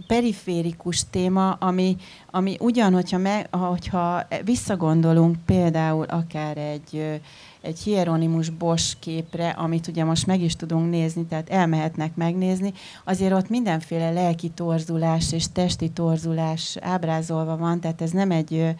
periférikus 0.06 1.02
téma, 1.10 1.52
ami, 1.52 1.96
ami 2.30 2.56
ugyan, 2.60 2.92
hogyha, 2.92 3.18
me, 3.18 3.46
hogyha 3.50 4.26
visszagondolunk 4.44 5.36
például 5.46 6.04
akár 6.04 6.56
egy, 6.56 7.20
egy 7.64 7.78
Hieronymus 7.78 8.50
Bosch 8.50 8.96
képre, 8.98 9.48
amit 9.48 9.86
ugye 9.86 10.04
most 10.04 10.26
meg 10.26 10.40
is 10.40 10.56
tudunk 10.56 10.90
nézni, 10.90 11.24
tehát 11.24 11.50
elmehetnek 11.50 12.14
megnézni, 12.16 12.72
azért 13.04 13.32
ott 13.32 13.48
mindenféle 13.48 14.10
lelki 14.10 14.48
torzulás 14.48 15.32
és 15.32 15.44
testi 15.52 15.88
torzulás 15.88 16.76
ábrázolva 16.80 17.56
van, 17.56 17.80
tehát 17.80 18.02
ez 18.02 18.10
nem 18.10 18.30
egy, 18.30 18.74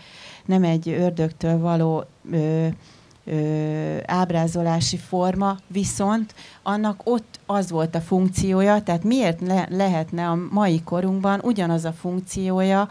nem 0.44 0.64
egy 0.64 0.88
ördögtől 0.88 1.58
való 1.58 2.04
ö, 2.30 2.66
ö, 3.24 3.96
ábrázolási 4.06 4.96
forma, 4.96 5.56
viszont 5.66 6.34
annak 6.62 7.00
ott 7.04 7.40
az 7.46 7.70
volt 7.70 7.94
a 7.94 8.00
funkciója, 8.00 8.82
tehát 8.82 9.04
miért 9.04 9.40
le, 9.40 9.66
lehetne 9.70 10.28
a 10.28 10.38
mai 10.50 10.82
korunkban 10.82 11.40
ugyanaz 11.42 11.84
a 11.84 11.92
funkciója 11.92 12.88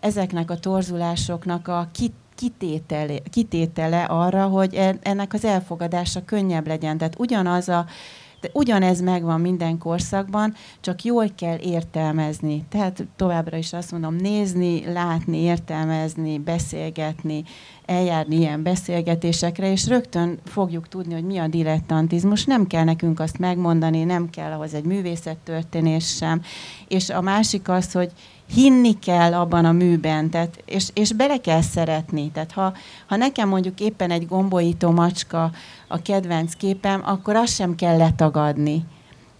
ezeknek 0.00 0.50
a 0.50 0.58
torzulásoknak 0.58 1.68
a 1.68 1.88
kit 1.92 2.12
kitétele, 2.42 3.18
kitétele 3.30 4.04
arra, 4.04 4.46
hogy 4.46 4.96
ennek 5.02 5.32
az 5.32 5.44
elfogadása 5.44 6.24
könnyebb 6.24 6.66
legyen. 6.66 6.98
Tehát 6.98 7.18
ugyanaz 7.18 7.68
a 7.68 7.86
de 8.40 8.48
ugyanez 8.52 9.00
megvan 9.00 9.40
minden 9.40 9.78
korszakban, 9.78 10.54
csak 10.80 11.02
jól 11.02 11.26
kell 11.36 11.58
értelmezni. 11.58 12.64
Tehát 12.68 13.06
továbbra 13.16 13.56
is 13.56 13.72
azt 13.72 13.92
mondom, 13.92 14.14
nézni, 14.14 14.92
látni, 14.92 15.38
értelmezni, 15.38 16.38
beszélgetni, 16.38 17.44
eljárni 17.86 18.36
ilyen 18.36 18.62
beszélgetésekre, 18.62 19.70
és 19.70 19.86
rögtön 19.86 20.38
fogjuk 20.44 20.88
tudni, 20.88 21.14
hogy 21.14 21.24
mi 21.24 21.38
a 21.38 21.46
dilettantizmus. 21.46 22.44
Nem 22.44 22.66
kell 22.66 22.84
nekünk 22.84 23.20
azt 23.20 23.38
megmondani, 23.38 24.04
nem 24.04 24.30
kell 24.30 24.52
ahhoz 24.52 24.74
egy 24.74 24.84
művészettörténés 24.84 26.06
sem. 26.16 26.42
És 26.88 27.10
a 27.10 27.20
másik 27.20 27.68
az, 27.68 27.92
hogy 27.92 28.10
hinni 28.52 28.98
kell 28.98 29.34
abban 29.34 29.64
a 29.64 29.72
műben, 29.72 30.30
tehát, 30.30 30.62
és, 30.64 30.88
és 30.94 31.12
bele 31.12 31.36
kell 31.36 31.60
szeretni. 31.60 32.30
Tehát 32.30 32.52
ha, 32.52 32.72
ha 33.06 33.16
nekem 33.16 33.48
mondjuk 33.48 33.80
éppen 33.80 34.10
egy 34.10 34.26
gombolító 34.26 34.90
macska 34.90 35.50
a 35.88 36.02
kedvenc 36.02 36.54
képem, 36.54 37.02
akkor 37.04 37.36
azt 37.36 37.54
sem 37.54 37.74
kell 37.74 37.96
letagadni. 37.96 38.84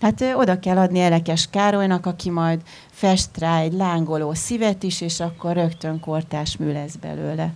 Hát 0.00 0.24
oda 0.34 0.58
kell 0.58 0.78
adni 0.78 1.00
Elekes 1.00 1.48
Károlynak, 1.50 2.06
aki 2.06 2.30
majd 2.30 2.60
fest 2.90 3.38
rá 3.38 3.58
egy 3.58 3.72
lángoló 3.72 4.34
szívet 4.34 4.82
is, 4.82 5.00
és 5.00 5.20
akkor 5.20 5.52
rögtön 5.52 6.00
kortás 6.00 6.56
mű 6.56 6.72
lesz 6.72 6.94
belőle. 6.94 7.52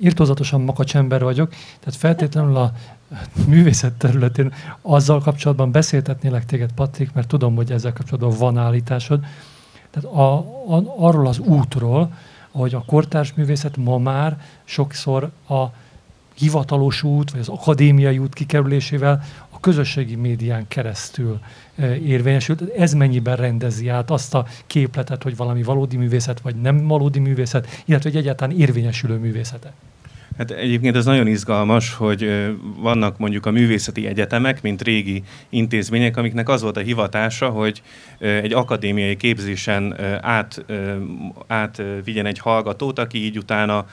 Írtózatosan 0.00 0.60
makacs 0.60 0.96
ember 0.96 1.22
vagyok, 1.22 1.50
tehát 1.50 1.96
feltétlenül 1.96 2.56
a 2.56 2.72
művészet 3.46 3.92
területén 3.92 4.52
azzal 4.80 5.20
kapcsolatban 5.20 5.70
beszéltetnélek 5.70 6.46
téged, 6.46 6.72
Patrik, 6.72 7.12
mert 7.12 7.28
tudom, 7.28 7.54
hogy 7.54 7.72
ezzel 7.72 7.92
kapcsolatban 7.92 8.38
van 8.38 8.58
állításod. 8.58 9.24
Tehát 9.90 10.16
a, 10.16 10.38
a, 10.74 10.82
arról 10.96 11.26
az 11.26 11.38
útról, 11.38 12.12
hogy 12.50 12.74
a 12.74 12.84
kortárs 12.86 13.34
művészet 13.34 13.76
ma 13.76 13.98
már 13.98 14.40
sokszor 14.64 15.30
a 15.48 15.64
hivatalos 16.34 17.02
út, 17.02 17.30
vagy 17.30 17.40
az 17.40 17.48
akadémiai 17.48 18.18
út 18.18 18.34
kikerülésével 18.34 19.22
közösségi 19.64 20.14
médián 20.14 20.68
keresztül 20.68 21.40
érvényesült. 22.04 22.62
Ez 22.76 22.92
mennyiben 22.92 23.36
rendezi 23.36 23.88
át 23.88 24.10
azt 24.10 24.34
a 24.34 24.46
képletet, 24.66 25.22
hogy 25.22 25.36
valami 25.36 25.62
valódi 25.62 25.96
művészet, 25.96 26.40
vagy 26.40 26.56
nem 26.56 26.86
valódi 26.86 27.18
művészet, 27.18 27.82
illetve 27.84 28.10
hogy 28.10 28.18
egyáltalán 28.18 28.56
érvényesülő 28.56 29.16
művészete? 29.16 29.72
Hát 30.38 30.50
egyébként 30.50 30.96
ez 30.96 31.04
nagyon 31.04 31.26
izgalmas, 31.26 31.94
hogy 31.94 32.50
vannak 32.76 33.18
mondjuk 33.18 33.46
a 33.46 33.50
művészeti 33.50 34.06
egyetemek, 34.06 34.62
mint 34.62 34.82
régi 34.82 35.22
intézmények, 35.48 36.16
amiknek 36.16 36.48
az 36.48 36.62
volt 36.62 36.76
a 36.76 36.80
hivatása, 36.80 37.48
hogy 37.48 37.82
egy 38.18 38.52
akadémiai 38.52 39.16
képzésen 39.16 40.00
át, 40.20 40.64
át 41.46 41.82
vigyen 42.04 42.26
egy 42.26 42.38
hallgatót, 42.38 42.98
aki 42.98 43.24
így 43.24 43.38
utána 43.38 43.86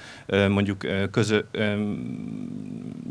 mondjuk 0.49 0.87
közö, 1.11 1.39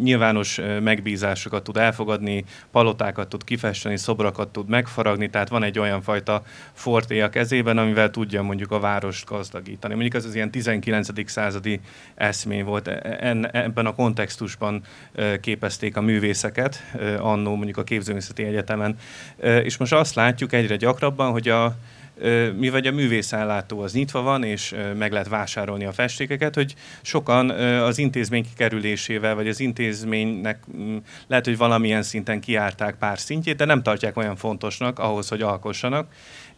nyilvános 0.03 0.61
megbízásokat 0.83 1.63
tud 1.63 1.77
elfogadni, 1.77 2.45
palotákat 2.71 3.29
tud 3.29 3.45
kifesteni, 3.45 3.97
szobrakat 3.97 4.49
tud 4.49 4.69
megfaragni, 4.69 5.31
tehát 5.31 5.49
van 5.49 5.63
egy 5.63 5.79
olyan 5.79 6.03
fajta 6.03 6.43
forté 6.73 7.21
a 7.21 7.29
kezében, 7.29 7.79
amivel 7.79 8.11
tudja 8.11 8.43
mondjuk 8.43 8.71
a 8.71 8.81
várost 8.81 9.27
gazdagítani. 9.27 9.93
Mondjuk 9.93 10.15
ez 10.15 10.25
az 10.25 10.35
ilyen 10.35 10.51
19. 10.51 11.31
századi 11.31 11.81
eszmény 12.15 12.65
volt 12.65 12.89
e, 12.89 13.19
en, 13.21 13.51
ebben 13.53 13.87
a 13.87 13.95
kontextusban 13.95 14.83
képezték 15.41 15.97
a 15.97 16.01
művészeket, 16.01 16.83
annó 17.19 17.55
mondjuk 17.55 17.77
a 17.77 17.85
képzőművészeti 17.85 18.43
egyetemen. 18.43 18.97
És 19.63 19.77
most 19.77 19.93
azt 19.93 20.15
látjuk 20.15 20.53
egyre 20.53 20.77
gyakrabban, 20.77 21.31
hogy 21.31 21.49
a, 21.49 21.75
mi 22.57 22.69
vagy 22.69 22.87
a 22.87 22.93
művészellátó 22.93 23.81
az 23.81 23.93
nyitva 23.93 24.23
van, 24.23 24.43
és 24.43 24.75
meg 24.97 25.13
lehet 25.13 25.29
vásárolni 25.29 25.85
a 25.85 25.93
festékeket, 25.93 26.55
hogy 26.55 26.75
sokan 27.03 27.51
az 27.81 27.99
intézmény 27.99 28.45
kikerülésével, 28.45 29.35
vagy 29.35 29.49
az 29.49 29.61
intézménynek 29.61 30.59
mm, 30.77 30.97
lehet, 31.27 31.45
hogy 31.45 31.57
valamilyen 31.57 32.03
szinten 32.03 32.41
kiárták 32.41 32.95
pár 32.95 33.19
szintjét, 33.19 33.57
de 33.57 33.65
nem 33.65 33.83
tartják 33.83 34.17
olyan 34.17 34.37
fontosnak 34.37 34.99
ahhoz, 34.99 35.29
hogy 35.29 35.43
alkossanak, 35.43 36.07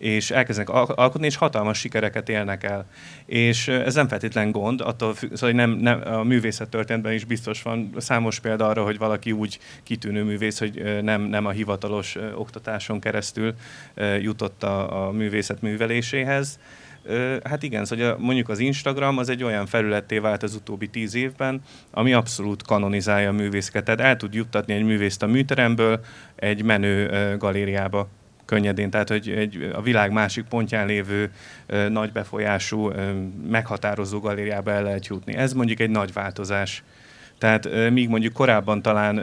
és 0.03 0.31
elkezdenek 0.31 0.71
alkotni, 0.71 1.27
és 1.27 1.37
hatalmas 1.37 1.79
sikereket 1.79 2.29
élnek 2.29 2.65
el. 2.65 2.87
És 3.27 3.69
ez 3.69 3.95
nem 3.95 4.09
feltétlen 4.09 4.51
gond, 4.51 4.81
attól 4.81 5.15
függ, 5.15 5.35
szóval 5.35 5.55
nem, 5.55 5.71
nem, 5.71 6.01
a 6.05 6.23
művészet 6.23 6.69
történetben 6.69 7.13
is 7.13 7.25
biztos 7.25 7.63
van 7.63 7.91
számos 7.97 8.41
példa 8.41 8.69
arra, 8.69 8.85
hogy 8.85 8.99
valaki 8.99 9.33
úgy 9.33 9.59
kitűnő 9.83 10.23
művész, 10.23 10.59
hogy 10.59 11.03
nem, 11.03 11.23
nem 11.23 11.47
a 11.47 11.51
hivatalos 11.51 12.17
oktatáson 12.35 13.01
keresztül 13.01 13.55
jutott 14.21 14.63
a, 14.63 15.07
a 15.07 15.11
művészet 15.11 15.52
műveléséhez. 15.61 16.59
Hát 17.45 17.63
igen, 17.63 17.85
szóval 17.85 18.17
mondjuk 18.19 18.49
az 18.49 18.59
Instagram 18.59 19.19
az 19.19 19.29
egy 19.29 19.45
olyan 19.45 19.67
felületté 19.67 20.19
vált 20.19 20.43
az 20.43 20.55
utóbbi 20.55 20.89
tíz 20.89 21.15
évben, 21.15 21.61
ami 21.91 22.13
abszolút 22.13 22.63
kanonizálja 22.63 23.29
a 23.29 23.33
művészeket. 23.33 23.85
Tehát 23.85 24.01
el 24.01 24.17
tud 24.17 24.35
juttatni 24.35 24.75
egy 24.75 24.85
művészt 24.85 25.23
a 25.23 25.27
műteremből 25.27 26.01
egy 26.37 26.63
menő 26.63 27.11
galériába 27.39 28.09
könnyedén, 28.45 28.91
tehát 28.91 29.09
hogy 29.09 29.29
egy, 29.29 29.71
a 29.75 29.83
világ 29.83 30.13
másik 30.13 30.45
pontján 30.45 30.87
lévő 30.87 31.31
nagy 31.89 32.13
befolyású, 32.13 32.91
meghatározó 33.49 34.21
galériába 34.21 34.71
el 34.71 34.83
lehet 34.83 35.07
jutni. 35.07 35.35
Ez 35.35 35.53
mondjuk 35.53 35.81
egy 35.81 35.91
nagy 35.91 36.13
változás. 36.13 36.83
Tehát 37.43 37.91
míg 37.91 38.09
mondjuk 38.09 38.33
korábban 38.33 38.83
talán 38.83 39.21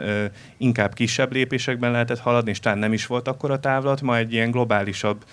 inkább 0.56 0.94
kisebb 0.94 1.32
lépésekben 1.32 1.90
lehetett 1.90 2.18
haladni, 2.18 2.50
és 2.50 2.60
talán 2.60 2.78
nem 2.78 2.92
is 2.92 3.06
volt 3.06 3.28
akkor 3.28 3.50
a 3.50 3.60
távlat, 3.60 4.00
ma 4.00 4.16
egy 4.16 4.32
ilyen 4.32 4.50
globálisabb 4.50 5.24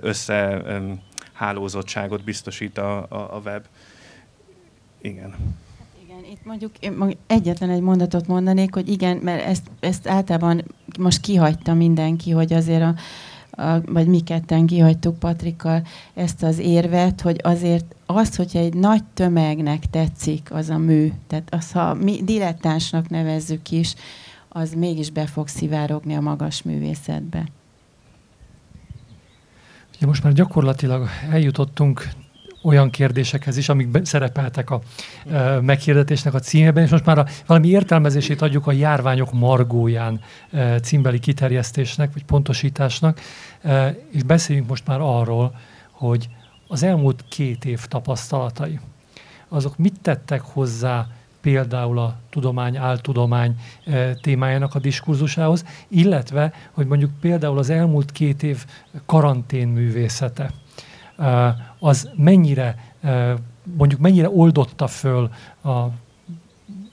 összehálózottságot 0.00 2.24
biztosít 2.24 2.78
a, 2.78 2.96
a, 2.98 3.16
a 3.16 3.40
web. 3.44 3.64
Igen 5.00 5.34
itt 6.32 6.44
mondjuk 6.44 6.70
én 6.80 7.16
egyetlen 7.26 7.70
egy 7.70 7.80
mondatot 7.80 8.26
mondanék, 8.26 8.74
hogy 8.74 8.88
igen, 8.88 9.16
mert 9.16 9.44
ezt, 9.44 9.70
ezt 9.80 10.08
általában 10.08 10.64
most 10.98 11.20
kihagyta 11.20 11.74
mindenki, 11.74 12.30
hogy 12.30 12.52
azért 12.52 12.82
a, 12.82 12.94
a, 13.58 13.92
vagy 13.92 14.06
mi 14.06 14.20
ketten 14.20 14.66
kihagytuk 14.66 15.18
Patrikkal 15.18 15.82
ezt 16.14 16.42
az 16.42 16.58
érvet, 16.58 17.20
hogy 17.20 17.40
azért 17.42 17.94
az, 18.06 18.36
hogyha 18.36 18.58
egy 18.58 18.74
nagy 18.74 19.04
tömegnek 19.14 19.90
tetszik 19.90 20.52
az 20.52 20.70
a 20.70 20.78
mű, 20.78 21.12
tehát 21.26 21.54
az, 21.54 21.72
ha 21.72 21.94
mi 21.94 22.22
dilettánsnak 22.24 23.08
nevezzük 23.08 23.70
is, 23.70 23.94
az 24.48 24.74
mégis 24.74 25.10
be 25.10 25.26
fog 25.26 25.48
szivárogni 25.48 26.14
a 26.14 26.20
magas 26.20 26.62
művészetbe. 26.62 27.46
Ugye 29.96 30.06
most 30.06 30.22
már 30.22 30.32
gyakorlatilag 30.32 31.08
eljutottunk 31.30 32.08
olyan 32.62 32.90
kérdésekhez 32.90 33.56
is, 33.56 33.68
amik 33.68 33.98
szerepeltek 34.02 34.70
a 34.70 34.80
e, 35.30 35.60
meghirdetésnek 35.60 36.34
a 36.34 36.38
címében, 36.38 36.84
és 36.84 36.90
most 36.90 37.04
már 37.04 37.18
a, 37.18 37.26
valami 37.46 37.68
értelmezését 37.68 38.42
adjuk 38.42 38.66
a 38.66 38.72
járványok 38.72 39.32
margóján 39.32 40.20
e, 40.50 40.80
címbeli 40.80 41.18
kiterjesztésnek, 41.18 42.12
vagy 42.12 42.24
pontosításnak, 42.24 43.20
e, 43.62 43.96
és 44.10 44.22
beszéljünk 44.22 44.68
most 44.68 44.86
már 44.86 45.00
arról, 45.00 45.54
hogy 45.90 46.28
az 46.68 46.82
elmúlt 46.82 47.24
két 47.28 47.64
év 47.64 47.86
tapasztalatai, 47.86 48.80
azok 49.48 49.78
mit 49.78 50.00
tettek 50.02 50.40
hozzá 50.40 51.06
például 51.40 51.98
a 51.98 52.16
tudomány, 52.30 52.76
áltudomány 52.76 53.56
témájának 54.20 54.74
a 54.74 54.78
diskurzusához, 54.78 55.64
illetve, 55.88 56.52
hogy 56.72 56.86
mondjuk 56.86 57.10
például 57.20 57.58
az 57.58 57.70
elmúlt 57.70 58.12
két 58.12 58.42
év 58.42 58.64
karantén 59.06 59.68
művészete, 59.68 60.50
az 61.78 62.10
mennyire, 62.16 62.92
mondjuk 63.76 64.00
mennyire 64.00 64.30
oldotta 64.30 64.86
föl 64.86 65.30
a 65.64 65.86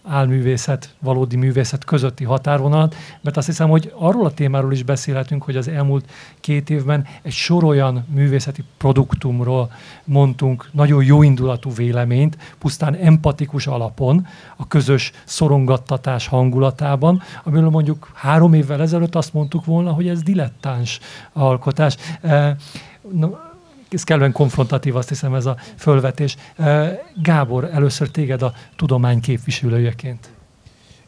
álművészet, 0.07 0.95
valódi 0.99 1.35
művészet 1.35 1.83
közötti 1.83 2.23
határvonalat, 2.23 2.95
mert 3.21 3.37
azt 3.37 3.45
hiszem, 3.45 3.69
hogy 3.69 3.93
arról 3.95 4.25
a 4.25 4.33
témáról 4.33 4.71
is 4.71 4.83
beszélhetünk, 4.83 5.43
hogy 5.43 5.55
az 5.55 5.67
elmúlt 5.67 6.09
két 6.39 6.69
évben 6.69 7.05
egy 7.21 7.31
sor 7.31 7.63
olyan 7.63 8.05
művészeti 8.09 8.63
produktumról 8.77 9.71
mondtunk 10.03 10.69
nagyon 10.71 11.03
jó 11.03 11.23
indulatú 11.23 11.73
véleményt, 11.73 12.37
pusztán 12.57 12.95
empatikus 12.95 13.67
alapon, 13.67 14.27
a 14.55 14.67
közös 14.67 15.11
szorongattatás 15.23 16.27
hangulatában, 16.27 17.21
amiről 17.43 17.69
mondjuk 17.69 18.11
három 18.13 18.53
évvel 18.53 18.81
ezelőtt 18.81 19.15
azt 19.15 19.33
mondtuk 19.33 19.65
volna, 19.65 19.91
hogy 19.91 20.07
ez 20.07 20.23
dilettáns 20.23 20.99
alkotás. 21.33 21.95
Ez 23.95 24.03
kellően 24.03 24.31
konfrontatív, 24.31 24.95
azt 24.95 25.09
hiszem 25.09 25.33
ez 25.33 25.45
a 25.45 25.57
fölvetés. 25.77 26.35
Gábor, 27.21 27.69
először 27.73 28.09
téged 28.09 28.41
a 28.41 28.53
tudomány 28.75 29.19
képviselőjeként. 29.19 30.34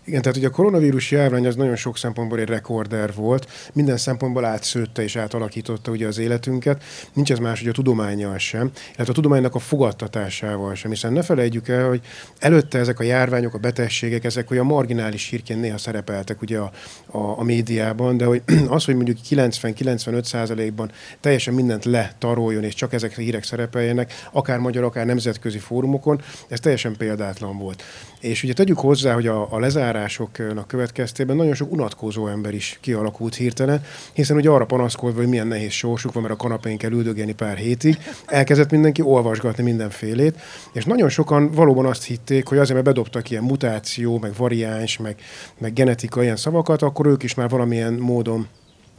Igen, 0.07 0.21
tehát 0.21 0.37
ugye 0.37 0.47
a 0.47 0.51
koronavírus 0.51 1.11
járvány 1.11 1.47
az 1.47 1.55
nagyon 1.55 1.75
sok 1.75 1.97
szempontból 1.97 2.39
egy 2.39 2.47
rekorder 2.47 3.13
volt, 3.13 3.47
minden 3.73 3.97
szempontból 3.97 4.45
átszőtte 4.45 5.03
és 5.03 5.15
átalakította 5.15 5.91
ugye 5.91 6.07
az 6.07 6.17
életünket. 6.17 6.83
Nincs 7.13 7.31
ez 7.31 7.39
más, 7.39 7.59
hogy 7.59 7.69
a 7.69 7.71
tudományjal 7.71 8.37
sem, 8.37 8.71
illetve 8.85 9.11
a 9.11 9.15
tudománynak 9.15 9.55
a 9.55 9.59
fogadtatásával 9.59 10.75
sem, 10.75 10.91
hiszen 10.91 11.13
ne 11.13 11.21
felejtjük 11.21 11.67
el, 11.67 11.87
hogy 11.87 12.01
előtte 12.39 12.79
ezek 12.79 12.99
a 12.99 13.03
járványok, 13.03 13.53
a 13.53 13.57
betegségek, 13.57 14.23
ezek 14.23 14.51
olyan 14.51 14.65
marginális 14.65 15.29
hírként 15.29 15.61
néha 15.61 15.77
szerepeltek 15.77 16.41
ugye 16.41 16.57
a, 16.57 16.71
a, 17.05 17.39
a 17.39 17.43
médiában, 17.43 18.17
de 18.17 18.25
hogy 18.25 18.41
az, 18.67 18.85
hogy 18.85 18.95
mondjuk 18.95 19.17
90-95 19.29 20.23
százalékban 20.23 20.91
teljesen 21.19 21.53
mindent 21.53 21.85
letaroljon, 21.85 22.63
és 22.63 22.73
csak 22.73 22.93
ezek 22.93 23.13
a 23.17 23.21
hírek 23.21 23.43
szerepeljenek, 23.43 24.13
akár 24.31 24.59
magyar, 24.59 24.83
akár 24.83 25.05
nemzetközi 25.05 25.59
fórumokon, 25.59 26.21
ez 26.47 26.59
teljesen 26.59 26.95
példátlan 26.97 27.57
volt. 27.57 27.83
És 28.19 28.43
ugye 28.43 28.53
tegyük 28.53 28.79
hozzá, 28.79 29.13
hogy 29.13 29.27
a, 29.27 29.53
a 29.53 29.59
lezárásoknak 29.59 30.67
következtében 30.67 31.35
nagyon 31.35 31.53
sok 31.53 31.71
unatkozó 31.71 32.27
ember 32.27 32.53
is 32.53 32.77
kialakult 32.81 33.35
hirtelen, 33.35 33.83
hiszen 34.13 34.37
ugye 34.37 34.49
arra 34.49 34.65
panaszkodva, 34.65 35.19
hogy 35.19 35.27
milyen 35.27 35.47
nehéz 35.47 35.71
sorsuk 35.71 36.13
van, 36.13 36.23
mert 36.23 36.33
a 36.33 36.37
kanapén 36.37 36.77
kell 36.77 36.91
üldögélni 36.91 37.33
pár 37.33 37.57
hétig, 37.57 37.97
elkezdett 38.25 38.71
mindenki 38.71 39.01
olvasgatni 39.01 39.63
mindenfélét, 39.63 40.39
és 40.73 40.85
nagyon 40.85 41.09
sokan 41.09 41.51
valóban 41.51 41.85
azt 41.85 42.03
hitték, 42.03 42.47
hogy 42.47 42.57
azért, 42.57 42.73
mert 42.73 42.85
bedobtak 42.85 43.29
ilyen 43.29 43.43
mutáció, 43.43 44.19
meg 44.19 44.33
variáns, 44.37 44.97
meg, 44.97 45.15
meg 45.57 45.73
genetika, 45.73 46.23
ilyen 46.23 46.35
szavakat, 46.35 46.81
akkor 46.81 47.05
ők 47.05 47.23
is 47.23 47.33
már 47.33 47.49
valamilyen 47.49 47.93
módon 47.93 48.47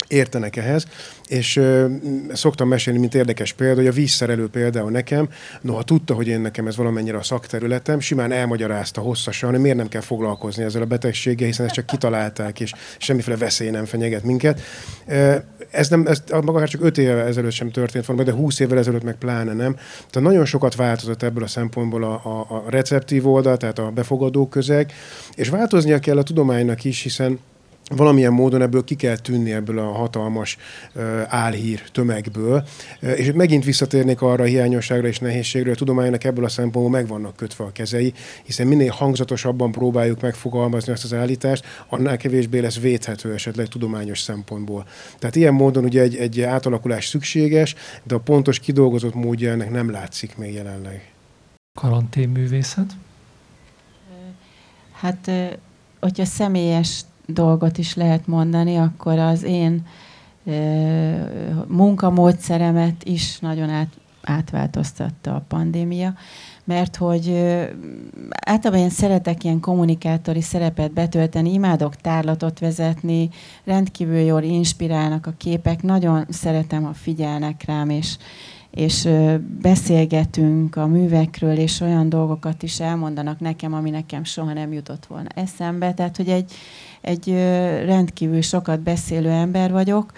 értenek 0.07 0.57
ehhez, 0.57 0.87
és 1.29 1.57
ö, 1.57 1.87
szoktam 2.33 2.69
mesélni, 2.69 2.99
mint 2.99 3.15
érdekes 3.15 3.53
példa, 3.53 3.75
hogy 3.75 3.87
a 3.87 3.93
vízszerelő 3.93 4.49
például 4.49 4.91
nekem, 4.91 5.29
noha 5.61 5.83
tudta, 5.83 6.15
hogy 6.15 6.29
én 6.29 6.41
nekem 6.41 6.67
ez 6.67 6.77
valamennyire 6.77 7.17
a 7.17 7.23
szakterületem, 7.23 8.01
simán 8.01 8.33
elmagyarázta 8.33 9.01
hosszasan, 9.01 9.51
hogy 9.51 9.61
miért 9.61 9.77
nem 9.77 9.89
kell 9.89 10.01
foglalkozni 10.01 10.63
ezzel 10.63 10.83
a 10.83 10.87
betegséggel, 10.87 11.47
hiszen 11.47 11.67
ezt 11.67 11.75
csak 11.75 11.87
kitalálták, 11.87 12.61
és 12.61 12.73
semmiféle 12.99 13.37
veszély 13.37 13.71
nem 13.71 13.85
fenyeget 13.85 14.23
minket. 14.23 14.61
Ez, 15.71 15.89
nem, 15.89 16.07
ez 16.07 16.23
maga 16.31 16.69
csak 16.69 16.85
öt 16.85 16.99
évvel 16.99 17.27
ezelőtt 17.27 17.53
sem 17.53 17.71
történt 17.71 18.07
volna, 18.07 18.23
de 18.23 18.33
húsz 18.33 18.61
évvel 18.61 18.79
ezelőtt 18.79 19.03
meg 19.03 19.15
pláne 19.15 19.53
nem. 19.53 19.75
Tehát 20.11 20.29
nagyon 20.29 20.45
sokat 20.45 20.75
változott 20.75 21.23
ebből 21.23 21.43
a 21.43 21.47
szempontból 21.47 22.05
a, 22.05 22.13
a, 22.13 22.47
a 22.55 22.65
receptív 22.69 23.27
oldal, 23.27 23.57
tehát 23.57 23.79
a 23.79 23.91
befogadó 23.91 24.49
közeg, 24.49 24.93
és 25.35 25.49
változnia 25.49 25.99
kell 25.99 26.19
a 26.19 26.23
tudománynak 26.23 26.85
is, 26.85 27.03
hiszen 27.03 27.39
valamilyen 27.89 28.33
módon 28.33 28.63
ebből 28.63 28.85
ki 28.85 28.95
kell 28.95 29.17
tűnni 29.17 29.53
ebből 29.53 29.79
a 29.79 29.93
hatalmas 29.93 30.57
uh, 30.95 31.23
álhír 31.29 31.83
tömegből. 31.93 32.65
Uh, 33.03 33.19
és 33.19 33.33
megint 33.33 33.65
visszatérnék 33.65 34.23
arra 34.23 34.43
a 34.43 34.47
hiányosságra 34.47 35.09
és 35.09 35.19
nehézségre, 35.19 35.69
hogy 35.69 35.77
a 35.77 35.85
tudománynak 35.85 36.25
ebből 36.25 36.45
a 36.45 36.49
szempontból 36.49 36.91
meg 36.91 37.09
vannak 37.09 37.37
kötve 37.37 37.65
a 37.65 37.73
kezei, 37.73 38.13
hiszen 38.45 38.67
minél 38.67 38.91
hangzatosabban 38.91 39.73
próbáljuk 39.73 40.21
megfogalmazni 40.21 40.93
azt 40.93 41.05
az 41.05 41.15
állítást, 41.15 41.65
annál 41.89 42.17
kevésbé 42.17 42.59
lesz 42.59 42.81
védhető 42.81 43.33
esetleg 43.33 43.67
tudományos 43.67 44.21
szempontból. 44.21 44.87
Tehát 45.19 45.37
ilyen 45.37 45.55
módon 45.55 45.85
ugye 45.85 46.03
egy, 46.03 46.17
egy 46.17 46.41
átalakulás 46.41 47.07
szükséges, 47.07 47.75
de 48.03 48.15
a 48.15 48.19
pontos 48.19 48.59
kidolgozott 48.59 49.15
módja 49.15 49.51
ennek 49.51 49.71
nem 49.71 49.91
látszik 49.91 50.37
még 50.37 50.55
jelenleg. 50.55 51.13
Karanténművészet? 51.81 52.93
Hát, 54.93 55.31
hogyha 56.01 56.25
személyes 56.25 57.01
dolgot 57.33 57.79
is 57.79 57.95
lehet 57.95 58.27
mondani, 58.27 58.77
akkor 58.77 59.19
az 59.19 59.43
én 59.43 59.87
munkamódszeremet 61.67 63.05
is 63.05 63.39
nagyon 63.39 63.69
át, 63.69 63.89
átváltoztatta 64.23 65.35
a 65.35 65.45
pandémia, 65.49 66.15
mert 66.65 66.97
hogy 66.97 67.33
általában 68.47 68.83
én 68.83 68.91
szeretek 68.91 69.45
ilyen 69.45 69.61
kommunikátori 69.61 70.41
szerepet 70.41 70.93
betölteni, 70.93 71.53
imádok 71.53 71.97
tárlatot 71.97 72.59
vezetni, 72.59 73.31
rendkívül 73.65 74.19
jól 74.19 74.43
inspirálnak 74.43 75.27
a 75.27 75.35
képek, 75.37 75.83
nagyon 75.83 76.27
szeretem, 76.29 76.83
ha 76.83 76.93
figyelnek 76.93 77.65
rám, 77.67 77.91
és, 77.91 78.17
és 78.79 79.09
beszélgetünk 79.63 80.77
a 80.77 80.87
művekről, 80.87 81.57
és 81.57 81.81
olyan 81.81 82.09
dolgokat 82.09 82.63
is 82.63 82.81
elmondanak 82.81 83.41
nekem, 83.41 83.75
ami 83.75 83.91
nekem 83.91 84.25
soha 84.25 84.53
nem 84.53 84.73
jutott 84.73 85.07
volna 85.07 85.29
eszembe. 85.35 85.95
Tehát, 85.95 86.17
hogy 86.17 86.29
egy, 86.29 86.53
egy 87.01 87.33
rendkívül 87.85 88.43
sokat 88.43 88.81
beszélő 88.81 89.29
ember 89.31 89.73
vagyok, 89.73 90.13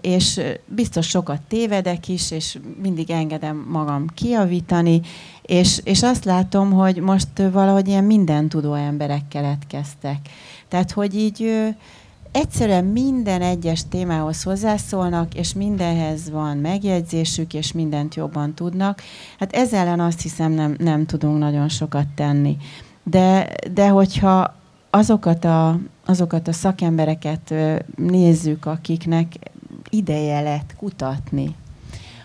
és 0.00 0.40
biztos 0.66 1.08
sokat 1.08 1.40
tévedek 1.48 2.08
is, 2.08 2.30
és 2.30 2.58
mindig 2.82 3.10
engedem 3.10 3.66
magam 3.70 4.06
kiavítani, 4.14 5.00
és, 5.42 5.80
és 5.84 6.02
azt 6.02 6.24
látom, 6.24 6.72
hogy 6.72 6.96
most 6.96 7.28
valahogy 7.52 7.88
ilyen 7.88 8.04
minden 8.04 8.48
tudó 8.48 8.74
emberek 8.74 9.28
keletkeztek. 9.28 10.18
Tehát, 10.68 10.92
hogy 10.92 11.14
így 11.14 11.50
egyszerűen 12.36 12.84
minden 12.84 13.42
egyes 13.42 13.88
témához 13.88 14.42
hozzászólnak, 14.42 15.34
és 15.34 15.54
mindenhez 15.54 16.30
van 16.30 16.56
megjegyzésük, 16.56 17.54
és 17.54 17.72
mindent 17.72 18.14
jobban 18.14 18.54
tudnak. 18.54 19.02
Hát 19.38 19.52
ezzel 19.52 19.80
ellen 19.80 20.00
azt 20.00 20.20
hiszem 20.20 20.52
nem, 20.52 20.76
nem 20.78 21.06
tudunk 21.06 21.38
nagyon 21.38 21.68
sokat 21.68 22.06
tenni. 22.14 22.56
De, 23.02 23.48
de 23.72 23.88
hogyha 23.88 24.54
azokat 24.90 25.44
a, 25.44 25.78
azokat 26.04 26.48
a 26.48 26.52
szakembereket 26.52 27.54
nézzük, 27.96 28.66
akiknek 28.66 29.32
ideje 29.90 30.40
lett 30.40 30.74
kutatni, 30.76 31.54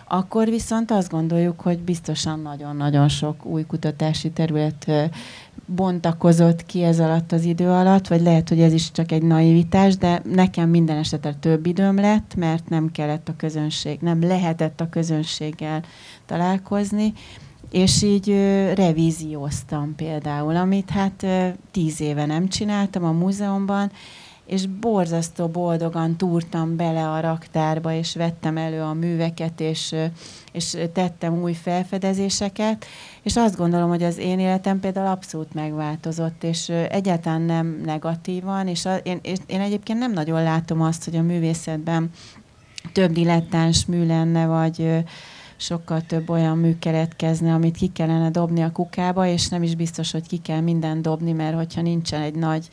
akkor 0.08 0.48
viszont 0.48 0.90
azt 0.90 1.10
gondoljuk, 1.10 1.60
hogy 1.60 1.78
biztosan 1.78 2.40
nagyon-nagyon 2.40 3.08
sok 3.08 3.44
új 3.44 3.64
kutatási 3.64 4.30
terület 4.30 4.90
bontakozott 5.66 6.66
ki 6.66 6.82
ez 6.82 7.00
alatt 7.00 7.32
az 7.32 7.44
idő 7.44 7.68
alatt, 7.68 8.08
vagy 8.08 8.22
lehet, 8.22 8.48
hogy 8.48 8.60
ez 8.60 8.72
is 8.72 8.90
csak 8.90 9.12
egy 9.12 9.22
naivitás, 9.22 9.96
de 9.96 10.22
nekem 10.24 10.68
minden 10.68 10.96
esetre 10.96 11.34
több 11.34 11.66
időm 11.66 11.96
lett, 11.96 12.34
mert 12.36 12.68
nem 12.68 12.90
kellett 12.92 13.28
a 13.28 13.36
közönség, 13.36 13.98
nem 14.00 14.22
lehetett 14.22 14.80
a 14.80 14.88
közönséggel 14.88 15.82
találkozni, 16.26 17.12
és 17.70 18.02
így 18.02 18.30
ö, 18.30 18.72
revízióztam 18.72 19.94
például, 19.96 20.56
amit 20.56 20.90
hát 20.90 21.22
ö, 21.22 21.48
tíz 21.70 22.00
éve 22.00 22.26
nem 22.26 22.48
csináltam 22.48 23.04
a 23.04 23.12
múzeumban, 23.12 23.90
és 24.46 24.66
borzasztó 24.66 25.46
boldogan 25.46 26.16
túrtam 26.16 26.76
bele 26.76 27.08
a 27.10 27.20
raktárba, 27.20 27.92
és 27.92 28.14
vettem 28.14 28.56
elő 28.56 28.80
a 28.80 28.92
műveket, 28.92 29.60
és, 29.60 29.94
és 30.52 30.76
tettem 30.92 31.42
új 31.42 31.52
felfedezéseket, 31.52 32.84
és 33.22 33.36
azt 33.36 33.56
gondolom, 33.56 33.88
hogy 33.88 34.02
az 34.02 34.18
én 34.18 34.38
életem 34.38 34.80
például 34.80 35.06
abszolút 35.06 35.54
megváltozott, 35.54 36.44
és 36.44 36.68
egyáltalán 36.68 37.42
nem 37.42 37.80
negatívan, 37.84 38.68
és 38.68 38.84
a, 38.84 38.96
én, 38.96 39.20
én 39.46 39.60
egyébként 39.60 39.98
nem 39.98 40.12
nagyon 40.12 40.42
látom 40.42 40.80
azt, 40.80 41.04
hogy 41.04 41.16
a 41.16 41.22
művészetben 41.22 42.10
több 42.92 43.12
dilettáns 43.12 43.86
mű 43.86 44.06
lenne, 44.06 44.46
vagy 44.46 45.04
sokkal 45.56 46.00
több 46.00 46.30
olyan 46.30 46.58
mű 46.58 46.78
keletkezne, 46.78 47.54
amit 47.54 47.76
ki 47.76 47.86
kellene 47.86 48.30
dobni 48.30 48.62
a 48.62 48.72
kukába, 48.72 49.26
és 49.26 49.48
nem 49.48 49.62
is 49.62 49.74
biztos, 49.74 50.12
hogy 50.12 50.26
ki 50.26 50.36
kell 50.36 50.60
minden 50.60 51.02
dobni, 51.02 51.32
mert 51.32 51.56
hogyha 51.56 51.82
nincsen 51.82 52.20
egy 52.20 52.34
nagy 52.34 52.68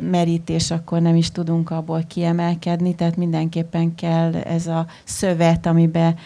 merítés, 0.00 0.70
akkor 0.70 1.00
nem 1.00 1.16
is 1.16 1.30
tudunk 1.30 1.70
abból 1.70 2.04
kiemelkedni, 2.08 2.94
tehát 2.94 3.16
mindenképpen 3.16 3.94
kell 3.94 4.34
ez 4.34 4.66
a 4.66 4.86
szövet, 5.04 5.66
amiben 5.66 6.16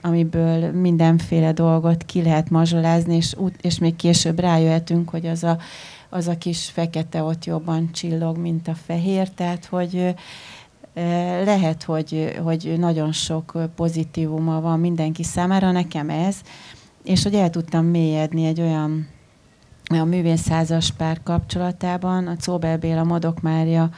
amiből 0.00 0.72
mindenféle 0.72 1.52
dolgot 1.52 2.04
ki 2.04 2.22
lehet 2.22 2.50
mazsolázni, 2.50 3.16
és, 3.16 3.36
és 3.60 3.78
még 3.78 3.96
később 3.96 4.38
rájöhetünk, 4.38 5.08
hogy 5.08 5.26
az 5.26 5.44
a, 5.44 5.58
az 6.08 6.28
a 6.28 6.38
kis 6.38 6.70
fekete 6.70 7.22
ott 7.22 7.44
jobban 7.44 7.92
csillog, 7.92 8.38
mint 8.38 8.68
a 8.68 8.74
fehér, 8.74 9.28
tehát 9.28 9.64
hogy 9.64 10.14
lehet, 11.44 11.82
hogy, 11.82 12.38
hogy 12.44 12.74
nagyon 12.78 13.12
sok 13.12 13.58
pozitívuma 13.74 14.60
van 14.60 14.80
mindenki 14.80 15.22
számára, 15.22 15.70
nekem 15.70 16.10
ez, 16.10 16.36
és 17.04 17.22
hogy 17.22 17.34
el 17.34 17.50
tudtam 17.50 17.84
mélyedni 17.84 18.44
egy 18.46 18.60
olyan 18.60 19.08
a 19.88 20.04
művész 20.04 20.48
házas 20.48 20.90
pár 20.90 21.20
kapcsolatában, 21.22 22.26
a 22.26 22.36
Czóbel 22.36 22.78
Béla 22.78 23.04
Modok 23.04 23.40
Mária 23.40 23.90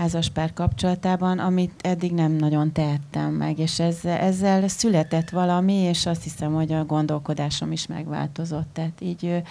házaspár 0.00 0.52
kapcsolatában, 0.52 1.38
amit 1.38 1.72
eddig 1.80 2.12
nem 2.12 2.32
nagyon 2.32 2.72
tehettem 2.72 3.32
meg, 3.32 3.58
és 3.58 3.80
ezzel, 3.80 4.18
ezzel 4.18 4.68
született 4.68 5.30
valami, 5.30 5.72
és 5.72 6.06
azt 6.06 6.22
hiszem, 6.22 6.54
hogy 6.54 6.72
a 6.72 6.84
gondolkodásom 6.84 7.72
is 7.72 7.86
megváltozott. 7.86 8.68
Tehát 8.72 9.00
így 9.00 9.42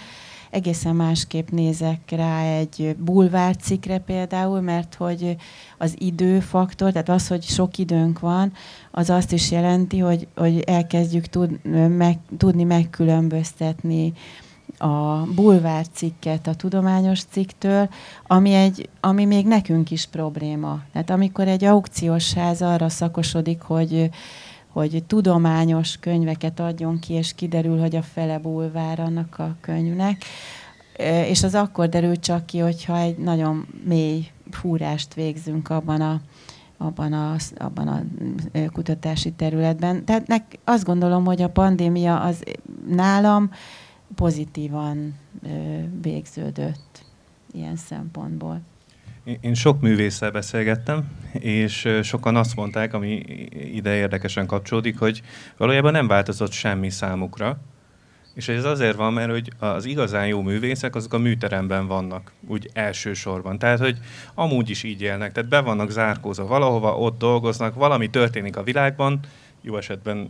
egészen 0.50 0.96
másképp 0.96 1.48
nézek 1.48 2.10
rá 2.10 2.42
egy 2.42 2.96
bulvárcikre 2.98 3.98
például, 3.98 4.60
mert 4.60 4.94
hogy 4.94 5.36
az 5.78 5.94
időfaktor, 5.98 6.92
tehát 6.92 7.08
az, 7.08 7.28
hogy 7.28 7.42
sok 7.42 7.78
időnk 7.78 8.18
van, 8.18 8.52
az 8.90 9.10
azt 9.10 9.32
is 9.32 9.50
jelenti, 9.50 9.98
hogy, 9.98 10.26
hogy 10.36 10.60
elkezdjük 10.60 11.26
tud, 11.26 11.64
meg, 11.96 12.18
tudni 12.36 12.64
megkülönböztetni 12.64 14.12
a 14.82 15.26
bulvár 15.34 15.86
cikket 15.92 16.46
a 16.46 16.54
tudományos 16.54 17.22
cikktől, 17.22 17.88
ami, 18.26 18.52
egy, 18.52 18.88
ami 19.00 19.24
még 19.24 19.46
nekünk 19.46 19.90
is 19.90 20.06
probléma. 20.06 20.80
Tehát 20.92 21.10
amikor 21.10 21.48
egy 21.48 21.64
aukciós 21.64 22.32
ház 22.32 22.62
arra 22.62 22.88
szakosodik, 22.88 23.60
hogy, 23.60 24.10
hogy 24.68 25.04
tudományos 25.06 25.96
könyveket 25.96 26.60
adjon 26.60 26.98
ki, 26.98 27.12
és 27.12 27.34
kiderül, 27.34 27.78
hogy 27.78 27.96
a 27.96 28.02
fele 28.02 28.38
bulvár 28.38 29.00
annak 29.00 29.38
a 29.38 29.56
könyvnek, 29.60 30.24
és 31.28 31.42
az 31.42 31.54
akkor 31.54 31.88
derül 31.88 32.18
csak 32.18 32.46
ki, 32.46 32.58
hogyha 32.58 32.98
egy 32.98 33.18
nagyon 33.18 33.66
mély 33.84 34.26
fúrást 34.50 35.14
végzünk 35.14 35.70
abban 35.70 36.00
a, 36.00 36.20
abban 36.76 37.12
a, 37.12 37.36
abban 37.56 37.88
a 37.88 38.02
kutatási 38.72 39.32
területben. 39.32 40.04
Tehát 40.04 40.26
nek, 40.26 40.58
azt 40.64 40.84
gondolom, 40.84 41.24
hogy 41.24 41.42
a 41.42 41.50
pandémia 41.50 42.20
az 42.20 42.42
nálam 42.88 43.50
pozitívan 44.14 45.14
végződött 46.02 47.04
ilyen 47.52 47.76
szempontból. 47.76 48.60
Én 49.40 49.54
sok 49.54 49.80
művésszel 49.80 50.30
beszélgettem, 50.30 51.08
és 51.32 51.88
sokan 52.02 52.36
azt 52.36 52.56
mondták, 52.56 52.94
ami 52.94 53.22
ide 53.74 53.94
érdekesen 53.94 54.46
kapcsolódik, 54.46 54.98
hogy 54.98 55.22
valójában 55.56 55.92
nem 55.92 56.06
változott 56.06 56.52
semmi 56.52 56.90
számukra, 56.90 57.60
és 58.34 58.48
ez 58.48 58.64
azért 58.64 58.96
van, 58.96 59.12
mert 59.12 59.30
hogy 59.30 59.52
az 59.58 59.84
igazán 59.84 60.26
jó 60.26 60.42
művészek 60.42 60.94
azok 60.94 61.12
a 61.12 61.18
műteremben 61.18 61.86
vannak, 61.86 62.32
úgy 62.46 62.70
elsősorban. 62.72 63.58
Tehát, 63.58 63.78
hogy 63.78 63.98
amúgy 64.34 64.70
is 64.70 64.82
így 64.82 65.02
élnek, 65.02 65.32
tehát 65.32 65.50
be 65.50 65.60
vannak 65.60 65.90
zárkózva 65.90 66.46
valahova, 66.46 66.98
ott 66.98 67.18
dolgoznak, 67.18 67.74
valami 67.74 68.10
történik 68.10 68.56
a 68.56 68.62
világban, 68.62 69.20
jó 69.62 69.76
esetben 69.76 70.28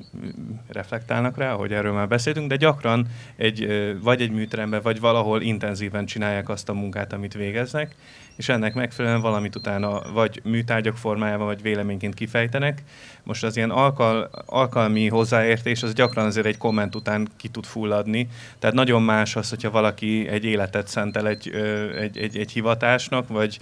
reflektálnak 0.68 1.36
rá, 1.36 1.52
hogy 1.52 1.72
erről 1.72 1.92
már 1.92 2.08
beszéltünk, 2.08 2.48
de 2.48 2.56
gyakran 2.56 3.06
egy, 3.36 3.68
vagy 4.02 4.20
egy 4.20 4.30
műteremben, 4.30 4.82
vagy 4.82 5.00
valahol 5.00 5.42
intenzíven 5.42 6.06
csinálják 6.06 6.48
azt 6.48 6.68
a 6.68 6.72
munkát, 6.72 7.12
amit 7.12 7.34
végeznek, 7.34 7.94
és 8.36 8.48
ennek 8.48 8.74
megfelelően 8.74 9.20
valamit 9.20 9.56
utána 9.56 10.02
vagy 10.12 10.40
műtárgyak 10.44 10.96
formájában, 10.96 11.46
vagy 11.46 11.62
véleményként 11.62 12.14
kifejtenek. 12.14 12.82
Most 13.22 13.44
az 13.44 13.56
ilyen 13.56 13.70
alkal, 13.70 14.30
alkalmi 14.46 15.08
hozzáértés 15.08 15.82
az 15.82 15.92
gyakran 15.92 16.26
azért 16.26 16.46
egy 16.46 16.58
komment 16.58 16.94
után 16.94 17.28
ki 17.36 17.48
tud 17.48 17.64
fulladni. 17.64 18.28
Tehát 18.58 18.76
nagyon 18.76 19.02
más 19.02 19.36
az, 19.36 19.48
hogyha 19.48 19.70
valaki 19.70 20.28
egy 20.28 20.44
életet 20.44 20.88
szentel 20.88 21.28
egy, 21.28 21.50
egy, 21.98 22.18
egy, 22.18 22.36
egy 22.36 22.50
hivatásnak, 22.50 23.28
vagy 23.28 23.58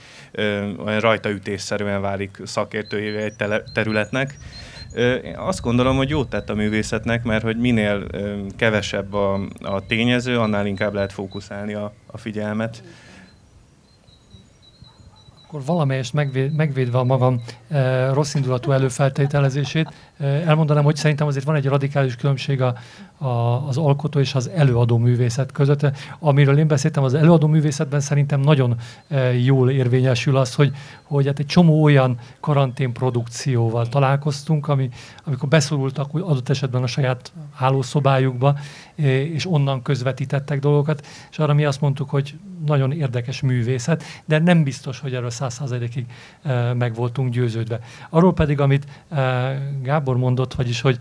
olyan 0.85 1.01
rajtaütésszerűen 1.01 2.01
válik 2.01 2.39
szakértőjével 2.45 3.23
egy 3.23 3.63
területnek. 3.73 4.39
Én 4.97 5.37
azt 5.37 5.61
gondolom, 5.61 5.97
hogy 5.97 6.09
jót 6.09 6.29
tett 6.29 6.51
a 6.51 6.55
művészetnek, 6.55 7.25
mert 7.25 7.43
hogy 7.43 7.59
minél 7.59 8.07
kevesebb 8.57 9.13
a, 9.13 9.41
a 9.63 9.87
tényező, 9.87 10.39
annál 10.39 10.67
inkább 10.67 10.95
lehet 10.95 11.13
fókuszálni 11.13 11.75
a, 11.75 11.93
a 12.07 12.19
figyelmet. 12.19 12.83
Akkor 15.47 15.65
valamelyest 15.65 16.13
megvéd, 16.13 16.53
megvédve 16.53 16.99
a 16.99 17.05
magam 17.05 17.43
e, 17.69 18.13
rossz 18.13 18.35
indulatú 18.35 18.71
előfeltételezését, 18.71 19.93
elmondanám, 20.19 20.85
hogy 20.85 20.97
szerintem 20.97 21.27
azért 21.27 21.45
van 21.45 21.55
egy 21.55 21.67
radikális 21.67 22.17
különbség 22.17 22.63
a, 22.63 22.75
a, 23.19 23.29
az 23.69 23.77
alkotó 23.77 24.21
és 24.21 24.35
az 24.35 24.49
előadó 24.49 24.99
művészet 24.99 25.53
között. 25.53 25.91
Amiről 26.19 26.59
én 26.59 26.67
beszéltem, 26.67 27.03
az 27.03 27.15
előadó 27.15 27.47
művészetben 27.47 28.01
szerintem 28.01 28.41
nagyon 28.41 28.77
e, 29.09 29.33
jól 29.33 29.71
érvényesül 29.71 30.37
az, 30.37 30.55
hogy, 30.55 30.73
hogy 31.03 31.27
hát 31.27 31.39
egy 31.39 31.47
csomó 31.47 31.83
olyan 31.83 32.19
karanténprodukcióval 32.41 33.89
találkoztunk, 33.89 34.69
ami, 34.69 34.89
amikor 35.25 35.49
beszorultak 35.49 36.15
adott 36.15 36.49
esetben 36.49 36.83
a 36.83 36.87
saját 36.87 37.33
hálószobájukba, 37.55 38.59
e, 38.97 39.23
és 39.23 39.47
onnan 39.51 39.83
közvetítettek 39.83 40.59
dolgokat, 40.59 41.07
és 41.31 41.39
arra 41.39 41.55
mi 41.55 41.65
azt 41.65 41.81
mondtuk, 41.81 42.11
hogy 42.11 42.35
nagyon 42.67 42.93
érdekes 42.93 43.41
művészet, 43.41 44.03
de 44.25 44.39
nem 44.39 44.63
biztos, 44.63 45.01
hogy 45.01 45.15
erről 45.15 45.31
száz 45.31 45.55
százalékig 45.55 46.07
e, 46.43 46.75
meg 46.75 46.95
voltunk 46.95 47.33
győződve. 47.33 47.81
Arról 48.11 48.33
pedig, 48.33 48.61
amit 48.61 48.87
e, 49.09 49.23
Gábor 50.09 50.23
mondott, 50.23 50.55
vagyis, 50.55 50.81
hogy 50.81 50.99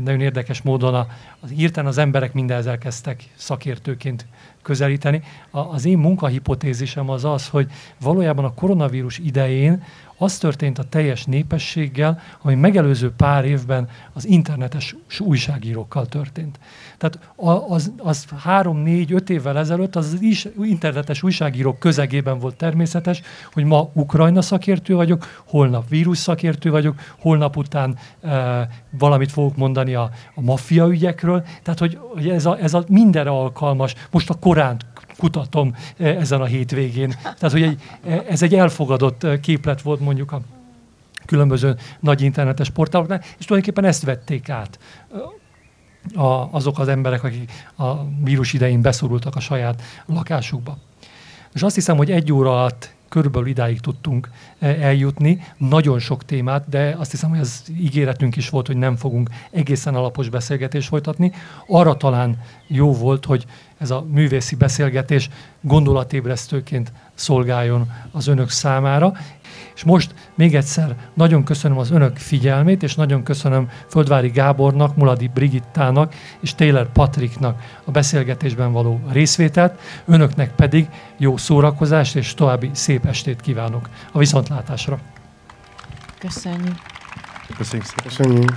nagyon 0.00 0.20
érdekes 0.20 0.62
módon 0.62 0.94
a, 0.94 1.06
az 1.40 1.50
írtán 1.52 1.86
az 1.86 1.98
emberek 1.98 2.32
mindez 2.32 2.66
elkezdtek 2.66 3.24
szakértőként 3.36 4.26
közelíteni. 4.68 5.22
A, 5.50 5.58
az 5.58 5.84
én 5.84 5.98
munkahipotézisem 5.98 7.10
az 7.10 7.24
az, 7.24 7.48
hogy 7.48 7.70
valójában 8.00 8.44
a 8.44 8.54
koronavírus 8.54 9.18
idején 9.18 9.82
az 10.18 10.38
történt 10.38 10.78
a 10.78 10.82
teljes 10.82 11.24
népességgel, 11.24 12.20
ami 12.42 12.54
megelőző 12.54 13.12
pár 13.12 13.44
évben 13.44 13.88
az 14.12 14.26
internetes 14.26 14.96
újságírókkal 15.18 16.06
történt. 16.06 16.58
Tehát 16.98 17.18
az, 17.68 17.92
az 17.96 18.24
három, 18.42 18.78
négy, 18.78 19.12
öt 19.12 19.30
évvel 19.30 19.58
ezelőtt 19.58 19.96
az, 19.96 20.16
is 20.20 20.48
internetes 20.62 21.22
újságírók 21.22 21.78
közegében 21.78 22.38
volt 22.38 22.56
természetes, 22.56 23.20
hogy 23.52 23.64
ma 23.64 23.90
Ukrajna 23.92 24.42
szakértő 24.42 24.94
vagyok, 24.94 25.42
holnap 25.46 25.88
vírus 25.88 26.18
szakértő 26.18 26.70
vagyok, 26.70 26.94
holnap 27.18 27.56
után 27.56 27.98
e, 28.22 28.68
valamit 28.98 29.32
fogok 29.32 29.56
mondani 29.56 29.94
a, 29.94 30.10
a 30.34 30.40
maffia 30.40 30.88
ügyekről. 30.88 31.44
Tehát, 31.62 31.78
hogy, 31.78 31.98
hogy 32.14 32.28
ez, 32.28 32.46
a, 32.46 32.58
ez 32.58 32.74
a 32.74 32.84
mindenre 32.88 33.30
alkalmas. 33.30 33.94
Most 34.10 34.30
a 34.30 34.38
Koránt 34.58 34.86
kutatom 35.18 35.74
e, 35.96 36.06
ezen 36.06 36.40
a 36.40 36.44
hétvégén. 36.44 37.14
Tehát, 37.22 37.50
hogy 37.50 37.62
egy, 37.62 37.80
e, 38.06 38.24
ez 38.28 38.42
egy 38.42 38.54
elfogadott 38.54 39.22
e, 39.22 39.40
képlet 39.40 39.82
volt 39.82 40.00
mondjuk 40.00 40.32
a 40.32 40.40
különböző 41.26 41.76
nagy 42.00 42.22
internetes 42.22 42.70
portáloknál, 42.70 43.20
és 43.38 43.44
tulajdonképpen 43.44 43.90
ezt 43.90 44.04
vették 44.04 44.48
át 44.48 44.78
a, 46.14 46.24
azok 46.50 46.78
az 46.78 46.88
emberek, 46.88 47.24
akik 47.24 47.50
a 47.76 48.04
vírus 48.24 48.52
idején 48.52 48.82
beszorultak 48.82 49.36
a 49.36 49.40
saját 49.40 49.82
lakásukba. 50.06 50.78
És 51.54 51.62
azt 51.62 51.74
hiszem, 51.74 51.96
hogy 51.96 52.10
egy 52.10 52.32
óra 52.32 52.50
alatt 52.50 52.94
körülbelül 53.08 53.48
idáig 53.48 53.80
tudtunk 53.80 54.30
eljutni, 54.58 55.40
nagyon 55.56 55.98
sok 55.98 56.24
témát, 56.24 56.68
de 56.68 56.94
azt 56.98 57.10
hiszem, 57.10 57.30
hogy 57.30 57.38
az 57.38 57.62
ígéretünk 57.80 58.36
is 58.36 58.48
volt, 58.48 58.66
hogy 58.66 58.76
nem 58.76 58.96
fogunk 58.96 59.30
egészen 59.50 59.94
alapos 59.94 60.28
beszélgetést 60.28 60.88
folytatni. 60.88 61.32
Arra 61.66 61.96
talán 61.96 62.38
jó 62.66 62.92
volt, 62.94 63.24
hogy 63.24 63.44
ez 63.78 63.90
a 63.90 64.06
művészi 64.10 64.54
beszélgetés 64.56 65.28
gondolatébresztőként 65.60 66.92
szolgáljon 67.18 67.92
az 68.12 68.26
önök 68.26 68.50
számára. 68.50 69.12
És 69.74 69.84
most 69.84 70.14
még 70.34 70.54
egyszer 70.54 70.96
nagyon 71.14 71.44
köszönöm 71.44 71.78
az 71.78 71.90
önök 71.90 72.16
figyelmét, 72.16 72.82
és 72.82 72.94
nagyon 72.94 73.22
köszönöm 73.22 73.70
Földvári 73.88 74.28
Gábornak, 74.28 74.96
Muladi 74.96 75.30
Brigittának 75.34 76.14
és 76.40 76.54
Taylor 76.54 76.92
Patricknak 76.92 77.62
a 77.84 77.90
beszélgetésben 77.90 78.72
való 78.72 79.00
részvételt. 79.10 79.80
Önöknek 80.04 80.54
pedig 80.54 80.88
jó 81.16 81.36
szórakozást 81.36 82.16
és 82.16 82.34
további 82.34 82.70
szép 82.72 83.06
estét 83.06 83.40
kívánok. 83.40 83.88
A 84.12 84.18
viszontlátásra! 84.18 84.98
Köszönjük! 86.18 86.76
Köszönjük 87.56 87.86
szépen! 87.86 88.04
Köszönjük! 88.04 88.54